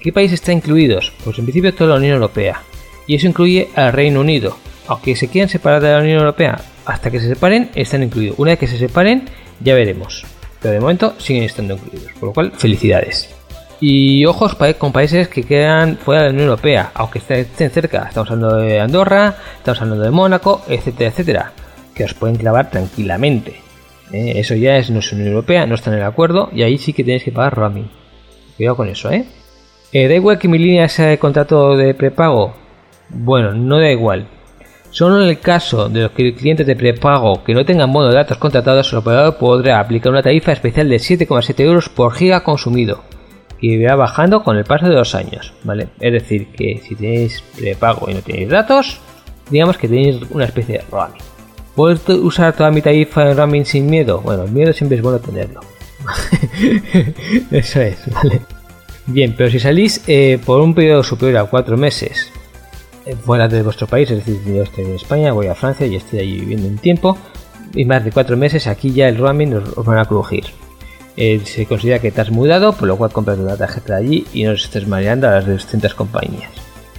¿Qué 0.00 0.12
país 0.12 0.30
está 0.30 0.52
incluidos? 0.52 1.12
Pues 1.24 1.36
en 1.40 1.46
principio 1.46 1.74
toda 1.74 1.90
la 1.90 1.96
Unión 1.96 2.14
Europea. 2.14 2.62
Y 3.08 3.16
eso 3.16 3.26
incluye 3.26 3.70
al 3.74 3.92
Reino 3.92 4.20
Unido, 4.20 4.56
aunque 4.90 5.14
se 5.14 5.28
quieran 5.28 5.48
separar 5.48 5.80
de 5.80 5.92
la 5.92 6.00
Unión 6.00 6.18
Europea, 6.18 6.60
hasta 6.84 7.12
que 7.12 7.20
se 7.20 7.28
separen, 7.28 7.70
están 7.76 8.02
incluidos. 8.02 8.36
Una 8.40 8.50
vez 8.50 8.58
que 8.58 8.66
se 8.66 8.76
separen, 8.76 9.28
ya 9.60 9.74
veremos. 9.74 10.24
Pero 10.60 10.74
de 10.74 10.80
momento 10.80 11.14
siguen 11.18 11.44
estando 11.44 11.74
incluidos. 11.74 12.10
Por 12.18 12.30
lo 12.30 12.32
cual, 12.32 12.52
felicidades. 12.56 13.32
Y 13.80 14.26
ojos 14.26 14.56
con 14.78 14.92
países 14.92 15.28
que 15.28 15.44
quedan 15.44 15.96
fuera 15.96 16.22
de 16.22 16.28
la 16.28 16.34
Unión 16.34 16.48
Europea, 16.48 16.90
aunque 16.94 17.20
estén 17.20 17.70
cerca. 17.70 18.06
Estamos 18.08 18.32
hablando 18.32 18.56
de 18.56 18.80
Andorra, 18.80 19.36
estamos 19.58 19.80
hablando 19.80 20.02
de 20.02 20.10
Mónaco, 20.10 20.62
etcétera, 20.66 21.10
etcétera. 21.10 21.52
Que 21.94 22.02
os 22.02 22.14
pueden 22.14 22.34
clavar 22.34 22.68
tranquilamente. 22.68 23.60
¿eh? 24.12 24.32
Eso 24.40 24.56
ya 24.56 24.76
es 24.76 24.90
nuestra 24.90 25.14
Unión 25.14 25.30
Europea, 25.30 25.66
no 25.66 25.76
están 25.76 25.94
en 25.94 26.00
el 26.00 26.06
acuerdo 26.06 26.50
y 26.52 26.64
ahí 26.64 26.78
sí 26.78 26.92
que 26.92 27.04
tenéis 27.04 27.22
que 27.22 27.30
pagar 27.30 27.54
roaming. 27.54 27.88
Cuidado 28.56 28.76
con 28.76 28.88
eso, 28.88 29.08
¿eh? 29.12 29.24
¿eh? 29.92 30.08
da 30.08 30.14
igual 30.16 30.40
que 30.40 30.48
mi 30.48 30.58
línea 30.58 30.88
sea 30.88 31.06
de 31.06 31.18
contrato 31.20 31.76
de 31.76 31.94
prepago? 31.94 32.54
Bueno, 33.08 33.54
no 33.54 33.78
da 33.78 33.88
igual. 33.88 34.26
Solo 34.90 35.22
en 35.22 35.28
el 35.28 35.38
caso 35.38 35.88
de 35.88 36.02
los 36.02 36.10
clientes 36.10 36.66
de 36.66 36.74
prepago 36.74 37.44
que 37.44 37.54
no 37.54 37.64
tengan 37.64 37.90
modo 37.90 38.08
de 38.08 38.16
datos 38.16 38.38
contratados, 38.38 38.92
el 38.92 38.98
operador 38.98 39.36
podrá 39.36 39.78
aplicar 39.78 40.10
una 40.10 40.22
tarifa 40.22 40.52
especial 40.52 40.88
de 40.88 40.96
7,7 40.96 41.60
euros 41.60 41.88
por 41.88 42.12
giga 42.12 42.42
consumido, 42.42 43.04
que 43.60 43.68
irá 43.68 43.94
bajando 43.94 44.42
con 44.42 44.56
el 44.56 44.64
paso 44.64 44.88
de 44.88 44.96
los 44.96 45.14
años, 45.14 45.54
¿vale? 45.62 45.90
Es 46.00 46.12
decir, 46.12 46.48
que 46.48 46.82
si 46.84 46.96
tenéis 46.96 47.40
prepago 47.56 48.10
y 48.10 48.14
no 48.14 48.20
tenéis 48.20 48.48
datos, 48.48 49.00
digamos 49.48 49.78
que 49.78 49.86
tenéis 49.86 50.16
una 50.30 50.46
especie 50.46 50.78
de 50.78 50.84
roaming. 50.90 51.22
¿Puedo 51.76 52.16
usar 52.22 52.56
toda 52.56 52.72
mi 52.72 52.82
tarifa 52.82 53.30
en 53.30 53.36
roaming 53.36 53.64
sin 53.64 53.86
miedo? 53.86 54.20
Bueno, 54.20 54.42
el 54.42 54.50
miedo 54.50 54.72
siempre 54.72 54.96
es 54.96 55.02
bueno 55.04 55.20
tenerlo. 55.20 55.60
Eso 57.52 57.80
es, 57.80 58.12
¿vale? 58.12 58.40
Bien, 59.06 59.34
pero 59.36 59.50
si 59.50 59.60
salís 59.60 60.02
eh, 60.08 60.40
por 60.44 60.60
un 60.60 60.74
periodo 60.74 61.04
superior 61.04 61.38
a 61.38 61.44
4 61.44 61.76
meses 61.76 62.32
fuera 63.24 63.48
de 63.48 63.62
vuestro 63.62 63.86
país, 63.86 64.10
es 64.10 64.24
decir, 64.24 64.40
yo 64.46 64.62
estoy 64.62 64.84
en 64.84 64.94
España, 64.94 65.32
voy 65.32 65.46
a 65.46 65.54
Francia 65.54 65.86
y 65.86 65.96
estoy 65.96 66.20
allí 66.20 66.40
viviendo 66.40 66.68
un 66.68 66.78
tiempo, 66.78 67.16
y 67.74 67.84
más 67.84 68.04
de 68.04 68.10
cuatro 68.10 68.36
meses, 68.36 68.66
aquí 68.66 68.92
ya 68.92 69.08
el 69.08 69.16
roaming 69.16 69.54
os, 69.54 69.84
van 69.84 69.98
a 69.98 70.04
crujir. 70.04 70.44
Eh, 71.16 71.40
se 71.44 71.66
considera 71.66 71.98
que 71.98 72.10
te 72.10 72.20
has 72.20 72.30
mudado, 72.30 72.72
por 72.72 72.88
lo 72.88 72.96
cual 72.96 73.10
compras 73.12 73.38
una 73.38 73.56
tarjeta 73.56 73.96
de 73.96 74.06
allí 74.06 74.26
y 74.32 74.44
no 74.44 74.52
os 74.52 74.64
estés 74.64 74.86
mareando 74.86 75.28
a 75.28 75.32
las 75.32 75.46
distintas 75.46 75.94
compañías. 75.94 76.50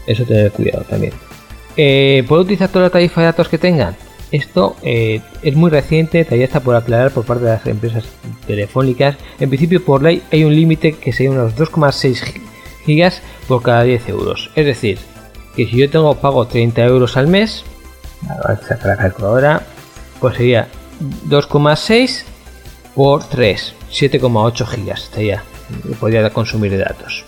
Eso 0.05 0.23
tener 0.25 0.51
cuidado 0.51 0.83
también. 0.83 1.13
Eh, 1.77 2.23
¿Puedo 2.27 2.41
utilizar 2.41 2.69
toda 2.69 2.85
la 2.85 2.89
tarifa 2.89 3.21
de 3.21 3.27
datos 3.27 3.47
que 3.47 3.57
tengan? 3.57 3.95
Esto 4.31 4.77
es 4.81 5.55
muy 5.55 5.69
reciente, 5.69 6.23
todavía 6.23 6.45
está 6.45 6.61
por 6.61 6.75
aclarar 6.75 7.11
por 7.11 7.25
parte 7.25 7.43
de 7.43 7.51
las 7.51 7.67
empresas 7.67 8.05
telefónicas. 8.47 9.17
En 9.41 9.49
principio, 9.49 9.83
por 9.83 10.01
ley, 10.01 10.21
hay 10.31 10.45
un 10.45 10.55
límite 10.55 10.93
que 10.93 11.11
sería 11.11 11.31
unos 11.31 11.57
2,6 11.57 12.39
gigas 12.85 13.21
por 13.49 13.61
cada 13.61 13.83
10 13.83 14.07
euros. 14.07 14.49
Es 14.55 14.65
decir, 14.65 14.99
que 15.55 15.65
si 15.65 15.77
yo 15.77 15.89
tengo 15.89 16.15
pago 16.15 16.45
30 16.47 16.81
euros 16.83 17.17
al 17.17 17.27
mes, 17.27 17.63
sacar 18.67 18.85
la 18.85 18.97
calculadora, 18.97 19.63
pues 20.19 20.37
sería 20.37 20.67
2,6 21.27 22.23
por 22.95 23.23
3, 23.23 23.73
7,8 23.91 24.65
gigas, 24.67 25.03
estaría, 25.03 25.43
podría 25.99 26.29
consumir 26.29 26.71
de 26.71 26.79
datos. 26.79 27.23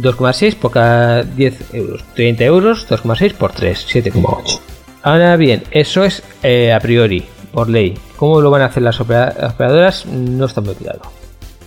2,6 0.00 0.56
por 0.56 0.72
cada 0.72 1.22
10 1.22 1.74
euros, 1.74 2.04
30 2.14 2.44
euros, 2.44 2.88
2,6 2.88 3.34
por 3.34 3.52
3, 3.52 3.86
7,8. 3.88 4.60
Ahora 5.02 5.36
bien, 5.36 5.62
eso 5.70 6.02
es 6.02 6.22
eh, 6.42 6.72
a 6.72 6.80
priori, 6.80 7.24
por 7.52 7.68
ley. 7.68 7.96
¿Cómo 8.16 8.40
lo 8.40 8.50
van 8.50 8.62
a 8.62 8.66
hacer 8.66 8.82
las 8.82 9.00
operadoras? 9.00 10.06
No 10.06 10.46
está 10.46 10.60
muy 10.60 10.74
claro. 10.74 11.02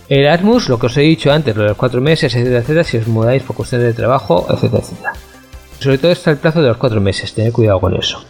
Erasmus, 0.08 0.68
lo 0.68 0.78
que 0.78 0.86
os 0.86 0.96
he 0.96 1.02
dicho 1.02 1.30
antes, 1.30 1.54
lo 1.54 1.62
de 1.62 1.68
los 1.68 1.78
cuatro 1.78 2.00
meses, 2.00 2.34
etcétera, 2.34 2.60
etcétera, 2.60 2.84
si 2.84 2.96
os 2.96 3.06
mudáis 3.06 3.42
por 3.42 3.56
cuestiones 3.56 3.88
de 3.88 3.94
trabajo, 3.94 4.46
etcétera, 4.50 4.82
etcétera. 4.82 5.12
Sobre 5.80 5.98
todo 5.98 6.10
está 6.10 6.32
el 6.32 6.38
plazo 6.38 6.60
de 6.60 6.68
los 6.68 6.76
cuatro 6.76 7.00
meses, 7.00 7.32
tened 7.34 7.52
cuidado 7.52 7.80
con 7.80 7.94
eso. 7.96 8.24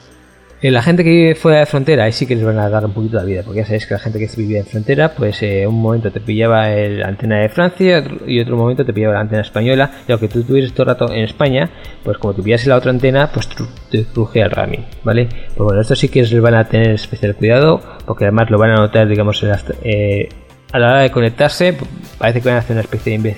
En 0.60 0.74
la 0.74 0.82
gente 0.82 1.04
que 1.04 1.10
vive 1.10 1.34
fuera 1.36 1.60
de 1.60 1.66
frontera, 1.66 2.04
ahí 2.04 2.12
sí 2.12 2.26
que 2.26 2.34
les 2.34 2.44
van 2.44 2.58
a 2.58 2.68
dar 2.68 2.84
un 2.84 2.92
poquito 2.92 3.18
de 3.20 3.24
vida, 3.24 3.42
porque 3.44 3.60
ya 3.60 3.64
sabéis 3.64 3.86
que 3.86 3.94
la 3.94 4.00
gente 4.00 4.18
que 4.18 4.28
vivía 4.36 4.58
en 4.58 4.66
frontera, 4.66 5.14
pues 5.14 5.40
eh, 5.42 5.64
un 5.68 5.80
momento 5.80 6.10
te 6.10 6.20
pillaba 6.20 6.68
la 6.68 7.06
antena 7.06 7.38
de 7.38 7.48
Francia 7.48 8.02
y 8.26 8.40
otro 8.40 8.56
momento 8.56 8.84
te 8.84 8.92
pillaba 8.92 9.14
la 9.14 9.20
antena 9.20 9.42
española, 9.42 9.92
y 10.08 10.10
aunque 10.10 10.26
tú 10.26 10.42
tuvieras 10.42 10.72
todo 10.72 10.82
el 10.82 10.88
rato 10.88 11.12
en 11.12 11.22
España, 11.22 11.70
pues 12.02 12.18
como 12.18 12.34
te 12.34 12.42
pillas 12.42 12.66
la 12.66 12.74
otra 12.74 12.90
antena, 12.90 13.30
pues 13.32 13.48
te 13.88 14.04
cruje 14.04 14.40
el 14.40 14.50
ramming, 14.50 14.84
¿vale? 15.04 15.28
Pues 15.28 15.58
bueno, 15.58 15.80
esto 15.80 15.94
sí 15.94 16.08
que 16.08 16.22
les 16.22 16.40
van 16.40 16.54
a 16.54 16.64
tener 16.64 16.90
especial 16.90 17.36
cuidado, 17.36 17.80
porque 18.04 18.24
además 18.24 18.50
lo 18.50 18.58
van 18.58 18.70
a 18.70 18.76
notar, 18.76 19.06
digamos, 19.06 19.40
eh, 19.84 20.28
a 20.72 20.78
la 20.80 20.88
hora 20.88 21.00
de 21.02 21.10
conectarse, 21.12 21.76
parece 22.18 22.40
que 22.40 22.48
van 22.48 22.56
a 22.56 22.60
hacer 22.60 22.74
una 22.74 22.82
especie 22.82 23.16
de, 23.16 23.36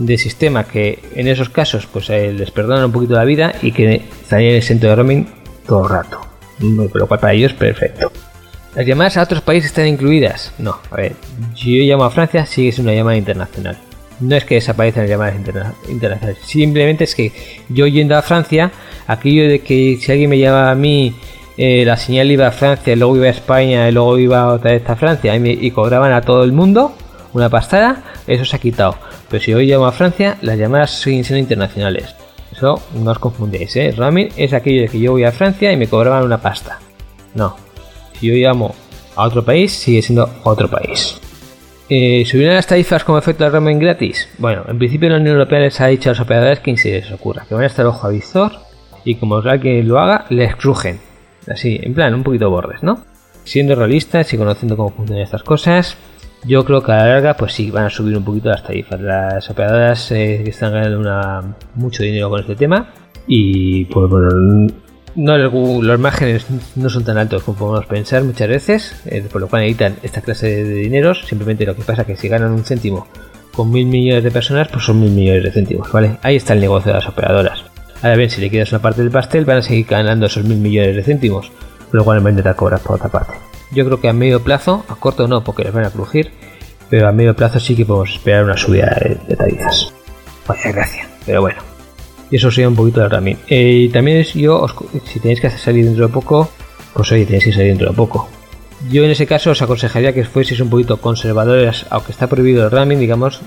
de 0.00 0.18
sistema 0.18 0.64
que 0.64 0.98
en 1.14 1.28
esos 1.28 1.50
casos 1.50 1.86
pues 1.86 2.08
eh, 2.10 2.32
les 2.32 2.50
perdonan 2.50 2.86
un 2.86 2.92
poquito 2.92 3.14
la 3.14 3.24
vida 3.24 3.54
y 3.62 3.72
que 3.72 4.02
estaría 4.22 4.50
en 4.50 4.56
el 4.56 4.62
centro 4.62 4.88
de 4.88 4.96
roaming 4.96 5.26
todo 5.66 5.84
el 5.84 5.90
rato 5.90 6.20
lo 6.60 7.06
cual 7.06 7.20
para 7.20 7.32
ellos 7.32 7.52
perfecto. 7.52 8.12
¿Las 8.74 8.86
llamadas 8.86 9.16
a 9.16 9.22
otros 9.22 9.42
países 9.42 9.70
están 9.70 9.86
incluidas? 9.86 10.52
No, 10.58 10.78
a 10.90 10.96
ver, 10.96 11.14
yo 11.56 11.84
llamo 11.84 12.04
a 12.04 12.10
Francia 12.10 12.46
sigue 12.46 12.72
siendo 12.72 12.92
una 12.92 12.98
llamada 12.98 13.16
internacional. 13.16 13.78
No 14.20 14.36
es 14.36 14.44
que 14.44 14.56
desaparezcan 14.56 15.04
las 15.04 15.10
llamadas 15.10 15.34
internacionales, 15.88 16.38
simplemente 16.44 17.04
es 17.04 17.14
que 17.14 17.32
yo 17.68 17.86
yendo 17.86 18.16
a 18.16 18.22
Francia, 18.22 18.70
aquello 19.06 19.48
de 19.48 19.60
que 19.60 19.98
si 20.00 20.12
alguien 20.12 20.30
me 20.30 20.38
llama 20.38 20.70
a 20.70 20.74
mí, 20.74 21.14
eh, 21.56 21.84
la 21.84 21.96
señal 21.96 22.30
iba 22.30 22.46
a 22.46 22.52
Francia, 22.52 22.94
luego 22.96 23.16
iba 23.16 23.26
a 23.26 23.30
España, 23.30 23.88
y 23.88 23.92
luego 23.92 24.18
iba 24.18 24.52
otra 24.52 24.72
vez 24.72 24.88
a 24.88 24.94
Francia 24.94 25.34
y, 25.34 25.66
y 25.66 25.70
cobraban 25.70 26.12
a 26.12 26.20
todo 26.20 26.44
el 26.44 26.52
mundo 26.52 26.94
una 27.32 27.48
pastada, 27.48 28.02
eso 28.26 28.44
se 28.44 28.56
ha 28.56 28.58
quitado. 28.58 28.96
Pero 29.30 29.42
si 29.42 29.52
yo 29.52 29.58
llamo 29.60 29.86
a 29.86 29.92
Francia, 29.92 30.36
las 30.42 30.58
llamadas 30.58 30.90
siguen 30.90 31.24
siendo 31.24 31.40
internacionales. 31.40 32.14
Eso 32.52 32.82
no 32.94 33.12
os 33.12 33.18
confundéis, 33.18 33.76
¿eh? 33.76 33.94
Roaming 33.96 34.30
es 34.36 34.52
aquello 34.52 34.82
de 34.82 34.88
que 34.88 35.00
yo 35.00 35.12
voy 35.12 35.24
a 35.24 35.32
Francia 35.32 35.72
y 35.72 35.76
me 35.76 35.86
cobraban 35.86 36.24
una 36.24 36.38
pasta. 36.38 36.80
No. 37.34 37.56
Si 38.18 38.26
yo 38.26 38.34
llamo 38.34 38.74
a 39.14 39.24
otro 39.24 39.44
país, 39.44 39.72
sigue 39.72 40.02
siendo 40.02 40.28
otro 40.42 40.68
país. 40.68 41.20
Eh, 41.88 42.24
¿Subirán 42.26 42.54
las 42.54 42.66
tarifas 42.66 43.04
como 43.04 43.18
efecto 43.18 43.44
de 43.44 43.50
roaming 43.50 43.78
gratis? 43.78 44.28
Bueno, 44.38 44.64
en 44.68 44.78
principio 44.78 45.08
la 45.08 45.16
Unión 45.16 45.36
Europea 45.36 45.60
les 45.60 45.80
ha 45.80 45.86
dicho 45.86 46.10
a 46.10 46.12
los 46.12 46.20
operadores 46.20 46.60
que 46.60 46.76
se 46.76 46.90
les 46.90 47.10
ocurra, 47.12 47.46
que 47.48 47.54
van 47.54 47.64
a 47.64 47.66
estar 47.66 47.86
ojo 47.86 48.06
a 48.06 48.10
visor 48.10 48.52
y 49.04 49.14
como 49.14 49.36
alguien 49.36 49.88
lo 49.88 49.98
haga, 49.98 50.26
les 50.28 50.54
crujen. 50.56 51.00
Así, 51.48 51.80
en 51.82 51.94
plan, 51.94 52.14
un 52.14 52.22
poquito 52.22 52.50
bordes, 52.50 52.82
¿no? 52.82 53.04
Siendo 53.44 53.74
realistas 53.74 54.32
y 54.32 54.36
conociendo 54.36 54.76
cómo 54.76 54.90
funcionan 54.90 55.24
estas 55.24 55.42
cosas, 55.42 55.96
yo 56.44 56.64
creo 56.64 56.82
que 56.82 56.92
a 56.92 56.96
la 56.96 57.06
larga, 57.06 57.34
pues 57.34 57.52
sí, 57.52 57.70
van 57.70 57.86
a 57.86 57.90
subir 57.90 58.16
un 58.16 58.24
poquito 58.24 58.48
las 58.48 58.62
tarifas. 58.62 59.00
Las 59.00 59.48
operadoras 59.50 60.10
eh, 60.12 60.42
están 60.48 60.72
ganando 60.72 61.56
mucho 61.74 62.02
dinero 62.02 62.30
con 62.30 62.40
este 62.40 62.56
tema 62.56 62.88
y, 63.26 63.84
pues 63.86 64.08
bueno, 64.08 64.68
no, 65.16 65.36
los 65.36 65.98
márgenes 65.98 66.46
no 66.76 66.88
son 66.88 67.04
tan 67.04 67.18
altos 67.18 67.42
como 67.42 67.58
podemos 67.58 67.86
pensar 67.86 68.22
muchas 68.24 68.48
veces, 68.48 69.02
eh, 69.06 69.26
por 69.30 69.40
lo 69.40 69.48
cual 69.48 69.62
necesitan 69.62 69.96
esta 70.02 70.22
clase 70.22 70.64
de 70.64 70.74
dineros. 70.74 71.26
Simplemente 71.26 71.66
lo 71.66 71.74
que 71.76 71.82
pasa 71.82 72.02
es 72.02 72.06
que 72.06 72.16
si 72.16 72.28
ganan 72.28 72.52
un 72.52 72.64
céntimo 72.64 73.06
con 73.52 73.70
mil 73.70 73.86
millones 73.86 74.24
de 74.24 74.30
personas, 74.30 74.68
pues 74.68 74.84
son 74.84 75.00
mil 75.00 75.10
millones 75.10 75.42
de 75.42 75.50
céntimos, 75.50 75.90
¿vale? 75.92 76.18
Ahí 76.22 76.36
está 76.36 76.54
el 76.54 76.60
negocio 76.60 76.92
de 76.92 76.98
las 76.98 77.08
operadoras. 77.08 77.64
Ahora 78.02 78.16
bien, 78.16 78.30
si 78.30 78.40
le 78.40 78.50
quedas 78.50 78.72
una 78.72 78.80
parte 78.80 79.02
del 79.02 79.10
pastel, 79.10 79.44
van 79.44 79.58
a 79.58 79.62
seguir 79.62 79.86
ganando 79.86 80.26
esos 80.26 80.44
mil 80.44 80.58
millones 80.58 80.96
de 80.96 81.02
céntimos, 81.02 81.52
lo 81.92 82.04
cual 82.04 82.20
van 82.20 82.46
a 82.46 82.54
cobrar 82.54 82.80
por 82.80 82.96
otra 82.96 83.08
parte. 83.08 83.49
Yo 83.72 83.84
creo 83.84 84.00
que 84.00 84.08
a 84.08 84.12
medio 84.12 84.42
plazo, 84.42 84.84
a 84.88 84.96
corto 84.96 85.28
no, 85.28 85.44
porque 85.44 85.64
les 85.64 85.72
van 85.72 85.84
a 85.84 85.90
crujir, 85.90 86.32
pero 86.88 87.08
a 87.08 87.12
medio 87.12 87.36
plazo 87.36 87.60
sí 87.60 87.76
que 87.76 87.84
podemos 87.84 88.10
esperar 88.10 88.44
una 88.44 88.56
subida 88.56 88.96
de, 89.26 89.36
tarifas. 89.36 89.92
Vaya 90.46 90.72
gracia, 90.72 91.08
pero 91.24 91.42
bueno. 91.42 91.62
Y 92.30 92.36
eso 92.36 92.50
sería 92.50 92.68
un 92.68 92.76
poquito 92.76 93.00
de 93.00 93.08
ramin. 93.08 93.38
Eh, 93.48 93.82
y 93.84 93.88
también 93.88 94.22
yo, 94.24 94.66
si 95.04 95.20
tenéis 95.20 95.40
que 95.40 95.50
salir 95.50 95.84
dentro 95.84 96.06
de 96.06 96.12
poco, 96.12 96.50
pues 96.94 97.10
oye, 97.12 97.24
tenéis 97.24 97.44
que 97.44 97.52
salir 97.52 97.68
dentro 97.68 97.90
de 97.90 97.96
poco. 97.96 98.28
Yo 98.88 99.04
en 99.04 99.10
ese 99.10 99.26
caso 99.26 99.50
os 99.50 99.60
aconsejaría 99.60 100.14
que 100.14 100.24
fueseis 100.24 100.60
un 100.60 100.70
poquito 100.70 101.00
conservadores, 101.00 101.84
aunque 101.90 102.12
está 102.12 102.28
prohibido 102.28 102.64
el 102.64 102.70
ramming, 102.70 102.98
digamos, 102.98 103.40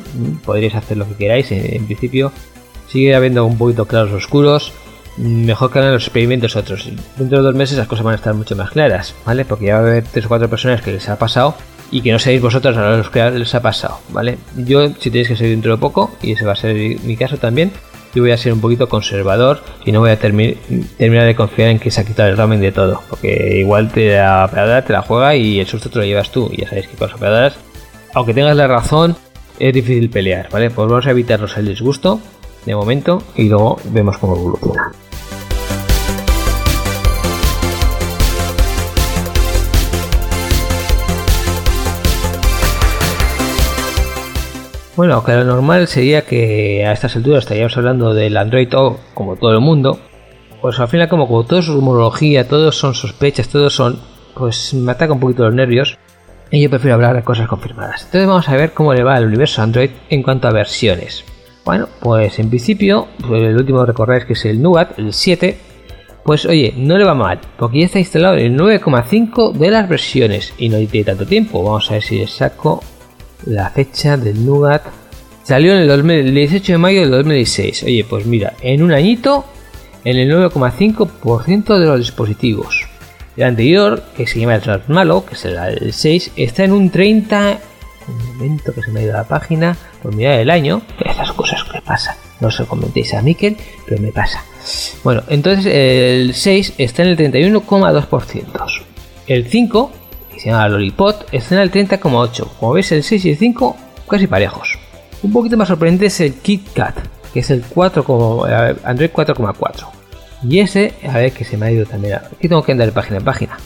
podréis 0.46 0.76
hacer 0.76 0.98
lo 0.98 1.08
que 1.08 1.16
queráis. 1.16 1.52
En, 1.52 1.86
principio, 1.86 2.32
sigue 2.88 3.16
habiendo 3.16 3.46
un 3.46 3.58
poquito 3.58 3.86
claros 3.86 4.12
oscuros. 4.12 4.72
Mejor 5.18 5.72
que 5.72 5.80
hagan 5.80 5.94
los 5.94 6.04
experimentos 6.04 6.56
otros. 6.56 6.90
Dentro 7.18 7.38
de 7.38 7.44
dos 7.44 7.56
meses 7.56 7.78
las 7.78 7.88
cosas 7.88 8.04
van 8.04 8.14
a 8.14 8.18
estar 8.18 8.34
mucho 8.34 8.56
más 8.56 8.72
claras, 8.72 9.14
¿vale? 9.26 9.46
Porque 9.46 9.66
ya 9.66 9.74
va 9.74 9.80
a 9.80 9.82
haber 9.84 10.04
tres 10.04 10.26
o 10.26 10.28
cuatro 10.28 10.50
personas 10.50 10.82
que 10.82 10.92
les 10.92 11.08
ha 11.10 11.18
pasado 11.20 11.56
y 11.92 12.02
que 12.02 12.12
no 12.12 12.18
seáis 12.18 12.42
vosotros 12.42 12.76
a 12.76 12.98
los 12.98 13.12
que 13.12 13.30
les 13.30 13.54
ha 13.54 13.62
pasado, 13.62 14.00
¿vale? 14.10 14.40
Yo, 14.58 14.88
si 15.00 15.12
tenéis 15.12 15.28
que 15.28 15.36
ser 15.36 15.50
dentro 15.50 15.74
de 15.74 15.78
poco, 15.78 16.16
y 16.24 16.32
ese 16.32 16.46
va 16.46 16.54
a 16.54 16.56
ser 16.56 16.76
mi 16.76 17.16
caso 17.16 17.38
también, 17.38 17.72
yo 18.16 18.24
voy 18.24 18.32
a 18.32 18.38
ser 18.38 18.54
un 18.54 18.62
poquito 18.62 18.90
conservador 18.90 19.62
y 19.86 19.92
no 19.92 20.00
voy 20.00 20.10
a 20.10 20.18
terminar 20.18 20.58
de 21.26 21.36
confiar 21.36 21.70
en 21.70 21.80
que 21.80 21.92
se 21.92 22.02
ha 22.02 22.06
quitado 22.06 22.30
el 22.30 22.38
ramen 22.38 22.62
de 22.62 22.72
todo, 22.72 23.04
porque 23.10 23.60
igual 23.60 23.92
te 23.92 24.16
la 24.16 24.46
operadora 24.46 24.84
te 24.84 24.94
la 24.94 25.04
juega 25.04 25.36
y 25.36 25.60
el 25.60 25.68
susto 25.68 25.92
te 25.92 26.00
lo 26.00 26.06
llevas 26.06 26.32
tú, 26.32 26.50
y 26.52 26.62
ya 26.62 26.70
sabéis 26.70 26.88
que 26.88 26.96
con 26.96 27.08
las 27.08 27.18
operadoras, 27.18 27.54
aunque 28.16 28.34
tengas 28.34 28.56
la 28.56 28.68
razón, 28.68 29.16
es 29.60 29.74
difícil 29.74 30.10
pelear, 30.10 30.50
¿vale? 30.52 30.72
Pues 30.72 30.88
vamos 30.88 31.06
a 31.06 31.12
evitarnos 31.12 31.56
el 31.58 31.68
disgusto 31.68 32.20
de 32.66 32.76
momento 32.76 33.22
y 33.36 33.50
luego 33.50 33.78
vemos 33.86 34.18
cómo 34.18 34.36
evoluciona. 34.36 34.92
Bueno, 44.96 45.24
que 45.24 45.32
lo 45.34 45.44
normal 45.44 45.88
sería 45.88 46.22
que 46.24 46.86
a 46.86 46.92
estas 46.92 47.16
alturas 47.16 47.44
estaríamos 47.44 47.76
hablando 47.78 48.14
del 48.14 48.38
Android 48.38 48.72
O 48.76 49.00
como 49.16 49.36
todo 49.36 49.52
el 49.52 49.60
mundo. 49.60 49.98
Pues 50.62 50.80
al 50.80 50.88
final 50.88 51.10
como, 51.10 51.28
como 51.28 51.44
todo 51.46 51.60
es 51.60 51.68
rumorología, 51.68 52.48
todos 52.48 52.78
son 52.78 52.94
sospechas, 52.94 53.50
todos 53.50 53.74
son... 53.76 54.00
Pues 54.36 54.74
me 54.76 54.92
ataca 54.92 55.14
un 55.14 55.20
poquito 55.20 55.46
los 55.46 55.56
nervios. 55.56 55.98
Y 56.52 56.62
yo 56.62 56.70
prefiero 56.70 56.94
hablar 56.94 57.16
de 57.16 57.24
cosas 57.24 57.48
confirmadas. 57.48 58.04
Entonces 58.06 58.28
vamos 58.28 58.48
a 58.48 58.56
ver 58.56 58.74
cómo 58.74 58.94
le 58.94 59.04
va 59.04 59.16
al 59.16 59.26
universo 59.26 59.64
Android 59.64 59.90
en 60.10 60.22
cuanto 60.22 60.48
a 60.48 60.52
versiones. 60.52 61.26
Bueno, 61.66 61.88
pues 62.02 62.40
en 62.40 62.50
principio, 62.50 63.08
pues 63.28 63.42
el 63.42 63.56
último 63.56 63.86
recorrer 63.86 64.26
que 64.26 64.34
es 64.34 64.46
el 64.46 64.62
Nougat, 64.62 65.00
el 65.00 65.14
7, 65.14 65.58
pues 66.24 66.46
oye, 66.46 66.74
no 66.76 66.98
le 66.98 67.06
va 67.06 67.14
mal, 67.14 67.40
porque 67.58 67.80
ya 67.80 67.86
está 67.86 68.00
instalado 68.00 68.36
el 68.36 68.58
9,5 68.58 69.54
de 69.54 69.72
las 69.72 69.88
versiones 69.88 70.54
y 70.58 70.70
no 70.70 70.78
tiene 70.88 71.06
tanto 71.06 71.26
tiempo. 71.26 71.64
Vamos 71.64 71.90
a 71.90 71.96
ver 71.96 72.04
si 72.04 72.20
le 72.20 72.28
saco 72.28 72.84
la 73.46 73.70
fecha 73.70 74.18
del 74.18 74.46
Nougat 74.46 74.84
salió 75.44 75.74
en 75.74 76.10
el, 76.10 76.34
18 76.34 76.74
de 76.74 76.78
mayo 76.78 77.02
del 77.02 77.12
2016. 77.12 77.84
Oye, 77.84 78.06
pues 78.10 78.26
mira, 78.26 78.54
en 78.62 78.82
un 78.82 78.92
añito, 78.92 79.46
en 80.04 80.18
el 80.18 80.32
9,5% 80.32 81.78
de 81.78 81.86
los 81.86 82.00
dispositivos. 82.00 82.88
El 83.36 83.44
anterior, 83.44 84.04
que 84.16 84.28
se 84.28 84.40
llama 84.40 84.56
el 84.56 84.82
malo, 84.88 85.26
que 85.26 85.36
es 85.36 85.46
el, 85.46 85.94
6, 85.94 86.32
está 86.36 86.64
en 86.64 86.72
un 86.72 86.90
30. 86.90 87.60
Un 88.08 88.28
momento 88.28 88.74
que 88.74 88.82
se 88.82 88.92
me 88.92 89.00
ha 89.00 89.04
ido 89.04 89.14
la 89.14 89.24
página, 89.24 89.78
por 90.04 90.14
mirar 90.14 90.40
el 90.40 90.52
año. 90.52 90.82
Estas 91.04 91.32
cosas 91.32 91.64
que 91.64 91.82
pasan. 91.82 92.16
No 92.42 92.52
se 92.52 92.66
comentéis 92.66 93.14
a 93.14 93.22
Mikel, 93.22 93.58
pero 93.88 94.02
me 94.02 94.12
pasa. 94.12 94.44
Bueno, 95.04 95.24
entonces 95.30 95.66
el 95.66 96.36
6 96.36 96.74
está 96.78 97.04
en 97.04 97.10
el 97.10 97.18
31,2%. 97.18 98.84
El 99.28 99.48
5 99.50 99.92
se 100.38 100.50
llama 100.50 100.68
Lollipop, 100.68 101.24
está 101.32 101.56
en 101.56 101.62
el 101.62 101.72
30,8. 101.72 102.48
Como 102.60 102.74
veis, 102.74 102.92
el 102.92 103.04
6 103.04 103.26
y 103.26 103.30
el 103.32 103.38
5 103.38 103.78
casi 104.10 104.28
parejos. 104.28 104.78
Un 105.24 105.32
poquito 105.32 105.56
más 105.56 105.70
sorprendente 105.70 106.08
es 106.08 106.20
el 106.20 106.34
KitKat, 106.34 106.98
que 107.34 107.40
es 107.40 107.50
el 107.50 107.64
4, 107.64 108.46
Android 108.84 109.10
4,4. 109.10 109.88
Y 110.48 110.60
ese, 110.60 110.94
a 111.08 111.18
ver 111.18 111.32
que 111.32 111.46
se 111.46 111.56
me 111.56 111.68
ha 111.68 111.72
ido 111.72 111.86
también. 111.86 112.16
Aquí 112.16 112.50
tengo 112.50 112.62
que 112.62 112.74
andar 112.74 112.88
de 112.88 112.92
página 112.92 113.20
en 113.20 113.24
página. 113.24 113.58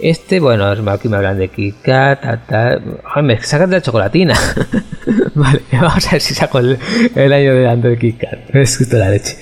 Este, 0.00 0.38
bueno, 0.38 0.66
aquí 0.66 1.08
me 1.08 1.16
hablan 1.16 1.38
de 1.38 1.48
KitKat, 1.48 2.46
tal, 2.46 3.00
me 3.22 3.40
sacan 3.42 3.70
de 3.70 3.76
la 3.76 3.82
chocolatina. 3.82 4.34
vale, 5.34 5.62
vamos 5.72 6.06
a 6.06 6.12
ver 6.12 6.20
si 6.20 6.34
saco 6.34 6.58
el, 6.58 7.32
año 7.32 7.54
de 7.54 7.68
Android 7.68 7.98
KitKat. 7.98 8.54
Es 8.54 8.78
justo 8.78 8.96
la 8.96 9.10
leche. 9.10 9.36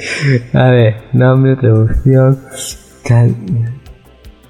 A 0.54 0.70
ver, 0.70 0.96
nombre, 1.12 1.56
traducción 1.56 2.40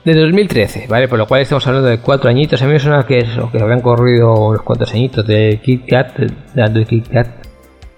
de 0.05 0.15
2013, 0.15 0.87
¿vale? 0.89 1.09
Por 1.09 1.19
lo 1.19 1.27
cual 1.27 1.43
estamos 1.43 1.67
hablando 1.67 1.89
de 1.89 1.99
cuatro 1.99 2.31
añitos. 2.31 2.63
A 2.63 2.67
mí 2.67 2.73
me 2.73 2.79
suena 2.79 3.05
que, 3.05 3.19
es, 3.19 3.29
que 3.51 3.59
habían 3.61 3.81
corrido 3.81 4.35
unos 4.35 4.63
cuantos 4.63 4.93
añitos 4.93 5.27
de 5.27 5.61
KitKat, 5.63 6.19
de 6.55 6.63
Android 6.63 6.87
KitKat. 6.87 7.29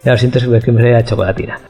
Ya 0.04 0.12
lo 0.12 0.18
siento, 0.18 0.38
es 0.38 0.64
que 0.64 0.72
me 0.72 0.80
sale 0.80 0.94
la 0.94 1.04
chocolatina. 1.04 1.60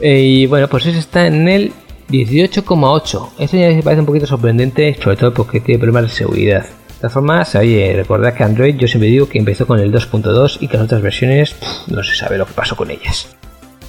Eh, 0.00 0.20
y 0.20 0.46
bueno, 0.46 0.68
pues 0.68 0.86
ese 0.86 0.98
está 1.00 1.26
en 1.26 1.48
el 1.48 1.72
18,8. 2.10 3.28
Esto 3.38 3.56
ya 3.56 3.68
me 3.68 3.82
parece 3.82 4.00
un 4.00 4.06
poquito 4.06 4.26
sorprendente, 4.26 4.96
sobre 5.02 5.16
todo 5.16 5.32
porque 5.32 5.60
tiene 5.60 5.78
problemas 5.78 6.10
de 6.10 6.16
seguridad. 6.16 6.62
De 6.64 6.96
todas 6.96 7.12
formas, 7.12 7.54
oye, 7.54 7.94
recordad 7.96 8.34
que 8.34 8.44
Android 8.44 8.76
yo 8.76 8.86
siempre 8.86 9.08
digo 9.08 9.28
que 9.28 9.38
empezó 9.38 9.66
con 9.66 9.80
el 9.80 9.92
2.2 9.92 10.58
y 10.60 10.68
que 10.68 10.76
las 10.76 10.84
otras 10.84 11.00
versiones 11.00 11.56
no 11.86 12.02
se 12.02 12.14
sabe 12.14 12.36
lo 12.36 12.46
que 12.46 12.52
pasó 12.52 12.76
con 12.76 12.90
ellas. 12.90 13.34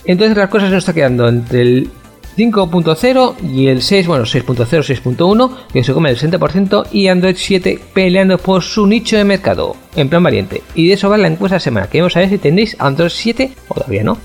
Entonces 0.06 0.38
las 0.38 0.50
cosas 0.50 0.70
nos 0.70 0.80
está 0.80 0.94
quedando 0.94 1.28
entre 1.28 1.62
el 1.62 1.90
5.0 2.38 3.36
y 3.54 3.68
el 3.68 3.82
6, 3.82 4.08
bueno, 4.08 4.24
6.0, 4.24 4.66
6.1, 4.66 5.58
que 5.74 5.84
se 5.84 5.94
come 5.94 6.10
el 6.10 6.18
60%, 6.18 6.88
y 6.92 7.08
Android 7.08 7.36
7 7.38 7.80
peleando 7.94 8.38
por 8.38 8.64
su 8.64 8.88
nicho 8.88 9.18
de 9.18 9.26
mercado, 9.26 9.76
en 9.96 10.10
plan 10.10 10.24
valiente. 10.24 10.64
Y 10.76 10.88
de 10.88 10.94
eso 10.94 11.10
va 11.10 11.18
la 11.18 11.28
encuesta 11.28 11.56
de 11.56 11.62
semana. 11.62 11.88
Queremos 11.88 12.14
saber 12.14 12.30
si 12.30 12.38
tenéis 12.38 12.76
Android 12.80 13.10
7 13.10 13.52
o 13.68 13.74
todavía 13.74 14.04
no. 14.04 14.18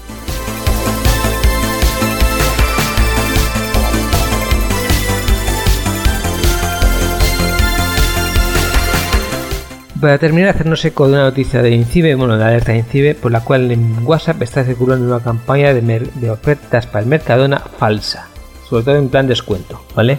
Para 10.00 10.18
terminar, 10.18 10.50
hacernos 10.50 10.84
eco 10.84 11.06
de 11.06 11.14
una 11.14 11.22
noticia 11.22 11.62
de 11.62 11.70
INCIBE, 11.70 12.16
bueno, 12.16 12.36
de 12.36 12.44
alerta 12.44 12.72
de 12.72 12.78
INCIBE, 12.78 13.14
por 13.14 13.32
la 13.32 13.40
cual 13.40 13.70
en 13.72 14.04
WhatsApp 14.04 14.42
está 14.42 14.62
circulando 14.62 15.06
una 15.06 15.24
campaña 15.24 15.72
de, 15.72 16.30
ofertas 16.30 16.86
para 16.86 17.00
el 17.00 17.06
Mercadona 17.06 17.58
falsa, 17.58 18.28
sobre 18.68 18.84
todo 18.84 18.96
en 18.96 19.08
plan 19.08 19.26
descuento, 19.26 19.80
¿vale? 19.94 20.18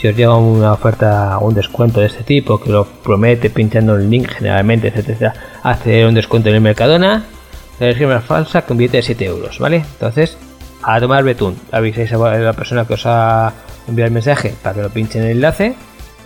Si 0.00 0.06
os 0.06 0.16
llega 0.16 0.36
una 0.36 0.72
oferta 0.72 1.38
o 1.38 1.48
un 1.48 1.54
descuento 1.54 2.00
de 2.00 2.06
este 2.06 2.22
tipo 2.22 2.60
que 2.60 2.70
lo 2.70 2.84
promete 2.84 3.50
pinchando 3.50 3.96
el 3.96 4.08
link 4.08 4.28
generalmente, 4.28 4.88
etcétera, 4.88 5.34
hace 5.62 6.06
un 6.06 6.14
descuento 6.14 6.50
en 6.50 6.54
el 6.54 6.60
Mercadona, 6.60 7.24
la 7.80 8.06
más 8.06 8.24
falsa 8.24 8.62
con 8.62 8.76
billete 8.76 8.98
de 8.98 9.02
7 9.02 9.24
euros, 9.24 9.58
¿vale? 9.58 9.78
Entonces, 9.78 10.38
a 10.84 11.00
tomar 11.00 11.24
betún, 11.24 11.56
avisáis 11.72 12.12
a 12.12 12.18
la 12.38 12.52
persona 12.52 12.86
que 12.86 12.94
os 12.94 13.06
ha 13.06 13.52
enviado 13.88 14.06
el 14.06 14.14
mensaje 14.14 14.54
para 14.62 14.76
que 14.76 14.82
lo 14.82 14.90
pinche 14.90 15.18
en 15.18 15.24
el 15.24 15.30
enlace, 15.32 15.74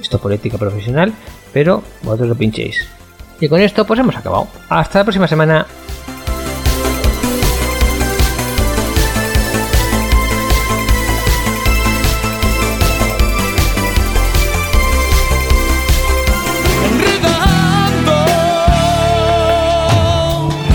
esto 0.00 0.18
por 0.18 0.32
ética 0.32 0.58
profesional, 0.58 1.14
pero 1.52 1.82
vosotros 2.02 2.28
lo 2.28 2.34
pinchéis. 2.34 2.88
Y 3.40 3.48
con 3.48 3.60
esto 3.60 3.86
pues 3.86 3.98
hemos 4.00 4.16
acabado. 4.16 4.48
Hasta 4.68 4.98
la 5.00 5.04
próxima 5.04 5.26
semana. 5.26 5.66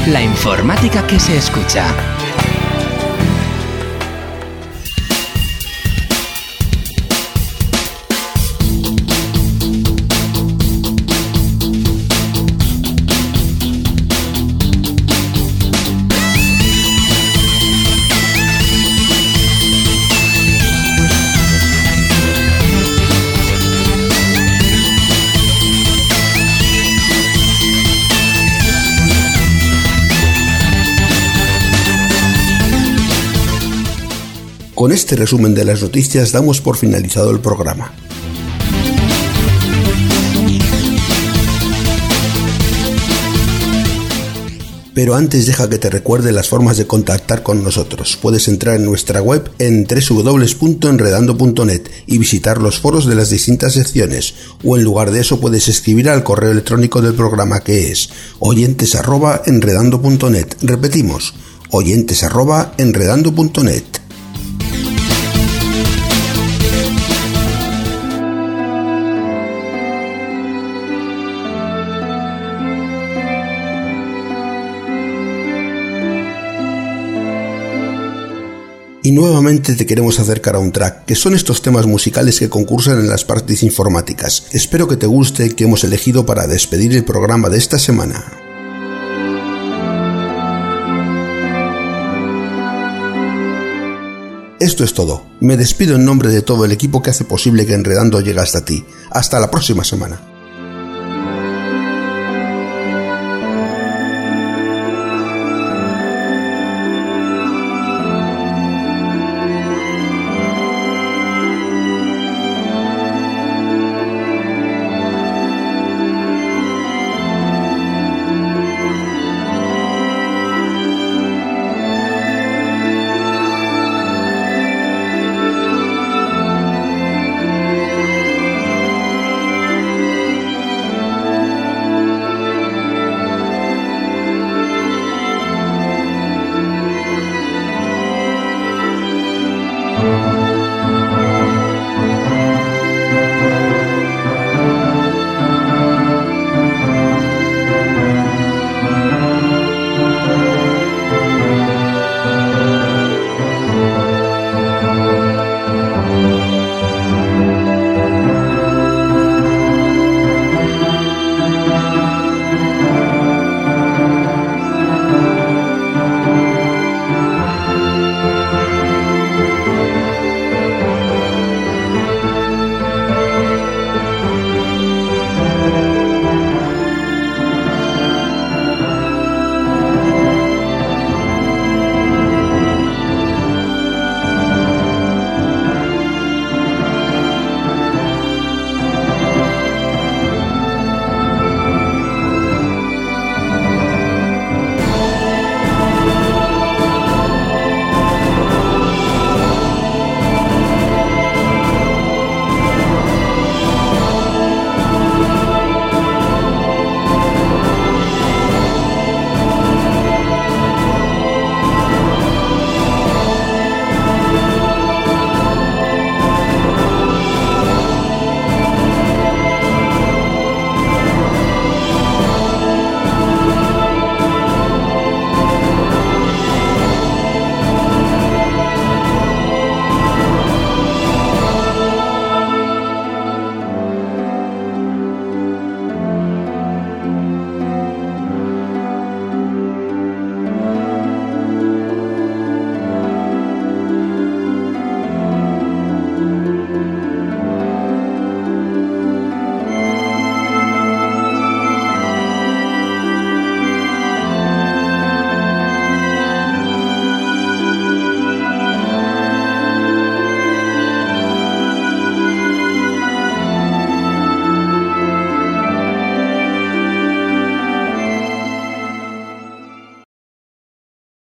La 0.07 0.21
informática 0.21 1.05
que 1.07 1.19
se 1.19 1.37
escucha. 1.37 2.14
Con 34.85 34.91
este 34.91 35.15
resumen 35.15 35.55
de 35.55 35.65
las 35.65 35.81
noticias 35.81 36.31
damos 36.31 36.61
por 36.61 36.77
finalizado 36.77 37.31
el 37.31 37.39
programa. 37.39 37.91
Pero 44.93 45.15
antes 45.15 45.47
deja 45.47 45.67
que 45.67 45.79
te 45.79 45.89
recuerde 45.89 46.31
las 46.31 46.49
formas 46.49 46.77
de 46.77 46.85
contactar 46.85 47.41
con 47.41 47.63
nosotros. 47.63 48.19
Puedes 48.21 48.47
entrar 48.47 48.75
en 48.75 48.85
nuestra 48.85 49.23
web 49.23 49.49
en 49.57 49.87
www.enredando.net 49.87 51.89
y 52.05 52.19
visitar 52.19 52.61
los 52.61 52.79
foros 52.79 53.07
de 53.07 53.15
las 53.15 53.31
distintas 53.31 53.73
secciones. 53.73 54.35
O 54.63 54.77
en 54.77 54.83
lugar 54.83 55.09
de 55.09 55.21
eso 55.21 55.39
puedes 55.39 55.67
escribir 55.67 56.11
al 56.11 56.21
correo 56.21 56.51
electrónico 56.51 57.01
del 57.01 57.15
programa 57.15 57.61
que 57.61 57.91
es 57.91 58.11
oyentes@enredando.net. 58.37 60.57
Repetimos, 60.61 61.33
oyentes@enredando.net. 61.71 64.04
Y 79.05 79.11
nuevamente 79.11 79.75
te 79.75 79.85
queremos 79.85 80.19
acercar 80.19 80.55
a 80.55 80.59
un 80.59 80.71
track, 80.71 81.05
que 81.05 81.13
son 81.13 81.35
estos 81.35 81.61
temas 81.61 81.85
musicales 81.85 82.39
que 82.39 82.49
concursan 82.49 82.99
en 82.99 83.07
las 83.07 83.23
partes 83.23 83.61
informáticas. 83.61 84.47
Espero 84.51 84.87
que 84.87 84.97
te 84.97 85.05
guste 85.05 85.53
que 85.53 85.65
hemos 85.65 85.83
elegido 85.83 86.25
para 86.25 86.47
despedir 86.47 86.91
el 86.95 87.05
programa 87.05 87.49
de 87.49 87.59
esta 87.59 87.77
semana. 87.77 88.25
Esto 94.59 94.83
es 94.83 94.95
todo. 94.95 95.23
Me 95.39 95.55
despido 95.55 95.97
en 95.97 96.05
nombre 96.05 96.29
de 96.29 96.41
todo 96.41 96.65
el 96.65 96.71
equipo 96.71 97.03
que 97.03 97.11
hace 97.11 97.25
posible 97.25 97.67
que 97.67 97.75
Enredando 97.75 98.21
llegue 98.21 98.39
hasta 98.39 98.65
ti. 98.65 98.83
Hasta 99.11 99.39
la 99.39 99.51
próxima 99.51 99.83
semana. 99.83 100.19